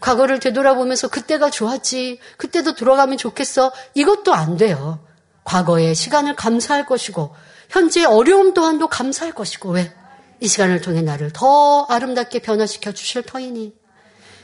과거를 0.00 0.38
되돌아보면서 0.40 1.08
그때가 1.08 1.50
좋았지, 1.50 2.18
그때도 2.36 2.74
돌아가면 2.74 3.16
좋겠어. 3.16 3.72
이것도 3.94 4.34
안 4.34 4.56
돼요. 4.56 5.00
과거의 5.44 5.94
시간을 5.94 6.36
감사할 6.36 6.86
것이고, 6.86 7.34
현재 7.68 8.04
어려움 8.04 8.54
또한도 8.54 8.88
감사할 8.88 9.34
것이고, 9.34 9.70
왜? 9.70 9.92
이 10.40 10.46
시간을 10.46 10.80
통해 10.80 11.02
나를 11.02 11.32
더 11.32 11.86
아름답게 11.88 12.40
변화시켜 12.40 12.92
주실 12.92 13.22
터이니, 13.22 13.74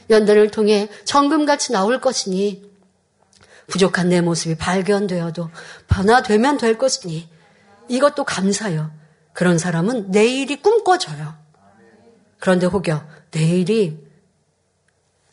연단을 0.09 0.51
통해 0.51 0.89
정금같이 1.05 1.73
나올 1.73 2.01
것이니, 2.01 2.70
부족한 3.71 4.09
내 4.09 4.21
모습이 4.21 4.55
발견되어도 4.55 5.49
변화되면 5.87 6.57
될 6.57 6.77
것이니, 6.77 7.27
이것도 7.87 8.25
감사요. 8.25 8.91
그런 9.33 9.57
사람은 9.57 10.11
내일이 10.11 10.61
꿈꿔져요. 10.61 11.33
그런데 12.39 12.67
혹여 12.67 13.03
내일이 13.31 13.99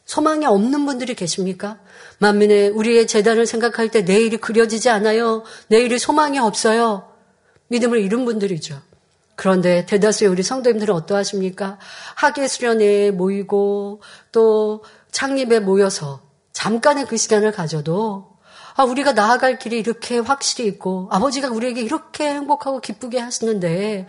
소망이 0.05 0.47
없는 0.47 0.87
분들이 0.87 1.15
계십니까? 1.15 1.79
만민의 2.19 2.71
우리의 2.71 3.07
재단을 3.07 3.47
생각할 3.47 3.91
때 3.91 4.03
내일이 4.03 4.39
그려지지 4.39 4.89
않아요. 4.89 5.43
내일이 5.69 5.99
소망이 5.99 6.39
없어요. 6.39 7.13
믿음을 7.69 8.01
잃은 8.01 8.25
분들이죠. 8.25 8.81
그런데 9.37 9.85
대다수의 9.87 10.31
우리 10.31 10.43
성도님들은 10.43 10.95
어떠하십니까? 10.95 11.79
학예 12.15 12.49
수련회에 12.49 13.11
모이고 13.11 14.01
또 14.33 14.83
창립에 15.13 15.61
모여서 15.61 16.23
잠깐의 16.53 17.07
그 17.07 17.17
시간을 17.17 17.53
가져도 17.53 18.28
아, 18.79 18.85
우리가 18.85 19.13
나아갈 19.13 19.59
길이 19.59 19.81
이렇게 19.81 20.19
확실히 20.19 20.69
있고 20.69 21.09
아버지가 21.11 21.49
우리에게 21.49 21.81
이렇게 21.83 22.29
행복하고 22.29 22.81
기쁘게 22.81 23.19
하시는데 23.19 24.07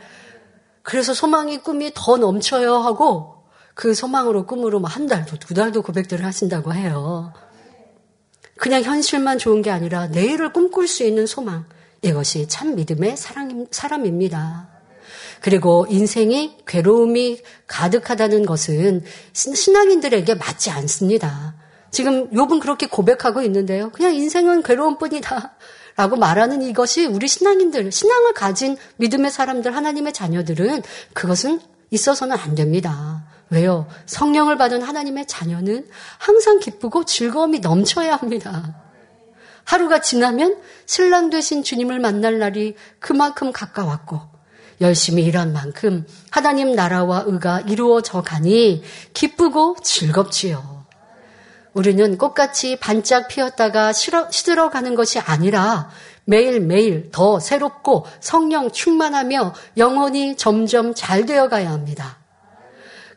그래서 0.84 1.16
소망이 1.16 1.58
꿈이 1.58 1.92
더 1.96 2.18
넘쳐요 2.18 2.76
하고 2.76 3.46
그 3.74 3.96
소망으로 3.96 4.46
꿈으로 4.46 4.80
뭐한 4.80 5.08
달도 5.08 5.40
두 5.40 5.56
달도 5.56 5.82
고백들을 5.82 6.24
하신다고 6.24 6.76
해요. 6.76 7.34
그냥 8.58 8.84
현실만 8.84 9.40
좋은 9.40 9.64
게 9.64 9.72
아니라 9.72 10.06
내일을 10.06 10.54
꿈꿀 10.54 10.88
수 10.88 11.04
있는 11.04 11.26
소망. 11.26 11.66
이것이 12.04 12.48
참 12.48 12.76
믿음의 12.76 13.18
사람, 13.18 13.66
사람입니다. 13.72 14.70
그리고 15.42 15.88
인생이 15.90 16.58
괴로움이 16.68 17.42
가득하다는 17.66 18.46
것은 18.46 19.04
신앙인들에게 19.34 20.36
맞지 20.36 20.70
않습니다. 20.70 21.56
지금 21.92 22.30
욥은 22.32 22.60
그렇게 22.60 22.88
고백하고 22.88 23.42
있는데요. 23.42 23.90
그냥 23.92 24.14
인생은 24.14 24.64
괴로움뿐이다. 24.64 25.56
라고 25.96 26.16
말하는 26.16 26.62
이것이 26.62 27.06
우리 27.06 27.28
신앙인들, 27.28 27.92
신앙을 27.92 28.34
가진 28.34 28.78
믿음의 28.98 29.32
사람들, 29.32 29.76
하나님의 29.76 30.14
자녀들은 30.14 30.84
그것은 31.14 31.60
있어서는 31.92 32.38
안 32.38 32.56
됩니다. 32.56 33.26
왜요? 33.50 33.88
성령을 34.06 34.58
받은 34.58 34.82
하나님의 34.82 35.26
자녀는 35.28 35.88
항상 36.18 36.60
기쁘고 36.60 37.04
즐거움이 37.06 37.60
넘쳐야 37.60 38.16
합니다. 38.16 38.76
하루가 39.66 40.00
지나면 40.02 40.58
신랑 40.86 41.30
되신 41.30 41.64
주님을 41.64 42.00
만날 42.00 42.40
날이 42.40 42.76
그만큼 43.00 43.52
가까웠고 43.52 44.22
열심히 44.82 45.24
일한 45.24 45.52
만큼 45.52 46.08
하나님 46.32 46.74
나라와 46.74 47.24
의가 47.26 47.60
이루어져 47.62 48.22
가니 48.22 48.84
기쁘고 49.14 49.76
즐겁지요. 49.84 50.69
우리는 51.74 52.18
꽃같이 52.18 52.78
반짝 52.78 53.28
피었다가 53.28 53.94
시들어가는 53.94 54.96
것이 54.96 55.20
아니라 55.20 55.90
매일매일 56.26 57.10
더 57.12 57.40
새롭고 57.40 58.06
성령 58.20 58.72
충만하며 58.72 59.54
영혼이 59.78 60.38
점점 60.38 60.94
잘 60.94 61.26
되어 61.26 61.50
가야 61.50 61.72
합니다. 61.72 62.18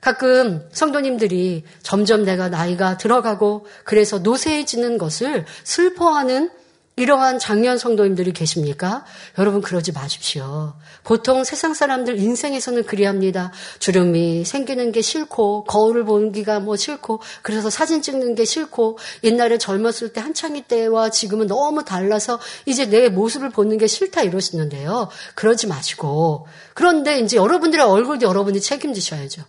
가끔 0.01 0.69
성도님들이 0.73 1.65
점점 1.83 2.25
내가 2.25 2.49
나이가 2.49 2.97
들어가고 2.97 3.67
그래서 3.85 4.19
노쇠해지는 4.19 4.99
것을 4.99 5.45
슬퍼하는 5.62 6.51
이러한 6.97 7.39
장년 7.39 7.79
성도님들이 7.79 8.33
계십니까? 8.33 9.05
여러분 9.39 9.63
그러지 9.63 9.93
마십시오. 9.93 10.75
보통 11.05 11.43
세상 11.43 11.73
사람들 11.73 12.19
인생에서는 12.19 12.85
그리합니다. 12.85 13.51
주름이 13.79 14.45
생기는 14.45 14.93
게 14.93 15.01
싫고 15.01 15.65
거울을 15.65 16.05
보기가 16.05 16.61
뭐 16.61 16.77
싫고 16.77 17.21
그래서 17.41 17.71
사진 17.71 18.03
찍는 18.03 18.35
게 18.35 18.45
싫고 18.45 18.99
옛날에 19.25 19.57
젊었을 19.57 20.13
때 20.13 20.21
한창이 20.21 20.63
때와 20.63 21.11
지금은 21.11 21.47
너무 21.47 21.83
달라서 21.83 22.39
이제 22.67 22.85
내 22.85 23.09
모습을 23.09 23.49
보는 23.49 23.79
게 23.79 23.87
싫다 23.87 24.23
이러시는데요. 24.23 25.09
그러지 25.35 25.69
마시고 25.69 26.47
그런데 26.75 27.21
이제 27.21 27.39
여러분들의 27.39 27.85
얼굴도 27.85 28.27
여러분이 28.27 28.61
책임지셔야죠. 28.61 29.43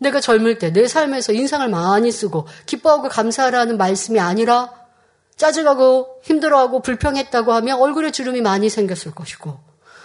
내가 0.00 0.20
젊을 0.20 0.58
때 0.58 0.70
내 0.70 0.86
삶에서 0.86 1.32
인상을 1.32 1.66
많이 1.70 2.12
쓰고 2.12 2.46
기뻐하고 2.66 3.08
감사하라는 3.08 3.78
말씀이 3.78 4.20
아니라 4.20 4.77
짜증하고 5.38 6.20
힘들어하고 6.22 6.82
불평했다고 6.82 7.52
하면 7.54 7.80
얼굴에 7.80 8.10
주름이 8.10 8.42
많이 8.42 8.68
생겼을 8.68 9.14
것이고 9.14 9.58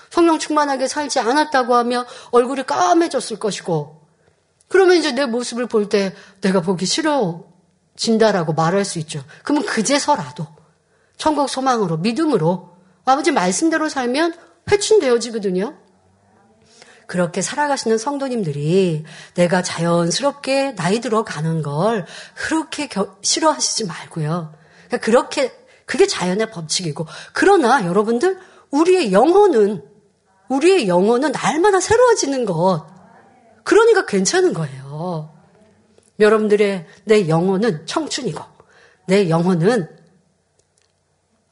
성령 0.09 0.39
충만하게 0.39 0.87
살지 0.87 1.19
않았다고 1.19 1.75
하면 1.75 2.05
얼굴이 2.31 2.63
까매졌을 2.63 3.39
것이고 3.39 4.01
그러면 4.69 4.95
이제 4.97 5.11
내 5.11 5.25
모습을 5.25 5.67
볼 5.67 5.89
때 5.89 6.13
내가 6.41 6.61
보기 6.61 6.85
싫어진다라고 6.85 8.53
말할 8.53 8.85
수 8.85 8.99
있죠. 8.99 9.23
그러면 9.43 9.65
그제서라도 9.65 10.47
천국 11.17 11.49
소망으로 11.49 11.97
믿음으로 11.97 12.77
아버지 13.05 13.31
말씀대로 13.31 13.89
살면 13.89 14.33
회춘되어지거든요. 14.71 15.77
그렇게 17.05 17.41
살아가시는 17.41 17.97
성도님들이 17.97 19.03
내가 19.35 19.61
자연스럽게 19.61 20.75
나이 20.75 21.01
들어 21.01 21.23
가는 21.23 21.61
걸 21.61 22.05
그렇게 22.35 22.87
겨, 22.87 23.17
싫어하시지 23.21 23.85
말고요. 23.85 24.62
그러니까 24.93 24.97
그렇게 24.99 25.51
그게 25.85 26.05
자연의 26.07 26.51
법칙이고 26.51 27.07
그러나 27.33 27.85
여러분들 27.85 28.37
우리의 28.71 29.11
영혼은 29.11 29.83
우리의 30.49 30.87
영혼은 30.87 31.31
날마다 31.31 31.79
새로워지는 31.79 32.45
것. 32.45 32.85
그러니까 33.63 34.05
괜찮은 34.05 34.53
거예요. 34.53 35.33
여러분들의 36.19 36.85
내 37.05 37.27
영혼은 37.27 37.85
청춘이고 37.85 38.43
내 39.07 39.29
영혼은 39.29 39.89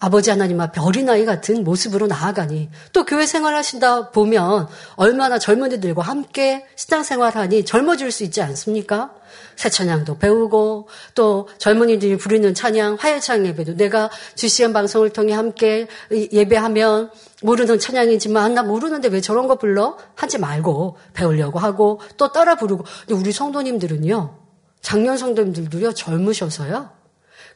아버지 0.03 0.31
하나님 0.31 0.59
앞에 0.59 0.81
어린아이 0.81 1.25
같은 1.25 1.63
모습으로 1.63 2.07
나아가니 2.07 2.71
또 2.91 3.05
교회 3.05 3.27
생활하신다 3.27 4.09
보면 4.09 4.67
얼마나 4.95 5.37
젊은이들과 5.37 6.01
함께 6.01 6.65
신앙 6.75 7.03
생활하니 7.03 7.65
젊어질 7.65 8.11
수 8.11 8.23
있지 8.23 8.41
않습니까? 8.41 9.13
새 9.55 9.69
찬양도 9.69 10.17
배우고 10.17 10.87
또 11.13 11.47
젊은이들이 11.59 12.17
부르는 12.17 12.55
찬양 12.55 12.97
화요창 12.99 13.45
예배도 13.45 13.77
내가 13.77 14.09
GCN 14.33 14.73
방송을 14.73 15.11
통해 15.11 15.33
함께 15.33 15.87
예배하면 16.11 17.11
모르는 17.43 17.77
찬양이지만 17.77 18.55
나 18.55 18.63
모르는데 18.63 19.09
왜 19.09 19.21
저런 19.21 19.47
거 19.47 19.59
불러? 19.59 19.99
하지 20.15 20.39
말고 20.39 20.97
배우려고 21.13 21.59
하고 21.59 22.01
또 22.17 22.31
따라 22.31 22.55
부르고 22.55 22.85
근데 23.05 23.13
우리 23.13 23.31
성도님들은요 23.31 24.35
작년 24.81 25.15
성도님들도요 25.19 25.93
젊으셔서요 25.93 27.00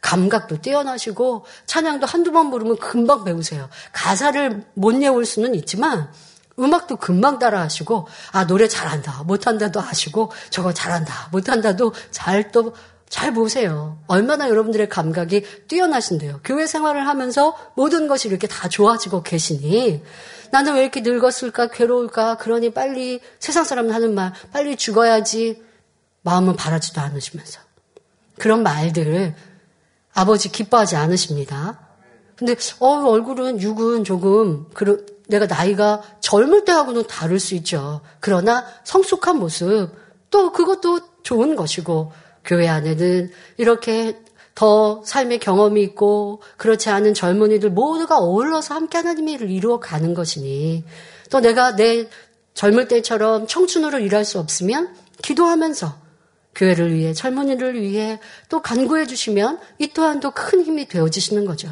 감각도 0.01 0.61
뛰어나시고 0.61 1.45
찬양도 1.65 2.05
한두 2.05 2.31
번 2.31 2.51
부르면 2.51 2.77
금방 2.77 3.23
배우세요. 3.23 3.69
가사를 3.91 4.65
못 4.73 4.95
외울 4.95 5.25
수는 5.25 5.55
있지만 5.55 6.09
음악도 6.57 6.95
금방 6.95 7.37
따라 7.39 7.61
하시고 7.61 8.07
아 8.31 8.47
노래 8.47 8.67
잘한다 8.67 9.23
못한다도 9.23 9.81
아시고 9.81 10.31
저거 10.49 10.73
잘한다 10.73 11.29
못한다도 11.31 11.93
잘 12.11 12.51
또 12.51 12.73
잘 13.09 13.33
보세요. 13.33 13.97
얼마나 14.07 14.49
여러분들의 14.49 14.89
감각이 14.89 15.45
뛰어나신데요. 15.67 16.41
교회 16.43 16.67
생활을 16.67 17.07
하면서 17.07 17.55
모든 17.75 18.07
것이 18.07 18.27
이렇게 18.27 18.47
다 18.47 18.67
좋아지고 18.67 19.23
계시니 19.23 20.03
나는 20.51 20.73
왜 20.73 20.81
이렇게 20.81 21.01
늙었을까 21.01 21.67
괴로울까 21.67 22.37
그러니 22.37 22.71
빨리 22.73 23.21
세상 23.39 23.63
사람 23.63 23.91
하는 23.91 24.15
말 24.15 24.33
빨리 24.51 24.75
죽어야지 24.75 25.61
마음은 26.23 26.55
바라지도 26.55 27.01
않으시면서 27.01 27.61
그런 28.39 28.63
말들을 28.63 29.35
아버지 30.15 30.51
기뻐하지 30.51 30.95
않으십니다. 30.95 31.79
근데 32.35 32.55
어 32.79 32.87
얼굴은 33.05 33.61
육은 33.61 34.03
조금 34.03 34.65
그러, 34.73 34.97
내가 35.27 35.45
나이가 35.45 36.01
젊을 36.21 36.65
때하고는 36.65 37.05
다를 37.07 37.39
수 37.39 37.53
있죠. 37.55 38.01
그러나 38.19 38.65
성숙한 38.83 39.37
모습 39.37 39.89
또 40.31 40.51
그것도 40.51 40.99
좋은 41.23 41.55
것이고 41.55 42.11
교회 42.43 42.67
안에는 42.67 43.31
이렇게 43.57 44.19
더 44.53 45.01
삶의 45.03 45.39
경험이 45.39 45.83
있고 45.83 46.41
그렇지 46.57 46.89
않은 46.89 47.13
젊은이들 47.13 47.71
모두가 47.71 48.17
어울러서 48.17 48.73
함께 48.73 48.97
하나님의 48.97 49.33
일을 49.35 49.51
이루어 49.51 49.79
가는 49.79 50.13
것이니 50.13 50.85
또 51.29 51.41
내가 51.41 51.75
내 51.75 52.07
젊을 52.53 52.87
때처럼 52.87 53.47
청춘으로 53.47 53.99
일할 53.99 54.23
수 54.23 54.39
없으면 54.39 54.95
기도하면서 55.21 56.04
교회를 56.55 56.93
위해 56.93 57.13
젊은이를 57.13 57.79
위해 57.81 58.19
또 58.49 58.61
간구해 58.61 59.05
주시면 59.05 59.59
이 59.79 59.87
또한도 59.87 60.31
큰 60.31 60.63
힘이 60.63 60.87
되어지시는 60.87 61.45
거죠. 61.45 61.69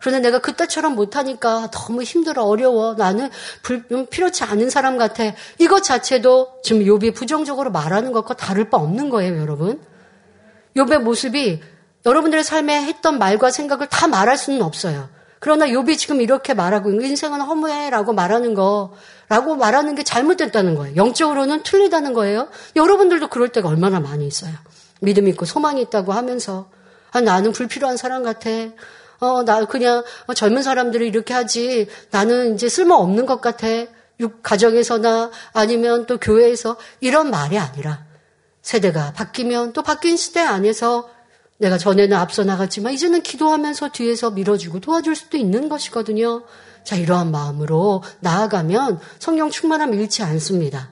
그런데 0.00 0.20
내가 0.20 0.40
그때처럼 0.40 0.94
못하니까 0.94 1.70
너무 1.70 2.02
힘들어 2.02 2.44
어려워 2.44 2.94
나는 2.94 3.30
불, 3.62 3.84
필요치 4.10 4.44
않은 4.44 4.68
사람 4.68 4.98
같아 4.98 5.32
이것 5.58 5.82
자체도 5.82 6.60
지금 6.62 6.82
욥이 6.82 7.14
부정적으로 7.14 7.70
말하는 7.70 8.12
것과 8.12 8.34
다를 8.34 8.68
바 8.68 8.76
없는 8.76 9.08
거예요 9.08 9.40
여러분 9.40 9.80
욥의 10.76 10.98
모습이 10.98 11.62
여러분들의 12.04 12.44
삶에 12.44 12.82
했던 12.82 13.18
말과 13.18 13.50
생각을 13.50 13.86
다 13.86 14.08
말할 14.08 14.36
수는 14.36 14.62
없어요. 14.62 15.08
그러나 15.44 15.66
욥이 15.66 15.98
지금 15.98 16.22
이렇게 16.22 16.54
말하고 16.54 16.90
인생은 16.90 17.42
허무해라고 17.42 18.14
말하는 18.14 18.54
거라고 18.54 19.56
말하는 19.56 19.94
게 19.94 20.02
잘못됐다는 20.02 20.74
거예요. 20.74 20.96
영적으로는 20.96 21.64
틀리다는 21.64 22.14
거예요. 22.14 22.48
여러분들도 22.76 23.28
그럴 23.28 23.50
때가 23.50 23.68
얼마나 23.68 24.00
많이 24.00 24.26
있어요. 24.26 24.54
믿음 25.02 25.28
있고 25.28 25.44
소망이 25.44 25.82
있다고 25.82 26.14
하면서 26.14 26.70
아, 27.10 27.20
나는 27.20 27.52
불필요한 27.52 27.98
사람 27.98 28.22
같아. 28.22 28.48
어, 29.20 29.42
나 29.44 29.66
그냥 29.66 30.02
젊은 30.34 30.62
사람들이 30.62 31.06
이렇게 31.08 31.34
하지. 31.34 31.88
나는 32.10 32.54
이제 32.54 32.70
쓸모 32.70 32.94
없는 32.94 33.26
것 33.26 33.42
같아. 33.42 33.66
가정에서나 34.42 35.30
아니면 35.52 36.06
또 36.06 36.16
교회에서 36.16 36.78
이런 37.00 37.30
말이 37.30 37.58
아니라 37.58 38.06
세대가 38.62 39.12
바뀌면 39.12 39.74
또 39.74 39.82
바뀐 39.82 40.16
시대 40.16 40.40
안에서 40.40 41.10
내가 41.64 41.78
전에는 41.78 42.14
앞서 42.14 42.44
나갔지만 42.44 42.92
이제는 42.92 43.22
기도하면서 43.22 43.88
뒤에서 43.92 44.30
밀어주고 44.30 44.80
도와줄 44.80 45.16
수도 45.16 45.38
있는 45.38 45.70
것이거든요. 45.70 46.44
자, 46.84 46.94
이러한 46.94 47.30
마음으로 47.30 48.02
나아가면 48.20 49.00
성령 49.18 49.48
충만함 49.48 49.94
잃지 49.94 50.22
않습니다. 50.22 50.90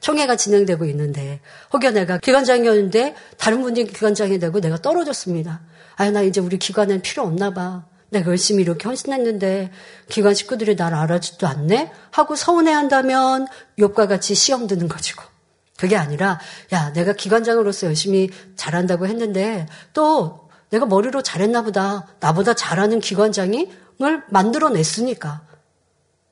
총회가 0.00 0.36
진행되고 0.36 0.86
있는데 0.86 1.40
혹여 1.74 1.90
내가 1.90 2.16
기관장이었는데 2.16 3.14
다른 3.36 3.60
분이 3.60 3.84
기관장이 3.88 4.38
되고 4.38 4.58
내가 4.60 4.80
떨어졌습니다. 4.80 5.60
아, 5.96 6.10
나 6.10 6.22
이제 6.22 6.40
우리 6.40 6.58
기관엔 6.58 7.02
필요 7.02 7.24
없나 7.24 7.52
봐. 7.52 7.84
내가 8.08 8.30
열심히 8.30 8.62
이렇게 8.62 8.88
헌신했는데 8.88 9.70
기관 10.08 10.32
식구들이 10.32 10.76
날 10.76 10.94
알아주지도 10.94 11.46
않네? 11.46 11.92
하고 12.10 12.36
서운해한다면 12.36 13.48
욕과 13.78 14.06
같이 14.06 14.34
시험 14.34 14.66
드는 14.66 14.88
것이고 14.88 15.22
그게 15.78 15.96
아니라 15.96 16.38
야 16.72 16.92
내가 16.92 17.12
기관장으로서 17.12 17.86
열심히 17.86 18.30
잘한다고 18.56 19.06
했는데 19.06 19.66
또 19.94 20.48
내가 20.70 20.84
머리로 20.84 21.22
잘했나 21.22 21.62
보다. 21.62 22.06
나보다 22.20 22.52
잘하는 22.54 23.00
기관장이 23.00 23.70
을 24.00 24.22
만들어냈으니까. 24.28 25.42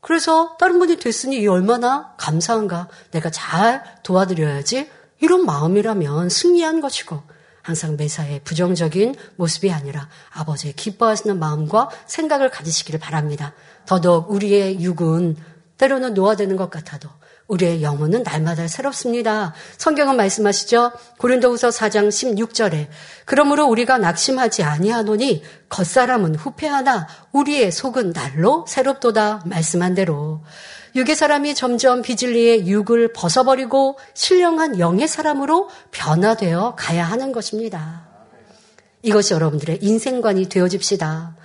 그래서 0.00 0.56
다른 0.56 0.78
분이 0.78 0.98
됐으니 0.98 1.38
이 1.38 1.48
얼마나 1.48 2.14
감사한가. 2.16 2.88
내가 3.10 3.30
잘 3.30 3.82
도와드려야지. 4.04 4.88
이런 5.20 5.44
마음이라면 5.44 6.28
승리한 6.28 6.80
것이고 6.80 7.20
항상 7.62 7.96
매사에 7.96 8.38
부정적인 8.40 9.16
모습이 9.34 9.72
아니라 9.72 10.08
아버지의 10.30 10.74
기뻐하시는 10.74 11.36
마음과 11.40 11.90
생각을 12.06 12.50
가지시기를 12.50 13.00
바랍니다. 13.00 13.52
더더욱 13.86 14.30
우리의 14.30 14.80
육은 14.80 15.36
때로는 15.78 16.14
노화되는 16.14 16.54
것 16.56 16.70
같아도 16.70 17.08
우리의 17.48 17.82
영혼은 17.82 18.24
날마다 18.24 18.66
새롭습니다. 18.66 19.54
성경은 19.78 20.16
말씀하시죠. 20.16 20.92
고린도후서 21.18 21.68
4장 21.68 22.08
16절에 22.08 22.88
그러므로 23.24 23.66
우리가 23.66 23.98
낙심하지 23.98 24.64
아니하노니 24.64 25.42
겉사람은 25.68 26.34
후패하나 26.34 27.06
우리의 27.32 27.70
속은 27.70 28.12
날로 28.12 28.64
새롭도다 28.68 29.42
말씀한 29.46 29.94
대로 29.94 30.42
육의 30.96 31.14
사람이 31.14 31.54
점점 31.54 32.02
비질리의 32.02 32.66
육을 32.66 33.12
벗어버리고 33.12 33.98
신령한 34.14 34.78
영의 34.78 35.06
사람으로 35.06 35.68
변화되어 35.90 36.74
가야 36.76 37.04
하는 37.04 37.32
것입니다. 37.32 38.08
이것이 39.02 39.34
여러분들의 39.34 39.78
인생관이 39.82 40.48
되어집시다. 40.48 41.36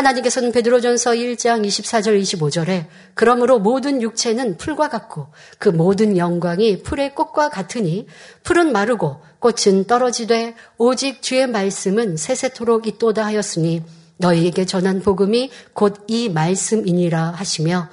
하나님께서는 0.00 0.52
베드로전서 0.52 1.12
1장 1.12 1.66
24절 1.66 2.20
25절에 2.22 2.86
그러므로 3.14 3.58
모든 3.58 4.02
육체는 4.02 4.56
풀과 4.56 4.88
같고 4.88 5.28
그 5.58 5.68
모든 5.68 6.16
영광이 6.16 6.82
풀의 6.82 7.14
꽃과 7.14 7.50
같으니 7.50 8.06
풀은 8.42 8.72
마르고 8.72 9.20
꽃은 9.40 9.84
떨어지되 9.84 10.54
오직 10.78 11.22
주의 11.22 11.46
말씀은 11.46 12.16
세세토록 12.16 12.86
있도다 12.86 13.24
하였으니 13.24 13.82
너희에게 14.16 14.64
전한 14.66 15.00
복음이 15.00 15.50
곧 15.72 16.04
이 16.08 16.28
말씀이니라 16.28 17.32
하시며 17.36 17.88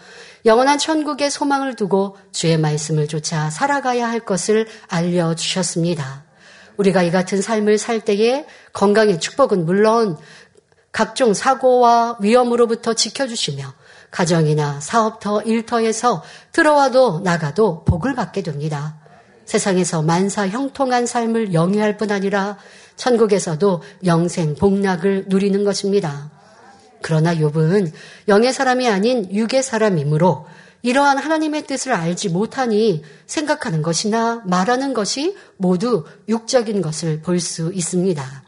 영원한 0.46 0.78
천국의 0.78 1.30
소망을 1.30 1.76
두고 1.76 2.18
주의 2.32 2.58
말씀을 2.58 3.08
쫓아 3.08 3.50
살아가야 3.50 4.10
할 4.10 4.22
것을 4.22 4.68
알려주셨습니다. 4.88 6.26
우리가 6.78 7.04
이 7.04 7.12
같은 7.12 7.42
삶을 7.42 7.78
살 7.78 8.00
때에 8.02 8.46
건강의 8.72 9.20
축복은 9.20 9.66
물론 9.66 10.18
각종 10.92 11.34
사고와 11.34 12.18
위험으로부터 12.20 12.94
지켜주시며 12.94 13.74
가정이나 14.12 14.80
사업터, 14.80 15.42
일터에서 15.42 16.24
들어와도 16.52 17.20
나가도 17.20 17.84
복을 17.84 18.16
받게 18.16 18.42
됩니다. 18.42 18.98
세상에서 19.46 20.02
만사 20.02 20.48
형통한 20.48 21.06
삶을 21.06 21.54
영위할 21.54 21.98
뿐 21.98 22.12
아니라 22.12 22.58
천국에서도 22.96 23.82
영생 24.06 24.56
복락을 24.56 25.26
누리는 25.28 25.64
것입니다. 25.64 26.32
그러나 27.02 27.36
욥은 27.36 27.92
영의 28.28 28.52
사람이 28.52 28.90
아닌 28.90 29.32
육의 29.32 29.62
사람이므로 29.64 30.48
이러한 30.82 31.18
하나님의 31.18 31.68
뜻을 31.68 31.94
알지 31.94 32.30
못하니 32.30 33.04
생각하는 33.26 33.82
것이나 33.82 34.42
말하는 34.46 34.94
것이 34.94 35.36
모두 35.58 36.06
육적인 36.28 36.82
것을 36.82 37.22
볼 37.22 37.40
수 37.40 37.72
있습니다. 37.74 38.47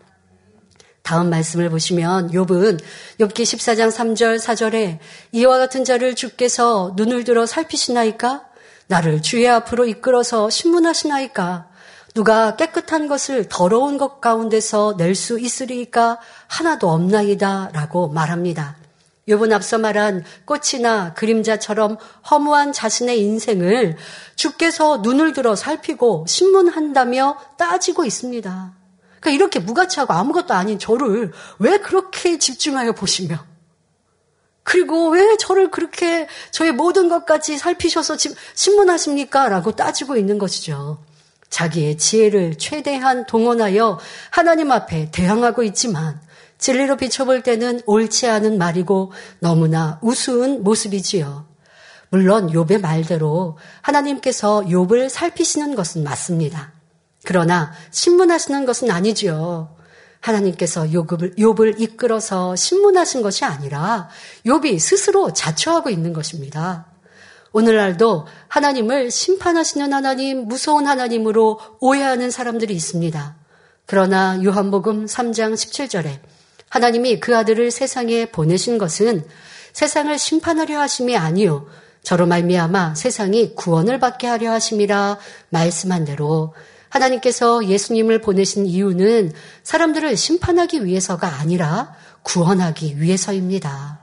다음 1.10 1.32
말씀을 1.32 1.72
보시면 1.72 2.30
욥은 2.34 2.80
욥기 3.20 3.34
14장 3.34 3.90
3절 3.90 4.38
4절에 4.38 5.00
이와 5.32 5.58
같은 5.58 5.84
자를 5.84 6.14
주께서 6.14 6.94
눈을 6.98 7.24
들어 7.24 7.48
살피시나이까 7.48 8.44
나를 8.86 9.24
주의 9.24 9.50
앞으로 9.50 9.88
이끌어서 9.88 10.52
신문하시나이까 10.52 11.68
누가 12.14 12.56
깨끗한 12.56 13.08
것을 13.08 13.50
더러운 13.50 13.98
것 13.98 14.22
가운데서 14.22 14.98
낼 15.00 15.16
수 15.16 15.40
있으리까 15.40 16.20
하나도 16.46 16.92
없나이다라고 16.92 18.10
말합니다. 18.10 18.76
욥은 19.28 19.52
앞서 19.52 19.80
말한 19.80 20.24
꽃이나 20.46 21.16
그림자처럼 21.16 21.98
허무한 22.30 22.72
자신의 22.72 23.20
인생을 23.20 23.98
주께서 24.36 24.98
눈을 24.98 25.34
들어 25.34 25.56
살피고 25.56 26.26
신문한다며 26.28 27.36
따지고 27.58 28.06
있습니다. 28.06 28.79
그러니까 29.20 29.32
이렇게 29.32 29.60
무가치하고 29.60 30.14
아무것도 30.14 30.54
아닌 30.54 30.80
저를 30.80 31.32
왜 31.60 31.78
그렇게 31.80 32.38
집중하여 32.38 32.94
보시며 32.94 33.46
그리고 34.64 35.10
왜 35.10 35.36
저를 35.38 35.72
그렇게 35.72 36.28
저의 36.52 36.72
모든 36.72 37.10
것까지 37.10 37.58
살피셔서 37.58 38.18
신문하십니까? 38.54 39.50
라고 39.50 39.72
따지고 39.76 40.16
있는 40.16 40.38
것이죠. 40.38 41.04
자기의 41.50 41.98
지혜를 41.98 42.58
최대한 42.60 43.26
동원하여 43.26 44.00
하나님 44.30 44.72
앞에 44.72 45.10
대항하고 45.12 45.64
있지만 45.64 46.22
진리로 46.60 46.98
비춰볼 46.98 47.42
때는 47.42 47.82
옳지 47.86 48.28
않은 48.28 48.58
말이고 48.58 49.12
너무나 49.40 49.98
우스운 50.04 50.64
모습이지요. 50.64 51.48
물론 52.10 52.52
욥의 52.52 52.82
말대로 52.82 53.58
하나님께서 53.82 54.62
욥을 54.68 55.10
살피시는 55.10 55.76
것은 55.76 56.04
맞습니다. 56.04 56.74
그러나 57.26 57.72
신문하시는 57.92 58.66
것은 58.66 58.92
아니지요. 58.92 59.76
하나님께서 60.20 60.84
욥을, 60.84 61.38
욥을 61.38 61.80
이끌어서 61.80 62.56
신문하신 62.56 63.22
것이 63.22 63.46
아니라 63.46 64.10
욥이 64.46 64.80
스스로 64.80 65.32
자초하고 65.34 65.90
있는 65.90 66.14
것입니다. 66.14 66.88
오늘날도 67.52 68.28
하나님을 68.48 69.10
심판하시는 69.10 69.92
하나님, 69.92 70.48
무서운 70.48 70.86
하나님으로 70.88 71.60
오해하는 71.80 72.32
사람들이 72.32 72.74
있습니다. 72.74 73.36
그러나 73.86 74.40
요한복음 74.44 75.06
3장 75.06 75.54
17절에 75.54 76.20
하나님이 76.70 77.20
그 77.20 77.36
아들을 77.36 77.72
세상에 77.72 78.26
보내신 78.28 78.78
것은 78.78 79.26
세상을 79.74 80.16
심판하려 80.18 80.80
하심이 80.80 81.18
아니요 81.18 81.68
저로 82.04 82.28
말미암아 82.28 82.94
세상이 82.94 83.56
구원을 83.56 84.00
받게 84.00 84.28
하려 84.28 84.52
하심이라 84.52 85.18
말씀한 85.50 86.06
대로 86.06 86.54
하나님께서 86.90 87.66
예수님을 87.66 88.22
보내신 88.22 88.66
이유는 88.66 89.32
사람들을 89.64 90.18
심판하기 90.18 90.86
위해서가 90.86 91.40
아니라 91.40 91.94
구원하기 92.24 93.00
위해서입니다. 93.00 94.00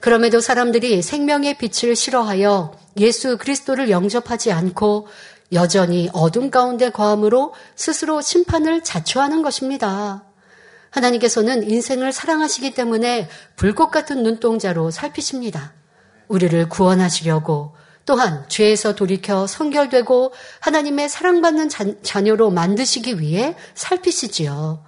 그럼에도 0.00 0.40
사람들이 0.40 1.02
생명의 1.02 1.58
빛을 1.58 1.96
싫어하여 1.96 2.72
예수 2.98 3.38
그리스도를 3.38 3.90
영접하지 3.90 4.52
않고 4.52 5.08
여전히 5.52 6.08
어둠 6.12 6.50
가운데 6.50 6.90
거함으로 6.90 7.54
스스로 7.74 8.20
심판을 8.20 8.84
자초하는 8.84 9.42
것입니다. 9.42 10.24
하나님께서는 10.90 11.68
인생을 11.68 12.12
사랑하시기 12.12 12.74
때문에 12.74 13.28
불꽃 13.56 13.90
같은 13.90 14.22
눈동자로 14.22 14.90
살피십니다. 14.90 15.72
우리를 16.28 16.68
구원하시려고 16.68 17.74
또한 18.08 18.42
죄에서 18.48 18.94
돌이켜 18.94 19.46
성결되고 19.46 20.32
하나님의 20.60 21.10
사랑받는 21.10 21.68
자, 22.02 22.20
녀로 22.22 22.48
만드시기 22.48 23.20
위해 23.20 23.54
살피시지요. 23.74 24.82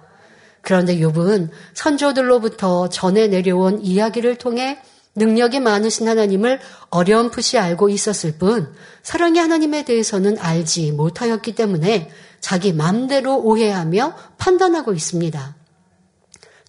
그런데 0.61 0.97
욥은 0.97 1.49
선조들로부터 1.75 2.89
전해 2.89 3.27
내려온 3.27 3.79
이야기를 3.83 4.37
통해 4.37 4.79
능력이 5.13 5.59
많으신 5.59 6.07
하나님을 6.07 6.61
어렴풋이 6.89 7.59
알고 7.59 7.89
있었을 7.89 8.39
뿐 8.39 8.73
사랑의 9.03 9.39
하나님에 9.39 9.85
대해서는 9.85 10.39
알지 10.39 10.91
못하였기 10.93 11.53
때문에 11.53 12.09
자기 12.39 12.73
마음대로 12.73 13.37
오해하며 13.37 14.15
판단하고 14.39 14.93
있습니다. 14.93 15.55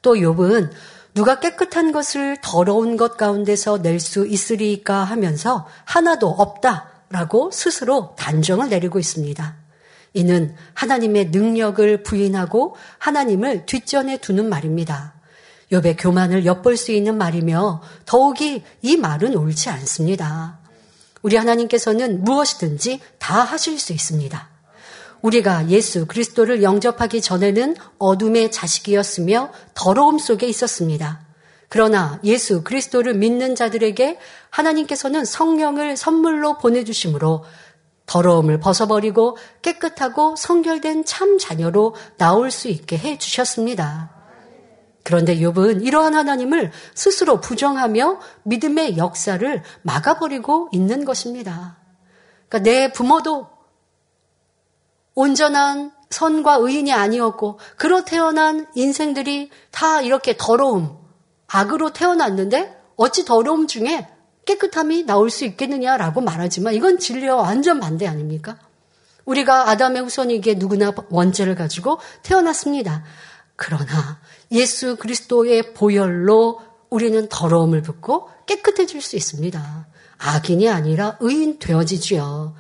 또 0.03 0.15
욥은 0.17 0.71
누가 1.15 1.41
깨끗한 1.41 1.93
것을 1.93 2.39
더러운 2.43 2.97
것 2.97 3.17
가운데서 3.17 3.79
낼 3.79 4.01
수 4.01 4.27
있으리까 4.27 5.05
하면서 5.05 5.67
하나도 5.85 6.29
없다라고 6.29 7.51
스스로 7.53 8.15
단정을 8.17 8.71
내리고 8.71 8.99
있습니다. 8.99 9.57
이는 10.15 10.55
하나님의 10.75 11.27
능력을 11.31 12.03
부인하고 12.03 12.77
하나님을 12.99 13.67
뒷전에 13.67 14.19
두는 14.19 14.49
말입니다. 14.49 15.15
욥의 15.71 15.97
교만을 15.99 16.45
엿볼 16.45 16.77
수 16.77 16.93
있는 16.93 17.17
말이며 17.17 17.83
더욱이 18.05 18.63
이 18.83 18.97
말은 18.97 19.37
옳지 19.37 19.71
않습니다. 19.71 20.59
우리 21.23 21.37
하나님께서는 21.37 22.25
무엇이든지 22.25 23.01
다 23.19 23.43
하실 23.43 23.79
수 23.79 23.93
있습니다. 23.93 24.52
우리가 25.23 25.69
예수 25.69 26.07
그리스도를 26.07 26.63
영접하기 26.63 27.21
전에는 27.21 27.77
어둠의 27.99 28.51
자식이었으며 28.51 29.51
더러움 29.75 30.19
속에 30.19 30.47
있었습니다. 30.47 31.21
그러나 31.69 32.21
예수 32.23 32.63
그리스도를 32.63 33.15
믿는 33.15 33.55
자들에게 33.55 34.19
하나님께서는 34.51 35.25
성령을 35.25 35.97
선물로 35.97 36.59
보내주심으로 36.59 37.45
더러움을 38.05 38.61
벗어버리고 38.61 39.39
깨끗하고 39.63 40.37
성결된 40.37 41.07
참 41.07 41.39
자녀로 41.39 41.95
나올 42.19 42.51
수 42.51 42.69
있게 42.69 42.99
해 42.99 43.17
주셨습니다. 43.17 44.11
그런데 45.05 45.37
욥은 45.37 45.85
이러한 45.85 46.15
하나님을 46.15 46.73
스스로 46.95 47.41
부정하며 47.41 48.21
믿음의 48.43 48.99
역사를 48.99 49.63
막아버리고 49.83 50.69
있는 50.73 51.05
것입니다. 51.05 51.79
그러니까 52.49 52.71
내 52.71 52.93
부모도 52.93 53.52
온전한 55.15 55.93
선과 56.11 56.57
의인이 56.57 56.93
아니었고 56.93 57.59
그로 57.77 58.05
태어난 58.05 58.67
인생들이 58.75 59.51
다 59.71 60.01
이렇게 60.03 60.37
더러움, 60.37 60.99
악으로 61.47 61.93
태어났는데 61.93 62.77
어찌 62.97 63.25
더러움 63.25 63.67
중에 63.67 64.09
깨끗함이 64.45 65.05
나올 65.05 65.31
수 65.31 65.45
있겠느냐라고 65.45 66.21
말하지만 66.21 66.75
이건 66.75 66.99
진리와 66.99 67.37
완전 67.37 67.81
반대 67.81 68.07
아닙니까? 68.07 68.59
우리가 69.25 69.71
아담의 69.71 70.03
후손이기에 70.03 70.55
누구나 70.55 70.93
원죄를 71.11 71.55
가지고 71.55 71.99
태어났습니다. 72.23 73.05
그러나 73.57 74.21
예수 74.51 74.97
그리스도의 74.97 75.75
보혈로 75.75 76.61
우리는 76.91 77.29
더러움을 77.29 77.83
붓고 77.83 78.29
깨끗해질 78.47 79.01
수 79.01 79.17
있습니다. 79.17 79.87
악인이 80.19 80.69
아니라 80.69 81.17
의인 81.21 81.59
되어지지요. 81.59 82.55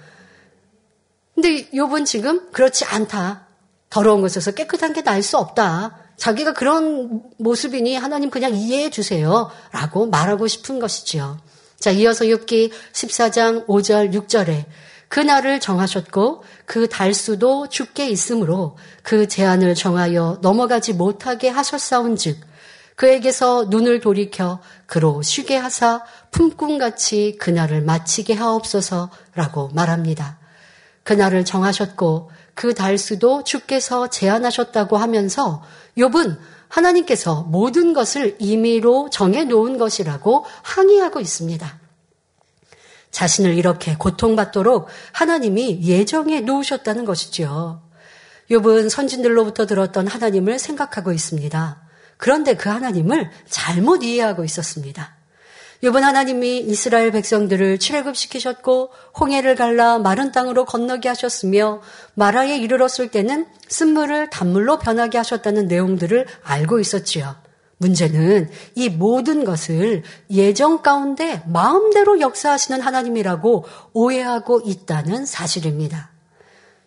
근데 1.42 1.68
욥은 1.70 2.06
지금 2.06 2.52
그렇지 2.52 2.84
않다. 2.84 3.48
더러운 3.90 4.20
것에서 4.20 4.52
깨끗한 4.52 4.92
게 4.92 5.02
날 5.02 5.22
수 5.22 5.38
없다. 5.38 5.98
자기가 6.16 6.52
그런 6.52 7.20
모습이니 7.38 7.96
하나님 7.96 8.30
그냥 8.30 8.54
이해해 8.54 8.90
주세요. 8.90 9.50
라고 9.72 10.06
말하고 10.06 10.46
싶은 10.46 10.78
것이지요. 10.78 11.40
자, 11.80 11.90
이어서 11.90 12.26
욥기 12.26 12.70
14장 12.92 13.66
5절 13.66 14.14
6절에 14.14 14.66
그 15.08 15.18
날을 15.18 15.58
정하셨고 15.58 16.44
그 16.64 16.88
달수도 16.88 17.68
죽게 17.68 18.08
있으므로 18.08 18.78
그 19.02 19.26
제한을 19.26 19.74
정하여 19.74 20.38
넘어가지 20.42 20.92
못하게 20.92 21.48
하셨사온즉 21.48 22.38
그에게서 22.94 23.64
눈을 23.68 23.98
돌이켜 23.98 24.60
그로 24.86 25.22
쉬게 25.22 25.56
하사 25.56 26.04
품꿈같이 26.30 27.36
그날을 27.40 27.82
마치게 27.82 28.34
하옵소서라고 28.34 29.70
말합니다. 29.74 30.38
그날을 31.02 31.44
정하셨고 31.44 32.30
그 32.54 32.74
달수도 32.74 33.44
주께서 33.44 34.08
제안하셨다고 34.08 34.96
하면서 34.96 35.62
욥은 35.96 36.38
하나님께서 36.68 37.42
모든 37.42 37.92
것을 37.92 38.36
임의로 38.38 39.10
정해 39.10 39.44
놓은 39.44 39.78
것이라고 39.78 40.44
항의하고 40.62 41.20
있습니다. 41.20 41.80
자신을 43.10 43.54
이렇게 43.54 43.94
고통받도록 43.96 44.88
하나님이 45.12 45.82
예정해 45.82 46.40
놓으셨다는 46.40 47.04
것이죠. 47.04 47.82
욥은 48.50 48.88
선진들로부터 48.88 49.66
들었던 49.66 50.06
하나님을 50.06 50.58
생각하고 50.58 51.12
있습니다. 51.12 51.82
그런데 52.16 52.54
그 52.54 52.68
하나님을 52.68 53.30
잘못 53.48 54.02
이해하고 54.02 54.44
있었습니다. 54.44 55.16
이번 55.84 56.04
하나님이 56.04 56.58
이스라엘 56.60 57.10
백성들을 57.10 57.80
출애굽시키셨고 57.80 58.90
홍해를 59.18 59.56
갈라 59.56 59.98
마른 59.98 60.30
땅으로 60.30 60.64
건너게 60.64 61.08
하셨으며 61.08 61.82
마라에 62.14 62.56
이르렀을 62.58 63.08
때는 63.08 63.46
쓴물을 63.66 64.30
단물로 64.30 64.78
변하게 64.78 65.18
하셨다는 65.18 65.66
내용들을 65.66 66.26
알고 66.44 66.78
있었지요. 66.78 67.34
문제는 67.78 68.48
이 68.76 68.90
모든 68.90 69.42
것을 69.42 70.04
예정 70.30 70.82
가운데 70.82 71.42
마음대로 71.48 72.20
역사하시는 72.20 72.80
하나님이라고 72.80 73.64
오해하고 73.92 74.60
있다는 74.64 75.26
사실입니다. 75.26 76.12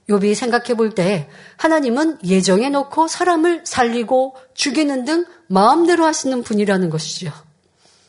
욥이 0.08 0.36
생각해 0.36 0.76
볼 0.76 0.96
때 0.96 1.28
하나님은 1.58 2.20
예정해 2.24 2.70
놓고 2.70 3.10
사람을 3.10 3.64
살리고 3.66 4.38
죽이는 4.54 5.04
등 5.04 5.26
마음대로 5.48 6.06
하시는 6.06 6.43
분이라는 6.43 6.89
것이죠. 6.89 7.34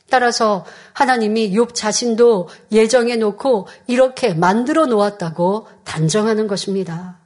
따라서 0.09 0.65
하나님이 0.93 1.51
욥 1.57 1.75
자신도 1.75 2.49
예정해 2.73 3.17
놓고 3.17 3.67
이렇게 3.87 4.35
만들어 4.35 4.87
놓았다고 4.87 5.67
단정하는 5.85 6.47
것입니다. 6.47 7.19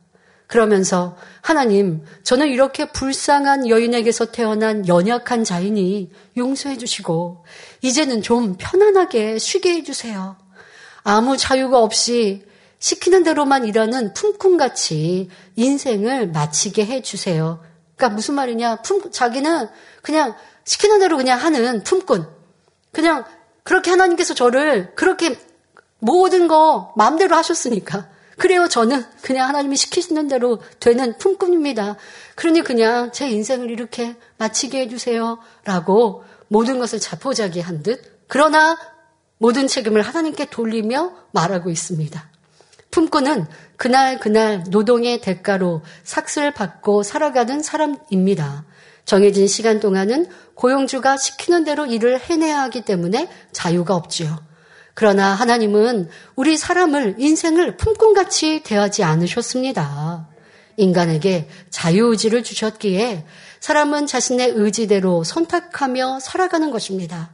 그러면서 0.47 1.17
하나님, 1.43 2.05
저는 2.25 2.49
이렇게 2.49 2.91
불쌍한 2.91 3.69
여인에게서 3.69 4.33
태어난 4.33 4.89
연약한 4.89 5.45
자이니 5.45 6.11
용서해 6.37 6.77
주시고 6.77 7.45
이제는 7.83 8.23
좀 8.23 8.57
편안하게 8.59 9.39
쉬게 9.39 9.75
해 9.75 9.83
주세요. 9.85 10.37
아무 11.05 11.37
자유가 11.37 11.79
없이 11.79 12.45
시키는 12.81 13.23
대로만 13.23 13.65
일하는 13.65 14.13
품꾼같이 14.15 15.29
인생을 15.55 16.29
마치게 16.29 16.85
해 16.85 17.01
주세요. 17.03 17.63
그러니까 17.95 18.17
무슨 18.17 18.35
말이냐? 18.35 18.77
품, 18.77 19.11
자기는 19.13 19.69
그냥 20.03 20.35
시키는 20.65 20.99
대로 20.99 21.17
그냥 21.17 21.39
하는 21.39 21.85
품꾼. 21.85 22.40
그냥 22.93 23.25
그렇게 23.63 23.91
하나님께서 23.91 24.35
저를 24.35 24.95
그렇게 24.95 25.39
모든 25.99 26.49
거 26.49 26.93
마음대로 26.97 27.37
하셨으니까. 27.37 28.09
그래요, 28.39 28.69
저는 28.69 29.05
그냥 29.21 29.49
하나님이 29.49 29.77
시키시는 29.77 30.29
대로 30.29 30.61
되는 30.81 31.17
품꾼입니다. 31.19 31.97
그러니 32.37 32.63
그냥 32.63 33.13
제 33.13 33.29
인생을 33.29 33.71
이렇게 33.71 34.17
마치게 34.39 34.81
해주세요. 34.81 35.39
라고 35.65 36.25
모든 36.49 36.79
것을 36.79 37.01
자포자기 37.01 37.61
한 37.61 37.83
듯. 37.83 38.25
그러나 38.29 38.79
모든 39.37 39.69
책임을 39.69 40.03
하나님께 40.03 40.47
돌리며 40.47 41.13
말하고 41.33 41.71
있습니다. 41.71 42.31
품꾼은 42.91 43.47
그날 43.77 44.19
그날 44.19 44.65
노동의 44.69 45.21
대가로 45.21 45.83
삭슬 46.03 46.53
받고 46.53 47.03
살아가는 47.03 47.63
사람입니다. 47.63 48.65
정해진 49.11 49.49
시간 49.49 49.81
동안은 49.81 50.29
고용주가 50.55 51.17
시키는 51.17 51.65
대로 51.65 51.85
일을 51.85 52.21
해내야 52.21 52.61
하기 52.63 52.83
때문에 52.83 53.29
자유가 53.51 53.97
없지요. 53.97 54.39
그러나 54.95 55.35
하나님은 55.35 56.09
우리 56.37 56.57
사람을 56.57 57.17
인생을 57.19 57.77
품꾼같이 57.77 58.63
대하지 58.63 59.03
않으셨습니다. 59.03 60.29
인간에게 60.77 61.49
자유의지를 61.71 62.45
주셨기에 62.45 63.27
사람은 63.59 64.07
자신의 64.07 64.53
의지대로 64.55 65.25
선택하며 65.25 66.21
살아가는 66.21 66.71
것입니다. 66.71 67.33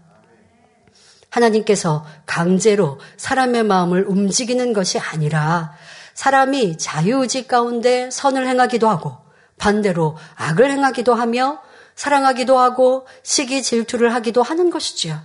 하나님께서 1.29 2.07
강제로 2.24 2.99
사람의 3.18 3.64
마음을 3.64 4.07
움직이는 4.09 4.72
것이 4.72 4.99
아니라 4.99 5.74
사람이 6.14 6.79
자유의지 6.79 7.47
가운데 7.47 8.09
선을 8.11 8.49
행하기도 8.49 8.89
하고 8.89 9.18
반대로 9.59 10.16
악을 10.37 10.70
행하기도 10.70 11.12
하며 11.12 11.65
사랑하기도 11.97 12.59
하고 12.59 13.07
시기 13.22 13.62
질투를 13.62 14.14
하기도 14.14 14.42
하는 14.42 14.70
것이지요. 14.70 15.18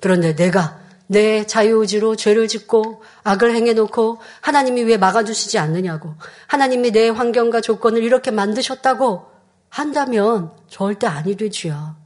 그런데 0.00 0.34
내가 0.34 0.80
내 1.06 1.46
자유의지로 1.46 2.16
죄를 2.16 2.48
짓고 2.48 3.02
악을 3.22 3.54
행해놓고 3.54 4.20
하나님이 4.40 4.82
왜 4.82 4.96
막아주시지 4.96 5.58
않느냐고 5.58 6.14
하나님이 6.46 6.90
내 6.90 7.08
환경과 7.08 7.60
조건을 7.60 8.02
이렇게 8.02 8.30
만드셨다고 8.30 9.30
한다면 9.68 10.52
절대 10.68 11.06
아니 11.06 11.36
되지요. 11.36 11.96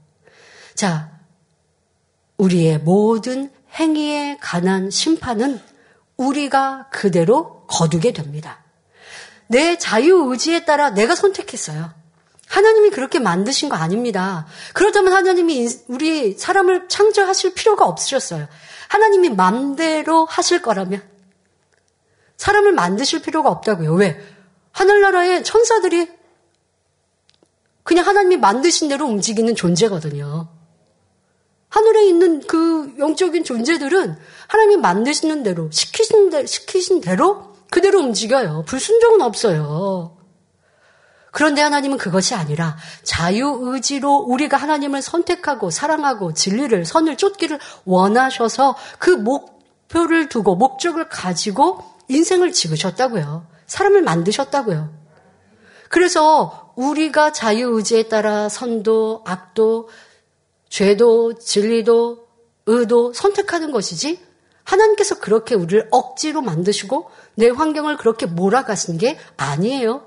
자, 0.74 1.11
우리의 2.36 2.78
모든 2.78 3.51
행위에 3.78 4.39
관한 4.41 4.91
심판은 4.91 5.61
우리가 6.16 6.89
그대로 6.91 7.66
거두게 7.66 8.12
됩니다. 8.12 8.62
내 9.47 9.78
자유의지에 9.78 10.64
따라 10.64 10.91
내가 10.91 11.14
선택했어요. 11.14 11.97
하나님이 12.49 12.90
그렇게 12.90 13.18
만드신 13.18 13.68
거 13.68 13.76
아닙니다. 13.76 14.46
그렇다면 14.74 15.12
하나님이 15.12 15.68
우리 15.88 16.32
사람을 16.32 16.88
창조하실 16.88 17.55
필요가 17.55 17.86
없으셨어요. 17.86 18.49
하나님이 18.88 19.30
맘대로 19.30 20.24
하실 20.24 20.62
거라면 20.62 21.03
사람을 22.36 22.72
만드실 22.72 23.22
필요가 23.22 23.51
없다고요. 23.51 23.94
왜? 23.94 24.18
하늘나라의 24.72 25.44
천사들이 25.44 26.09
그냥 27.82 28.07
하나님이 28.07 28.36
만드신 28.36 28.88
대로 28.88 29.07
움직이는 29.07 29.55
존재거든요. 29.55 30.49
하늘에 31.68 32.07
있는 32.07 32.40
그 32.46 32.94
영적인 32.99 33.44
존재들은 33.44 34.16
하나님이 34.46 34.76
만드시는 34.80 35.42
대로, 35.42 35.70
시키신, 35.70 36.30
대, 36.30 36.46
시키신 36.46 37.01
대로 37.01 37.55
그대로 37.70 38.01
움직여요. 38.01 38.64
불순종은 38.66 39.20
없어요. 39.20 40.18
그런데 41.31 41.61
하나님은 41.61 41.99
그것이 41.99 42.35
아니라 42.35 42.76
자유의지로 43.03 44.16
우리가 44.29 44.57
하나님을 44.57 45.03
선택하고 45.03 45.70
사랑하고 45.70 46.33
진리를, 46.33 46.85
선을 46.85 47.16
쫓기를 47.16 47.59
원하셔서 47.85 48.76
그 48.99 49.11
목표를 49.11 50.29
두고 50.29 50.57
목적을 50.57 51.09
가지고 51.09 51.85
인생을 52.09 52.53
지으셨다고요. 52.53 53.47
사람을 53.66 54.03
만드셨다고요. 54.03 54.91
그래서 55.91 56.72
우리가 56.76 57.33
자유의지에 57.33 58.05
따라 58.05 58.49
선도, 58.49 59.22
악도, 59.26 59.89
죄도, 60.68 61.39
진리도, 61.39 62.26
의도 62.66 63.12
선택하는 63.14 63.72
것이지 63.72 64.20
하나님께서 64.64 65.18
그렇게 65.18 65.55
우리를 65.55 65.89
억지로 65.91 66.43
만드시고 66.43 67.11
내 67.35 67.49
환경을 67.49 67.97
그렇게 67.97 68.26
몰아가신 68.26 68.99
게 68.99 69.18
아니에요. 69.39 70.07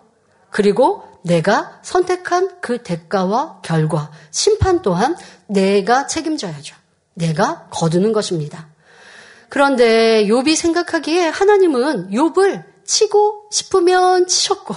그리고 0.52 1.04
내가 1.24 1.80
선택한 1.84 2.62
그 2.62 2.84
대가와 2.84 3.62
결과, 3.62 4.12
심판 4.32 4.82
또한 4.82 5.16
내가 5.48 6.08
책임져야죠. 6.08 6.76
내가 7.14 7.68
거두는 7.70 8.14
것입니다. 8.14 8.70
그런데 9.50 10.26
욥이 10.26 10.56
생각하기에 10.56 11.28
하나님은 11.28 12.12
욥을 12.12 12.64
치고 12.86 13.50
싶으면 13.52 14.28
치셨고 14.28 14.76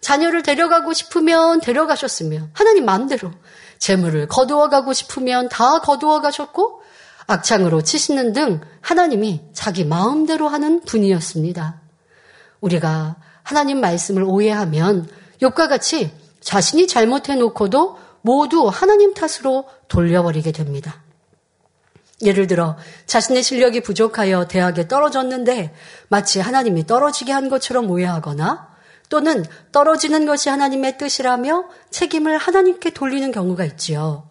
자녀를 0.00 0.42
데려가고 0.42 0.92
싶으면 0.92 1.60
데려가셨으며 1.60 2.48
하나님 2.52 2.84
마음대로 2.84 3.30
재물을 3.78 4.26
거두어 4.28 4.68
가고 4.68 4.92
싶으면 4.92 5.48
다 5.48 5.78
거두어 5.80 6.20
가셨고 6.20 6.82
악창으로 7.26 7.82
치시는 7.82 8.32
등 8.32 8.60
하나님이 8.80 9.42
자기 9.52 9.84
마음대로 9.84 10.48
하는 10.48 10.80
분이었습니다. 10.82 11.80
우리가 12.60 13.16
하나님 13.42 13.80
말씀을 13.80 14.22
오해하면 14.24 15.08
욕과 15.44 15.68
같이 15.68 16.10
자신이 16.40 16.86
잘못해 16.88 17.36
놓고도 17.36 17.98
모두 18.22 18.66
하나님 18.68 19.12
탓으로 19.14 19.66
돌려버리게 19.88 20.52
됩니다. 20.52 21.02
예를 22.22 22.46
들어 22.46 22.76
자신의 23.06 23.42
실력이 23.42 23.82
부족하여 23.82 24.48
대학에 24.48 24.88
떨어졌는데 24.88 25.74
마치 26.08 26.40
하나님이 26.40 26.86
떨어지게 26.86 27.32
한 27.32 27.50
것처럼 27.50 27.90
오해하거나 27.90 28.68
또는 29.10 29.44
떨어지는 29.72 30.24
것이 30.24 30.48
하나님의 30.48 30.96
뜻이라며 30.96 31.64
책임을 31.90 32.38
하나님께 32.38 32.90
돌리는 32.90 33.30
경우가 33.30 33.64
있지요. 33.66 34.30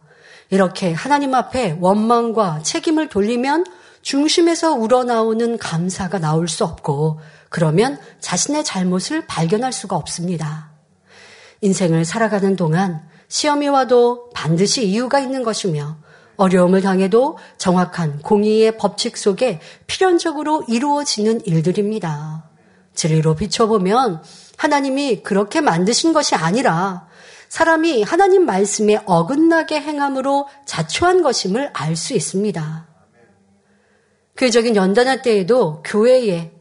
이렇게 0.50 0.94
하나님 0.94 1.36
앞에 1.36 1.78
원망과 1.80 2.62
책임을 2.64 3.10
돌리면 3.10 3.66
중심에서 4.02 4.74
우러나오는 4.74 5.58
감사가 5.60 6.18
나올 6.20 6.48
수 6.48 6.64
없고 6.64 7.20
그러면 7.50 8.00
자신의 8.20 8.64
잘못을 8.64 9.28
발견할 9.28 9.72
수가 9.72 9.96
없습니다. 9.96 10.73
인생을 11.64 12.04
살아가는 12.04 12.58
동안 12.58 13.08
시험이 13.30 13.70
와도 13.70 14.30
반드시 14.34 14.86
이유가 14.86 15.20
있는 15.20 15.44
것이며 15.44 15.96
어려움을 16.36 16.82
당해도 16.82 17.38
정확한 17.58 18.20
공의의 18.20 18.78
법칙 18.78 19.16
속에 19.16 19.62
필연적으로 19.88 20.66
이루어지는 20.68 21.46
일들입니다. 21.46 22.50
진리로 22.94 23.36
비춰보면 23.36 24.22
하나님이 24.58 25.24
그렇게 25.24 25.62
만드신 25.62 26.12
것이 26.12 26.36
아니라 26.36 27.08
사람이 27.48 28.04
하나님 28.04 28.46
말씀에 28.46 29.00
어긋나게 29.06 29.80
행함으로 29.80 30.48
자초한 30.66 31.22
것임을 31.22 31.70
알 31.74 31.96
수 31.96 32.14
있습니다. 32.14 32.88
교회적인 34.36 34.76
연단할 34.76 35.22
때에도 35.22 35.82
교회에 35.84 36.52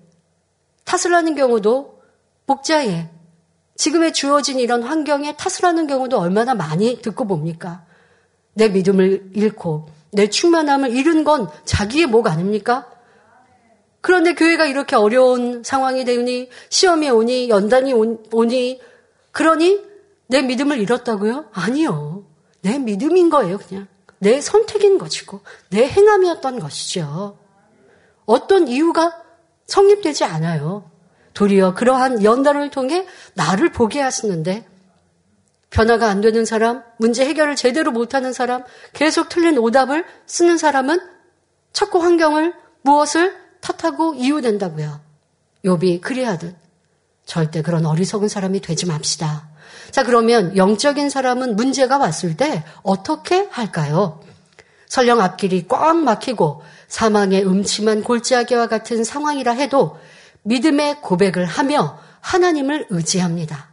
탓을 0.85 1.13
하는 1.13 1.35
경우도 1.35 2.03
목자에 2.47 3.09
지금의 3.77 4.13
주어진 4.13 4.59
이런 4.59 4.83
환경에 4.83 5.37
탓을 5.37 5.65
하는 5.65 5.87
경우도 5.87 6.19
얼마나 6.19 6.55
많이 6.55 7.01
듣고 7.01 7.27
봅니까? 7.27 7.85
내 8.55 8.69
믿음을 8.69 9.31
잃고 9.35 9.89
내 10.13 10.29
충만함을 10.29 10.95
잃은 10.95 11.25
건 11.25 11.49
자기의 11.65 12.07
목 12.07 12.27
아닙니까? 12.27 12.87
그런데 14.03 14.35
교회가 14.35 14.67
이렇게 14.67 14.97
어려운 14.97 15.63
상황이 15.63 16.05
되니 16.05 16.51
시험이 16.69 17.09
오니 17.09 17.49
연단이 17.49 17.93
오니 17.95 18.81
그러니 19.31 19.81
내 20.27 20.43
믿음을 20.43 20.79
잃었다고요? 20.81 21.47
아니요. 21.53 22.25
내 22.61 22.79
믿음인 22.79 23.31
거예요, 23.31 23.59
그냥. 23.59 23.87
내 24.19 24.41
선택인 24.41 24.99
것이고 24.99 25.41
내 25.71 25.87
행함이었던 25.87 26.61
것이죠. 26.61 27.39
어떤 28.25 28.69
이유가 28.69 29.21
성립되지 29.67 30.25
않아요. 30.25 30.91
도리어 31.35 31.75
그러한 31.75 32.23
연단을 32.23 32.71
통해 32.71 33.07
나를 33.35 33.73
보게 33.73 34.01
하시는데 34.01 34.67
변화가 35.71 36.09
안 36.09 36.21
되는 36.21 36.45
사람, 36.45 36.83
문제 36.99 37.25
해결을 37.25 37.57
제대로 37.57 37.93
못하는 37.93 38.33
사람, 38.33 38.63
계속 38.93 39.31
틀린 39.31 39.57
오답을 39.57 40.05
쓰는 40.27 40.59
사람은 40.59 41.01
자꾸 41.73 42.03
환경을 42.03 42.53
무엇을 42.83 43.35
탓하고 43.61 44.15
이유된다고요. 44.15 45.01
욥이 45.65 46.03
그리하듯 46.03 46.55
절대 47.25 47.63
그런 47.63 47.87
어리석은 47.87 48.29
사람이 48.29 48.61
되지 48.61 48.87
맙시다. 48.87 49.49
자 49.91 50.05
그러면 50.05 50.57
영적인 50.57 51.09
사람은 51.09 51.57
문제가 51.57 51.97
왔을 51.97 52.37
때 52.37 52.65
어떻게 52.83 53.49
할까요? 53.51 54.21
설령 54.89 55.23
앞길이 55.23 55.67
꽉 55.69 55.97
막히고 55.97 56.63
사망의 56.89 57.47
음침한 57.47 58.03
골짜기와 58.03 58.67
같은 58.67 59.05
상황이라 59.05 59.53
해도 59.53 59.99
믿음의 60.43 61.01
고백을 61.01 61.45
하며 61.45 61.99
하나님을 62.21 62.87
의지합니다. 62.91 63.71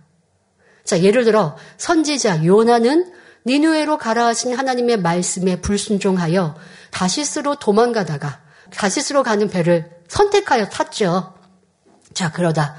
자, 0.84 1.02
예를 1.02 1.24
들어 1.24 1.56
선지자 1.78 2.46
요나는 2.46 3.14
니누에로 3.46 3.98
가라 3.98 4.26
하신 4.28 4.54
하나님의 4.54 4.98
말씀에 5.02 5.62
불순종하여 5.62 6.56
다시스로 6.92 7.56
도망가다가 7.56 8.42
다시스로 8.72 9.24
가는 9.24 9.50
배를 9.50 9.90
선택하여 10.08 10.70
탔죠. 10.70 11.36
자, 12.14 12.32
그러다 12.32 12.76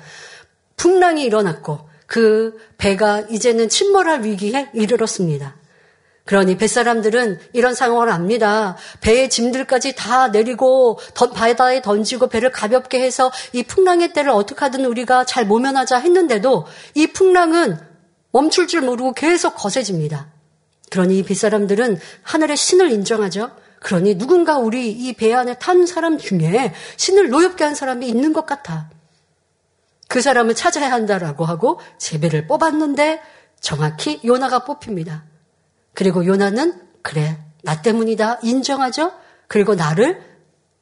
풍랑이 0.76 1.22
일어났고 1.24 1.88
그 2.06 2.58
배가 2.78 3.20
이제는 3.20 3.68
침몰할 3.68 4.24
위기에 4.24 4.70
이르렀습니다. 4.74 5.56
그러니 6.30 6.58
뱃사람들은 6.58 7.40
이런 7.54 7.74
상황을 7.74 8.08
압니다. 8.08 8.76
배의 9.00 9.28
짐들까지 9.30 9.96
다 9.96 10.28
내리고 10.28 11.00
바다에 11.34 11.82
던지고 11.82 12.28
배를 12.28 12.52
가볍게 12.52 13.00
해서 13.00 13.32
이 13.52 13.64
풍랑의 13.64 14.12
때를 14.12 14.30
어떻게 14.30 14.60
하든 14.60 14.84
우리가 14.84 15.24
잘 15.24 15.44
모면하자 15.44 15.98
했는데도 15.98 16.68
이 16.94 17.08
풍랑은 17.08 17.80
멈출 18.30 18.68
줄 18.68 18.82
모르고 18.82 19.12
계속 19.14 19.56
거세집니다. 19.56 20.28
그러니 20.90 21.18
이 21.18 21.24
뱃사람들은 21.24 21.98
하늘의 22.22 22.56
신을 22.56 22.92
인정하죠. 22.92 23.50
그러니 23.80 24.16
누군가 24.16 24.56
우리 24.56 24.88
이 24.92 25.12
배 25.14 25.34
안에 25.34 25.54
탄 25.54 25.84
사람 25.84 26.16
중에 26.16 26.72
신을 26.96 27.30
노엽게 27.30 27.64
한 27.64 27.74
사람이 27.74 28.06
있는 28.06 28.32
것 28.32 28.46
같아. 28.46 28.88
그 30.06 30.20
사람을 30.20 30.54
찾아야 30.54 30.92
한다라고 30.92 31.44
하고 31.44 31.80
제배를 31.98 32.46
뽑았는데 32.46 33.20
정확히 33.58 34.20
요나가 34.24 34.60
뽑힙니다. 34.60 35.24
그리고 36.00 36.24
요나는 36.24 36.80
그래 37.02 37.36
나 37.62 37.82
때문이다 37.82 38.38
인정하죠. 38.42 39.12
그리고 39.48 39.74
나를 39.74 40.18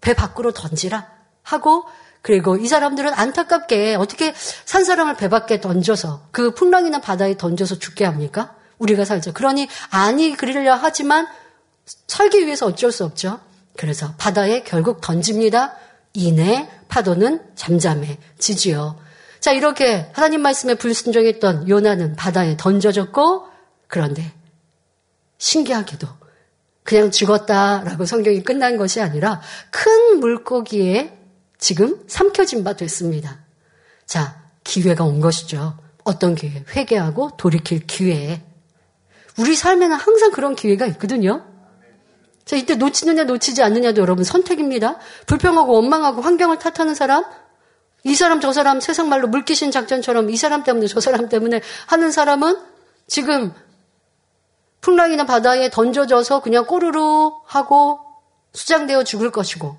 배 0.00 0.14
밖으로 0.14 0.52
던지라 0.52 1.08
하고 1.42 1.86
그리고 2.22 2.56
이 2.56 2.68
사람들은 2.68 3.12
안타깝게 3.12 3.96
어떻게 3.96 4.32
산 4.64 4.84
사람을 4.84 5.16
배 5.16 5.28
밖에 5.28 5.60
던져서 5.60 6.28
그 6.30 6.54
풍랑이나 6.54 7.00
바다에 7.00 7.36
던져서 7.36 7.80
죽게 7.80 8.04
합니까? 8.04 8.54
우리가 8.78 9.04
살죠. 9.04 9.32
그러니 9.32 9.66
아니 9.90 10.36
그리려 10.36 10.76
하지만 10.76 11.26
살기 12.06 12.46
위해서 12.46 12.66
어쩔 12.66 12.92
수 12.92 13.04
없죠. 13.04 13.40
그래서 13.76 14.14
바다에 14.18 14.62
결국 14.62 15.00
던집니다. 15.00 15.74
이내 16.12 16.70
파도는 16.86 17.42
잠잠해지지요. 17.56 19.00
자, 19.40 19.50
이렇게 19.50 20.12
하나님 20.12 20.42
말씀에 20.42 20.76
불순종했던 20.76 21.68
요나는 21.68 22.14
바다에 22.14 22.56
던져졌고, 22.56 23.46
그런데 23.88 24.38
신기하게도 25.39 26.07
그냥 26.82 27.11
죽었다라고 27.11 28.05
성경이 28.05 28.43
끝난 28.43 28.76
것이 28.76 29.01
아니라 29.01 29.41
큰 29.70 30.20
물고기에 30.20 31.16
지금 31.59 32.03
삼켜진 32.07 32.64
바 32.64 32.74
됐습니다. 32.74 33.41
자, 34.07 34.43
기회가 34.64 35.05
온 35.05 35.20
것이죠. 35.20 35.76
어떤 36.05 36.34
기회? 36.34 36.64
회개하고 36.74 37.36
돌이킬 37.36 37.86
기회. 37.86 38.43
우리 39.39 39.55
삶에는 39.55 39.95
항상 39.97 40.30
그런 40.30 40.55
기회가 40.55 40.86
있거든요. 40.86 41.45
자, 42.45 42.57
이때 42.57 42.74
놓치느냐 42.76 43.24
놓치지 43.24 43.62
않느냐도 43.62 44.01
여러분 44.01 44.24
선택입니다. 44.24 44.97
불평하고 45.26 45.74
원망하고 45.74 46.22
환경을 46.22 46.59
탓하는 46.59 46.95
사람, 46.95 47.24
이 48.05 48.14
사람 48.14 48.41
저 48.41 48.53
사람 48.53 48.80
세상 48.80 49.11
말로 49.11 49.28
물귀신 49.28 49.70
작전처럼 49.70 50.30
이 50.30 50.36
사람 50.36 50.62
때문에 50.62 50.86
저 50.86 51.01
사람 51.01 51.28
때문에 51.28 51.61
하는 51.86 52.11
사람은 52.11 52.57
지금 53.07 53.53
풍랑이나 54.81 55.24
바다에 55.24 55.70
던져져서 55.70 56.41
그냥 56.43 56.66
꼬르르 56.66 57.01
하고 57.45 58.01
수장되어 58.53 59.05
죽을 59.05 59.31
것이고 59.31 59.76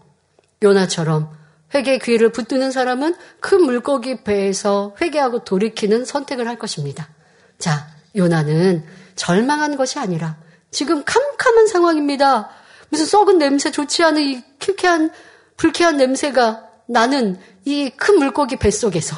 요나처럼 0.62 1.32
회개의 1.74 2.00
기회를 2.00 2.32
붙드는 2.32 2.72
사람은 2.72 3.16
큰 3.40 3.64
물고기 3.64 4.24
배에서 4.24 4.96
회개하고 5.00 5.44
돌이키는 5.44 6.06
선택을 6.06 6.48
할 6.48 6.58
것입니다. 6.58 7.10
자, 7.58 7.88
요나는 8.16 8.86
절망한 9.16 9.78
것이 9.78 10.00
아니라 10.00 10.38
지금 10.72 11.04
캄캄한 11.04 11.68
상황입니다. 11.68 12.50
무슨 12.90 13.06
썩은 13.06 13.38
냄새 13.38 13.72
좋지 13.72 14.04
않은 14.04 14.22
이 14.22 14.44
킬케한 14.60 15.12
불쾌한 15.58 15.98
냄새가 15.98 16.64
나는 16.88 17.40
이 17.66 17.92
큰 17.98 18.18
물고기 18.18 18.56
뱃속에서 18.56 19.16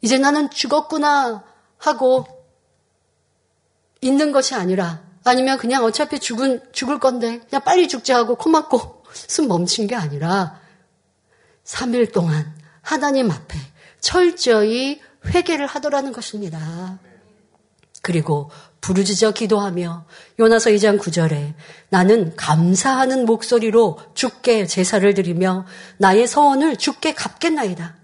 이제 0.00 0.18
나는 0.18 0.50
죽었구나 0.50 1.44
하고 1.78 2.26
있는 4.04 4.32
것이 4.32 4.54
아니라 4.54 5.00
아니면 5.24 5.56
그냥 5.56 5.82
어차피 5.82 6.18
죽은 6.18 6.60
죽을 6.72 7.00
건데 7.00 7.40
그냥 7.48 7.62
빨리 7.64 7.88
죽자 7.88 8.16
하고 8.16 8.36
코 8.36 8.50
막고 8.50 9.02
숨 9.12 9.48
멈춘 9.48 9.86
게 9.86 9.94
아니라 9.94 10.60
3일 11.64 12.12
동안 12.12 12.54
하나님 12.82 13.30
앞에 13.30 13.58
철저히 14.00 15.00
회개를 15.26 15.66
하더라는 15.66 16.12
것입니다. 16.12 16.98
그리고 18.02 18.50
부르짖어 18.82 19.30
기도하며 19.30 20.04
요나서 20.38 20.68
2장 20.68 21.00
9절에 21.00 21.54
나는 21.88 22.36
감사하는 22.36 23.24
목소리로 23.24 23.98
주께 24.12 24.66
제사를 24.66 25.14
드리며 25.14 25.64
나의 25.96 26.26
서원을 26.26 26.76
주께 26.76 27.14
갚겠나이다. 27.14 27.96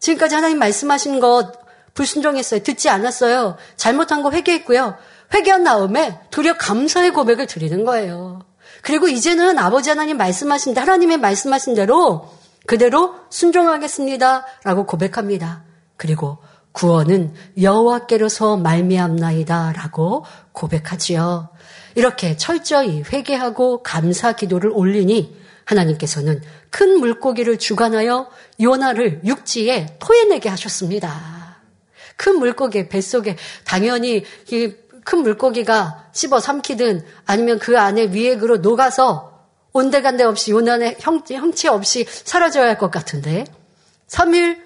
지금까지 0.00 0.34
하나님 0.34 0.58
말씀하신 0.58 1.20
것 1.20 1.52
불순종했어요. 1.98 2.62
듣지 2.62 2.88
않았어요. 2.88 3.56
잘못한 3.76 4.22
거 4.22 4.30
회개했고요. 4.30 4.96
회개한 5.34 5.64
다음에 5.64 6.20
도리어 6.30 6.56
감사의 6.56 7.10
고백을 7.10 7.46
드리는 7.46 7.84
거예요. 7.84 8.40
그리고 8.82 9.08
이제는 9.08 9.58
아버지 9.58 9.90
하나님 9.90 10.16
말씀하신 10.16 10.74
대 10.74 10.80
하나님의 10.80 11.18
말씀하신 11.18 11.74
대로 11.74 12.30
그대로 12.66 13.16
순종하겠습니다. 13.30 14.46
라고 14.62 14.86
고백합니다. 14.86 15.64
그리고 15.96 16.38
구원은 16.70 17.34
여호와께로서 17.60 18.58
말미암나이다 18.58 19.72
라고 19.72 20.24
고백하지요. 20.52 21.48
이렇게 21.96 22.36
철저히 22.36 23.02
회개하고 23.12 23.82
감사 23.82 24.32
기도를 24.32 24.70
올리니 24.72 25.36
하나님께서는 25.64 26.42
큰 26.70 27.00
물고기를 27.00 27.58
주관하여 27.58 28.30
요나를 28.60 29.22
육지에 29.24 29.98
토해내게 29.98 30.48
하셨습니다. 30.48 31.37
큰 32.18 32.38
물고기 32.38 32.88
뱃속에 32.88 33.36
당연히 33.64 34.24
큰 35.04 35.18
물고기가 35.22 36.10
씹어 36.12 36.40
삼키든 36.40 37.06
아니면 37.24 37.58
그 37.58 37.78
안에 37.78 38.08
위액으로 38.12 38.58
녹아서 38.58 39.46
온데간데 39.72 40.24
없이 40.24 40.50
요난의 40.50 40.96
형체 41.00 41.68
없이 41.68 42.04
사라져야 42.08 42.66
할 42.66 42.78
것 42.78 42.90
같은데 42.90 43.44
3일 44.08 44.58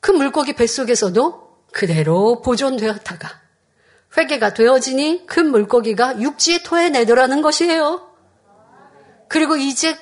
그 0.00 0.10
물고기 0.10 0.54
뱃속에서도 0.54 1.44
그대로 1.72 2.40
보존되었다가 2.40 3.28
회개가 4.16 4.54
되어지니 4.54 5.26
큰 5.26 5.50
물고기가 5.50 6.20
육지에 6.20 6.62
토해내더라는 6.62 7.42
것이에요. 7.42 8.08
그리고 9.28 9.56
이제 9.56 9.96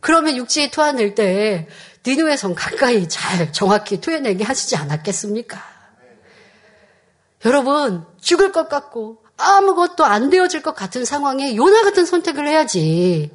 그러면 0.00 0.36
육지에 0.36 0.70
토해낼 0.70 1.14
때 1.14 1.68
니누의 2.06 2.38
성 2.38 2.54
가까이 2.54 3.08
잘 3.08 3.52
정확히 3.52 4.00
토해내게 4.00 4.44
하시지 4.44 4.76
않았겠습니까? 4.76 5.60
여러분 7.44 8.06
죽을 8.20 8.52
것 8.52 8.68
같고 8.68 9.24
아무것도 9.36 10.04
안 10.04 10.30
되어질 10.30 10.62
것 10.62 10.74
같은 10.74 11.04
상황에 11.04 11.56
요나 11.56 11.82
같은 11.82 12.06
선택을 12.06 12.46
해야지. 12.46 13.30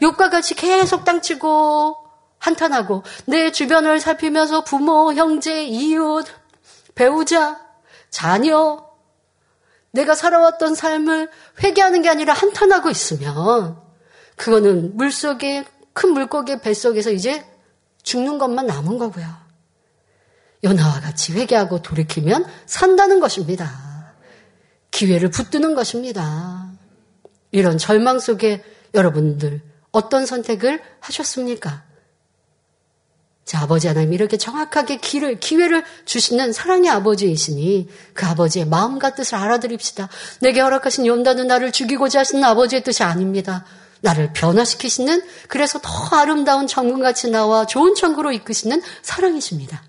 욕과 0.00 0.30
같이 0.30 0.54
계속 0.54 1.04
땅치고 1.04 1.96
한탄하고 2.38 3.02
내 3.26 3.52
주변을 3.52 4.00
살피면서 4.00 4.64
부모, 4.64 5.12
형제, 5.12 5.64
이웃, 5.64 6.26
배우자, 6.94 7.60
자녀, 8.10 8.84
내가 9.92 10.14
살아왔던 10.14 10.74
삶을 10.74 11.30
회개하는 11.62 12.02
게 12.02 12.08
아니라 12.08 12.32
한탄하고 12.32 12.90
있으면 12.90 13.78
그거는 14.36 14.96
물속에 14.96 15.64
큰 15.92 16.12
물고기 16.12 16.58
뱃속에서 16.60 17.10
이제 17.10 17.44
죽는 18.02 18.38
것만 18.38 18.66
남은 18.66 18.98
거고요. 18.98 19.26
요나와 20.64 21.00
같이 21.00 21.32
회개하고 21.32 21.82
돌이키면 21.82 22.46
산다는 22.66 23.20
것입니다. 23.20 24.14
기회를 24.90 25.30
붙드는 25.30 25.74
것입니다. 25.74 26.70
이런 27.50 27.78
절망 27.78 28.18
속에 28.18 28.62
여러분들 28.94 29.60
어떤 29.90 30.26
선택을 30.26 30.82
하셨습니까? 31.00 31.84
자, 33.44 33.62
아버지 33.62 33.88
하나님 33.88 34.12
이렇게 34.12 34.36
정확하게 34.36 34.98
길을, 34.98 35.40
기회를 35.40 35.84
주시는 36.04 36.52
사랑의 36.52 36.90
아버지이시니 36.90 37.88
그 38.14 38.26
아버지의 38.26 38.66
마음과 38.66 39.14
뜻을 39.14 39.34
알아드립시다. 39.34 40.08
내게 40.40 40.60
허락하신 40.60 41.06
연단은 41.06 41.48
나를 41.48 41.72
죽이고자 41.72 42.20
하시는 42.20 42.42
아버지의 42.44 42.84
뜻이 42.84 43.02
아닙니다. 43.02 43.64
나를 44.02 44.32
변화시키시는 44.32 45.22
그래서 45.48 45.80
더 45.82 46.16
아름다운 46.16 46.66
천국같이 46.66 47.30
나와 47.30 47.66
좋은 47.66 47.94
천국으로 47.94 48.32
이끄시는 48.32 48.82
사랑이십니다. 49.00 49.82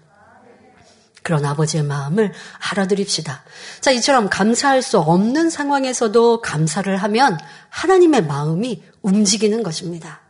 그런 1.24 1.46
아버지의 1.46 1.84
마음을 1.84 2.34
알아드립시다. 2.72 3.44
자, 3.82 3.92
이처럼 3.92 4.30
감사할 4.30 4.82
수 4.82 5.00
없는 5.00 5.50
상황에서도 5.50 6.42
감사를 6.42 6.96
하면 6.96 7.40
하나님의 7.70 8.26
마음이 8.26 8.84
움직이는 9.02 9.64
것입니다. 9.64 10.22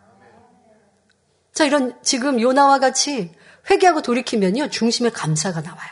자, 1.54 1.66
이런 1.66 1.96
지금 2.04 2.40
요나와 2.40 2.80
같이 2.80 3.32
회개하고 3.70 4.02
돌이키면요, 4.02 4.70
중심에 4.70 5.10
감사가 5.10 5.62
나와요. 5.62 5.90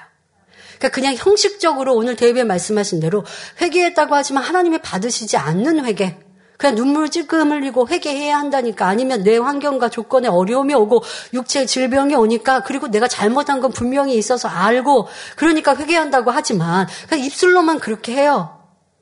그러니까 0.78 0.90
그냥 0.90 1.16
형식적으로 1.16 1.96
오늘 1.96 2.16
대회에 2.16 2.44
말씀하신 2.44 3.00
대로 3.00 3.26
회개했다고 3.60 4.16
하지만 4.16 4.44
하나님이 4.44 4.80
받으시지 4.80 5.38
않는 5.38 5.86
회개, 5.86 6.18
그냥 6.62 6.76
눈물 6.76 7.10
찔끔 7.10 7.52
흘리고 7.52 7.88
회개해야 7.88 8.38
한다니까 8.38 8.86
아니면 8.86 9.24
내 9.24 9.36
환경과 9.38 9.90
조건에 9.90 10.28
어려움이 10.28 10.76
오고 10.76 11.02
육체 11.34 11.66
질병이 11.66 12.14
오니까 12.14 12.62
그리고 12.62 12.88
내가 12.88 13.08
잘못한 13.08 13.62
건 13.62 13.72
분명히 13.72 14.16
있어서 14.16 14.48
알고 14.48 15.08
그러니까 15.38 15.76
회개한다고 15.76 16.30
하지만 16.30 16.88
그냥 17.10 17.26
입술로만 17.26 17.80
그렇게 17.80 18.14
해요. 18.14 18.60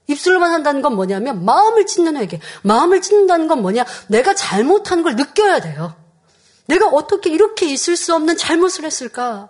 입술로만 0.07 0.53
한다는 0.53 0.82
건 0.82 0.95
뭐냐면 0.95 1.43
마음을 1.43 1.86
찢는 1.86 2.16
회개. 2.16 2.39
마음을 2.62 3.01
찢는다는 3.01 3.49
건 3.49 3.62
뭐냐? 3.62 3.84
내가 4.07 4.34
잘못한 4.34 5.03
걸 5.03 5.18
느껴야 5.18 5.60
돼요. 5.60 5.93
내가 6.66 6.88
어떻게 6.88 7.30
이렇게 7.30 7.66
있을 7.66 7.97
수 7.97 8.16
없는 8.16 8.38
잘못을 8.38 8.86
했을까? 8.86 9.49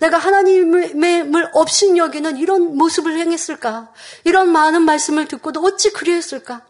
내가 0.00 0.18
하나님을 0.18 1.48
업신 1.54 1.96
여기는 1.96 2.36
이런 2.36 2.76
모습을 2.76 3.18
행했을까? 3.18 3.90
이런 4.24 4.50
많은 4.52 4.82
말씀을 4.82 5.28
듣고도 5.28 5.62
어찌 5.62 5.94
그리했을까? 5.94 6.67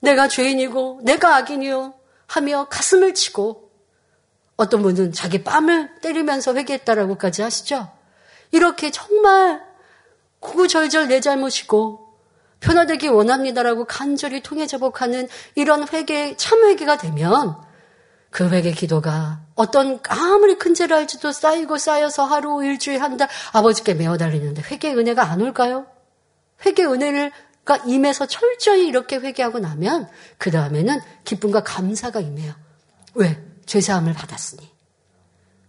내가 0.00 0.28
죄인이고 0.28 1.00
내가 1.02 1.36
악인이요 1.36 1.94
하며 2.26 2.66
가슴을 2.68 3.14
치고 3.14 3.70
어떤 4.56 4.82
분은 4.82 5.12
자기 5.12 5.42
뺨을 5.44 6.00
때리면서 6.00 6.54
회개했다라고까지 6.54 7.42
하시죠. 7.42 7.90
이렇게 8.50 8.90
정말 8.90 9.62
구구절절 10.40 11.08
내 11.08 11.20
잘못이고 11.20 12.06
변화되기 12.60 13.08
원합니다라고 13.08 13.84
간절히 13.84 14.42
통해제복하는 14.42 15.28
이런 15.54 15.86
회개, 15.88 16.36
참 16.36 16.64
회개가 16.64 16.98
되면 16.98 17.56
그 18.30 18.48
회개 18.48 18.72
기도가 18.72 19.40
어떤 19.54 20.00
아무리 20.08 20.56
큰 20.58 20.74
죄를 20.74 20.96
할지도 20.96 21.30
쌓이고 21.32 21.78
쌓여서 21.78 22.24
하루, 22.24 22.62
일주일, 22.64 23.00
한 23.00 23.16
달 23.16 23.28
아버지께 23.52 23.94
메어 23.94 24.16
달리는데 24.16 24.62
회개 24.62 24.92
은혜가 24.92 25.22
안 25.24 25.40
올까요? 25.40 25.86
회개 26.66 26.84
은혜를 26.84 27.30
가 27.68 27.76
임해서 27.84 28.24
철저히 28.24 28.86
이렇게 28.86 29.16
회개하고 29.16 29.58
나면 29.58 30.08
그 30.38 30.50
다음에는 30.50 31.00
기쁨과 31.24 31.64
감사가 31.64 32.18
임해요. 32.18 32.54
왜? 33.12 33.38
죄사함을 33.66 34.14
받았으니. 34.14 34.66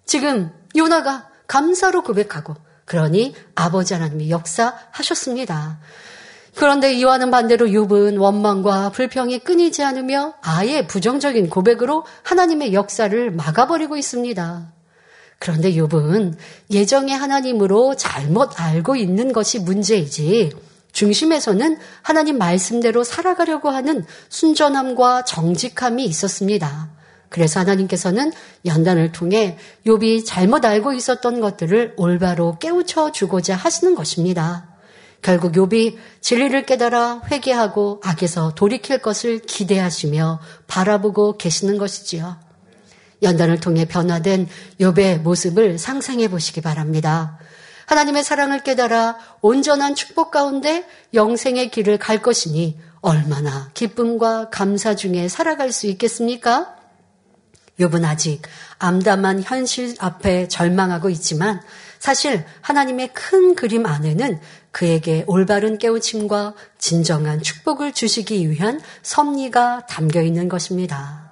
지금 0.05 0.49
요나가 0.77 1.27
감사로 1.47 2.03
고백하고 2.03 2.55
그러니 2.85 3.35
아버지 3.53 3.93
하나님이 3.93 4.31
역사하셨습니다. 4.31 5.81
그런데 6.55 6.93
이와는 6.93 7.31
반대로 7.31 7.65
욥은 7.67 8.17
원망과 8.17 8.91
불평이 8.91 9.39
끊이지 9.39 9.83
않으며 9.83 10.35
아예 10.39 10.87
부정적인 10.87 11.49
고백으로 11.49 12.05
하나님의 12.23 12.73
역사를 12.73 13.29
막아버리고 13.29 13.97
있습니다. 13.97 14.71
그런데 15.37 15.73
욥은 15.73 16.37
예정의 16.71 17.13
하나님으로 17.13 17.97
잘못 17.97 18.57
알고 18.61 18.95
있는 18.95 19.33
것이 19.33 19.59
문제이지 19.59 20.68
중심에서는 20.91 21.77
하나님 22.01 22.37
말씀대로 22.37 23.03
살아가려고 23.03 23.69
하는 23.69 24.05
순전함과 24.29 25.25
정직함이 25.25 26.05
있었습니다. 26.05 26.89
그래서 27.29 27.59
하나님께서는 27.59 28.31
연단을 28.65 29.11
통해 29.11 29.57
욥이 29.85 30.25
잘못 30.25 30.65
알고 30.65 30.93
있었던 30.93 31.39
것들을 31.39 31.93
올바로 31.97 32.57
깨우쳐 32.59 33.11
주고자 33.11 33.55
하시는 33.55 33.95
것입니다. 33.95 34.67
결국 35.21 35.51
욥이 35.51 35.97
진리를 36.21 36.65
깨달아 36.65 37.23
회개하고 37.29 38.01
악에서 38.03 38.55
돌이킬 38.55 38.99
것을 38.99 39.39
기대하시며 39.39 40.39
바라보고 40.67 41.37
계시는 41.37 41.77
것이지요. 41.77 42.37
연단을 43.21 43.59
통해 43.59 43.85
변화된 43.85 44.47
욥의 44.79 45.19
모습을 45.21 45.77
상상해 45.77 46.29
보시기 46.29 46.61
바랍니다. 46.61 47.37
하나님의 47.89 48.23
사랑을 48.23 48.61
깨달아 48.61 49.17
온전한 49.41 49.95
축복 49.95 50.29
가운데 50.29 50.85
영생의 51.15 51.71
길을 51.71 51.97
갈 51.97 52.21
것이니 52.21 52.77
얼마나 53.01 53.71
기쁨과 53.73 54.51
감사 54.51 54.95
중에 54.95 55.27
살아갈 55.27 55.71
수 55.71 55.87
있겠습니까? 55.87 56.75
욥은 57.79 58.05
아직 58.05 58.43
암담한 58.77 59.41
현실 59.41 59.95
앞에 59.97 60.47
절망하고 60.49 61.09
있지만 61.09 61.61
사실 61.97 62.45
하나님의 62.61 63.11
큰 63.13 63.55
그림 63.55 63.87
안에는 63.87 64.39
그에게 64.69 65.23
올바른 65.25 65.79
깨우침과 65.79 66.53
진정한 66.77 67.41
축복을 67.41 67.93
주시기 67.93 68.51
위한 68.51 68.79
섭리가 69.01 69.87
담겨 69.87 70.21
있는 70.21 70.47
것입니다. 70.47 71.31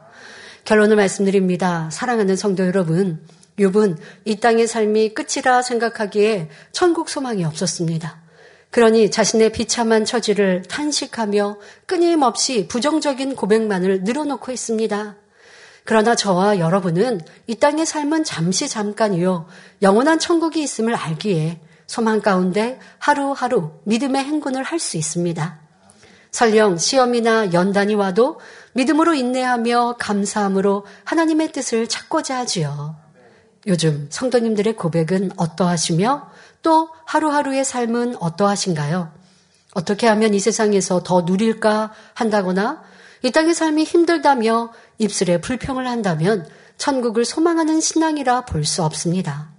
결론을 0.65 0.95
말씀드립니다. 0.95 1.87
사랑하는 1.91 2.35
성도 2.35 2.65
여러분, 2.65 3.21
욥은 3.59 3.97
이 4.25 4.39
땅의 4.39 4.67
삶이 4.67 5.13
끝이라 5.13 5.61
생각하기에 5.61 6.49
천국 6.71 7.09
소망이 7.09 7.43
없었습니다. 7.43 8.21
그러니 8.69 9.09
자신의 9.09 9.51
비참한 9.51 10.05
처지를 10.05 10.63
탄식하며 10.63 11.57
끊임없이 11.85 12.67
부정적인 12.67 13.35
고백만을 13.35 14.03
늘어놓고 14.03 14.51
있습니다. 14.51 15.15
그러나 15.85 16.15
저와 16.15 16.59
여러분은 16.59 17.21
이 17.47 17.55
땅의 17.55 17.85
삶은 17.85 18.25
잠시 18.25 18.67
잠깐이요. 18.67 19.47
영원한 19.81 20.19
천국이 20.19 20.61
있음을 20.61 20.93
알기에 20.93 21.61
소망 21.87 22.21
가운데 22.21 22.77
하루하루 22.99 23.71
믿음의 23.85 24.23
행군을 24.23 24.63
할 24.63 24.79
수 24.79 24.97
있습니다. 24.97 25.59
설령 26.31 26.77
시험이나 26.77 27.53
연단이 27.53 27.95
와도 27.95 28.39
믿음으로 28.73 29.13
인내하며 29.13 29.95
감사함으로 29.97 30.85
하나님의 31.05 31.53
뜻을 31.53 31.87
찾고자 31.87 32.39
하지요. 32.39 33.06
요즘 33.67 34.07
성도님들의 34.09 34.75
고백은 34.75 35.31
어떠하시며 35.35 36.29
또 36.63 36.89
하루하루의 37.05 37.65
삶은 37.65 38.15
어떠하신가요? 38.19 39.11
어떻게 39.73 40.07
하면 40.07 40.33
이 40.33 40.39
세상에서 40.39 41.03
더 41.03 41.21
누릴까 41.21 41.91
한다거나 42.13 42.81
이 43.23 43.31
땅의 43.31 43.53
삶이 43.53 43.83
힘들다며 43.83 44.71
입술에 44.97 45.41
불평을 45.41 45.87
한다면 45.87 46.47
천국을 46.77 47.25
소망하는 47.25 47.81
신앙이라 47.81 48.41
볼 48.45 48.63
수 48.63 48.83
없습니다. 48.83 49.49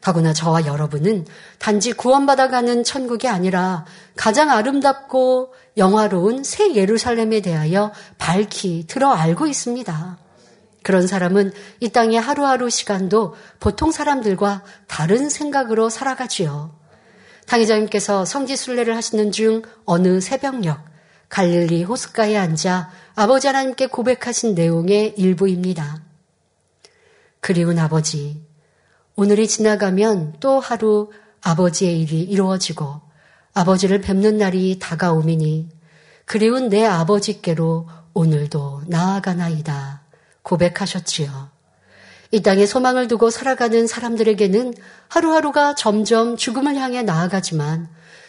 더구나 0.00 0.32
저와 0.32 0.66
여러분은 0.66 1.26
단지 1.58 1.92
구원받아가는 1.92 2.84
천국이 2.84 3.26
아니라 3.26 3.86
가장 4.14 4.50
아름답고 4.50 5.54
영화로운 5.76 6.44
새 6.44 6.74
예루살렘에 6.74 7.40
대하여 7.40 7.92
밝히 8.18 8.84
들어 8.86 9.12
알고 9.12 9.46
있습니다. 9.46 10.18
그런 10.86 11.08
사람은 11.08 11.50
이 11.80 11.88
땅의 11.88 12.20
하루하루 12.20 12.70
시간도 12.70 13.34
보통 13.58 13.90
사람들과 13.90 14.62
다른 14.86 15.28
생각으로 15.28 15.90
살아가지요. 15.90 16.78
당회장님께서 17.48 18.24
성지순례를 18.24 18.94
하시는 18.94 19.32
중 19.32 19.62
어느 19.84 20.20
새벽녘 20.20 20.78
갈릴리 21.28 21.82
호숫가에 21.82 22.36
앉아 22.36 22.92
아버지 23.16 23.48
하나님께 23.48 23.88
고백하신 23.88 24.54
내용의 24.54 25.14
일부입니다. 25.16 26.04
그리운 27.40 27.80
아버지, 27.80 28.46
오늘이 29.16 29.48
지나가면 29.48 30.36
또 30.38 30.60
하루 30.60 31.10
아버지의 31.42 32.00
일이 32.00 32.20
이루어지고 32.20 33.00
아버지를 33.54 34.00
뵙는 34.00 34.38
날이 34.38 34.78
다가오미니 34.78 35.68
그리운 36.26 36.68
내 36.68 36.84
아버지께로 36.84 37.88
오늘도 38.14 38.82
나아가나이다 38.86 40.05
고백하셨지요. 40.46 41.50
이 42.30 42.42
땅에 42.42 42.66
소망을 42.66 43.08
두고 43.08 43.30
살아가는 43.30 43.86
사람들에게는 43.86 44.74
하루하루가 45.08 45.74
점점 45.74 46.36
죽음을 46.36 46.76
향해 46.76 47.02
나아가지만 47.02 47.88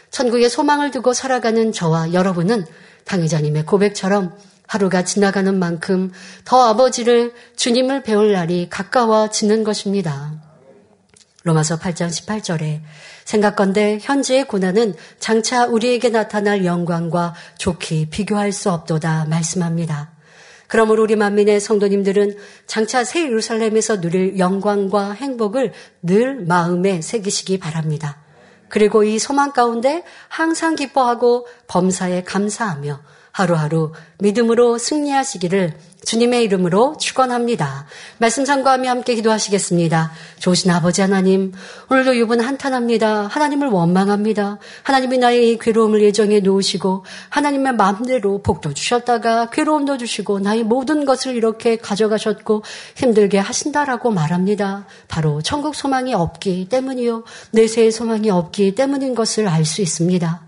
천국에 0.09 0.49
소망을 0.49 0.91
두고 0.91 1.13
살아가는 1.13 1.71
저와 1.71 2.13
여러분은 2.13 2.65
당의자님의 3.05 3.65
고백처럼 3.65 4.35
하루가 4.67 5.03
지나가는 5.03 5.57
만큼 5.57 6.11
더 6.43 6.67
아버지를 6.67 7.33
주님을 7.55 8.03
배울 8.03 8.33
날이 8.33 8.67
가까워지는 8.69 9.63
것입니다. 9.63 10.33
로마서 11.43 11.79
8장 11.79 12.09
18절에 12.09 12.81
생각건대 13.23 13.99
현재의 14.01 14.47
고난은 14.47 14.93
장차 15.19 15.65
우리에게 15.65 16.09
나타날 16.09 16.65
영광과 16.65 17.33
좋게 17.57 18.09
비교할 18.09 18.51
수 18.51 18.71
없도다 18.71 19.25
말씀합니다. 19.25 20.16
그러므로 20.67 21.03
우리 21.03 21.15
만민의 21.15 21.59
성도님들은 21.59 22.35
장차 22.65 23.03
새 23.03 23.23
예루살렘에서 23.23 24.01
누릴 24.01 24.37
영광과 24.37 25.11
행복을 25.11 25.73
늘 26.01 26.45
마음에 26.45 27.01
새기시기 27.01 27.59
바랍니다. 27.59 28.21
그리고 28.69 29.03
이 29.03 29.17
소망 29.17 29.53
가운데 29.53 30.03
항상 30.27 30.75
기뻐하고 30.75 31.47
범사에 31.67 32.23
감사하며 32.23 33.01
하루하루 33.37 33.91
믿음으로 34.17 34.79
승리하시기를 34.79 35.73
주님의 36.03 36.43
이름으로 36.45 36.95
축원합니다. 36.97 37.85
말씀 38.17 38.45
참고하며 38.45 38.89
함께 38.89 39.13
기도하시겠습니다. 39.13 40.11
좋으신 40.39 40.71
아버지 40.71 41.01
하나님, 41.01 41.51
오늘도 41.91 42.17
유분 42.17 42.39
한탄합니다. 42.39 43.27
하나님을 43.27 43.67
원망합니다. 43.67 44.57
하나님이 44.81 45.19
나의 45.19 45.59
괴로움을 45.59 46.01
예정해 46.01 46.39
놓으시고 46.39 47.05
하나님의 47.29 47.75
마음대로 47.75 48.41
복도 48.41 48.73
주셨다가 48.73 49.51
괴로움도 49.51 49.97
주시고 49.97 50.39
나의 50.39 50.63
모든 50.63 51.05
것을 51.05 51.35
이렇게 51.35 51.75
가져가셨고 51.75 52.63
힘들게 52.95 53.37
하신다라고 53.37 54.09
말합니다. 54.09 54.87
바로 55.07 55.43
천국 55.43 55.75
소망이 55.75 56.15
없기 56.15 56.69
때문이요. 56.69 57.23
내세의 57.51 57.91
소망이 57.91 58.31
없기 58.31 58.73
때문인 58.73 59.13
것을 59.13 59.47
알 59.47 59.63
수 59.63 59.81
있습니다. 59.81 60.41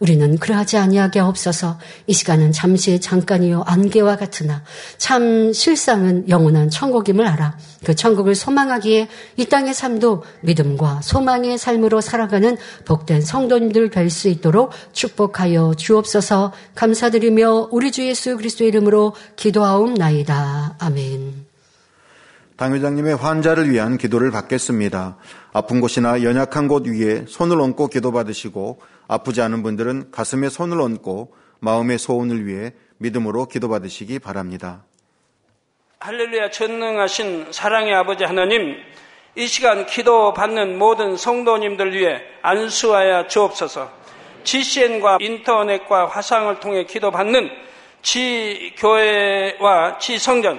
우리는 0.00 0.38
그러하지 0.38 0.76
아니하게 0.78 1.20
없어서 1.20 1.78
이 2.06 2.12
시간은 2.12 2.52
잠시 2.52 3.00
잠깐이요 3.00 3.62
안개와 3.66 4.16
같으나 4.16 4.62
참 4.98 5.52
실상은 5.52 6.28
영원한 6.28 6.70
천국임을 6.70 7.26
알아 7.26 7.56
그 7.84 7.94
천국을 7.94 8.34
소망하기에 8.34 9.08
이 9.36 9.44
땅의 9.46 9.74
삶도 9.74 10.24
믿음과 10.42 11.00
소망의 11.02 11.58
삶으로 11.58 12.00
살아가는 12.00 12.56
복된 12.84 13.20
성도님들 13.20 13.90
될 13.90 14.06
수 14.10 14.28
있도록 14.28 14.72
축복하여 14.92 15.74
주옵소서 15.76 16.52
감사드리며 16.74 17.68
우리 17.72 17.90
주 17.90 18.06
예수 18.06 18.36
그리스도의 18.36 18.68
이름으로 18.68 19.14
기도하옵나이다. 19.36 20.76
아멘. 20.78 21.45
당 22.56 22.72
회장님의 22.72 23.16
환자를 23.16 23.70
위한 23.70 23.98
기도를 23.98 24.30
받겠습니다. 24.30 25.18
아픈 25.52 25.82
곳이나 25.82 26.22
연약한 26.22 26.68
곳 26.68 26.86
위에 26.86 27.26
손을 27.28 27.60
얹고 27.60 27.88
기도받으시고 27.88 28.80
아프지 29.08 29.42
않은 29.42 29.62
분들은 29.62 30.10
가슴에 30.10 30.48
손을 30.48 30.80
얹고 30.80 31.34
마음의 31.60 31.98
소원을 31.98 32.46
위해 32.46 32.72
믿음으로 32.96 33.46
기도받으시기 33.46 34.20
바랍니다. 34.20 34.84
할렐루야 36.00 36.50
전능하신 36.50 37.48
사랑의 37.50 37.94
아버지 37.94 38.24
하나님 38.24 38.76
이 39.34 39.46
시간 39.46 39.84
기도 39.84 40.32
받는 40.32 40.78
모든 40.78 41.16
성도님들 41.16 41.92
위해 41.92 42.22
안수하여 42.40 43.26
주옵소서 43.28 43.90
GCN과 44.44 45.18
인터넷과 45.20 46.06
화상을 46.06 46.58
통해 46.60 46.84
기도 46.84 47.10
받는 47.10 47.50
지 48.00 48.72
교회와 48.78 49.98
지 49.98 50.18
성전 50.18 50.58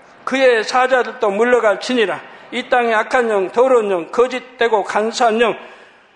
그의 0.23 0.63
사자들도 0.63 1.29
물러갈지니라. 1.29 2.21
이 2.51 2.69
땅의 2.69 2.93
악한 2.93 3.29
영, 3.29 3.51
더러운 3.51 3.89
영, 3.91 4.11
거짓되고 4.11 4.83
간사한 4.83 5.41
영, 5.41 5.55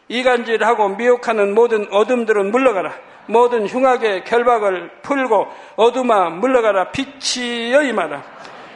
이간질하고 0.08 0.89
미혹하는 0.89 1.56
모든 1.56 1.88
어둠들은 1.91 2.51
물러가라. 2.51 2.93
모든 3.28 3.66
흉악의 3.66 4.24
결박을 4.26 4.91
풀고 5.01 5.47
어둠아 5.76 6.30
물러가라. 6.30 6.91
빛이 6.91 7.72
여 7.72 7.82
임하라. 7.82 8.24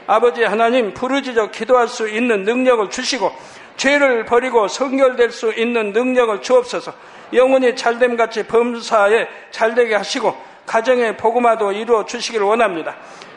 아버지 0.07 0.43
하나님 0.43 0.93
부르짖어 0.93 1.51
기도할 1.51 1.87
수 1.87 2.09
있는 2.09 2.43
능력을 2.43 2.89
주시고 2.89 3.31
죄를 3.77 4.25
버리고 4.25 4.67
성결될 4.67 5.31
수 5.31 5.53
있는 5.53 5.93
능력을 5.93 6.41
주옵소서. 6.41 6.91
영원히 7.33 7.75
잘됨 7.75 8.17
같이 8.17 8.47
범사에 8.47 9.27
잘되게 9.51 9.93
하시고 9.95 10.35
가정의 10.65 11.15
복음화도 11.15 11.71
이루어 11.71 12.05
주시기를 12.05 12.45
원합니다. 12.45 12.95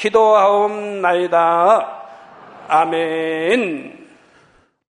기도하옵나이다. 0.00 1.86
아멘. 2.68 3.99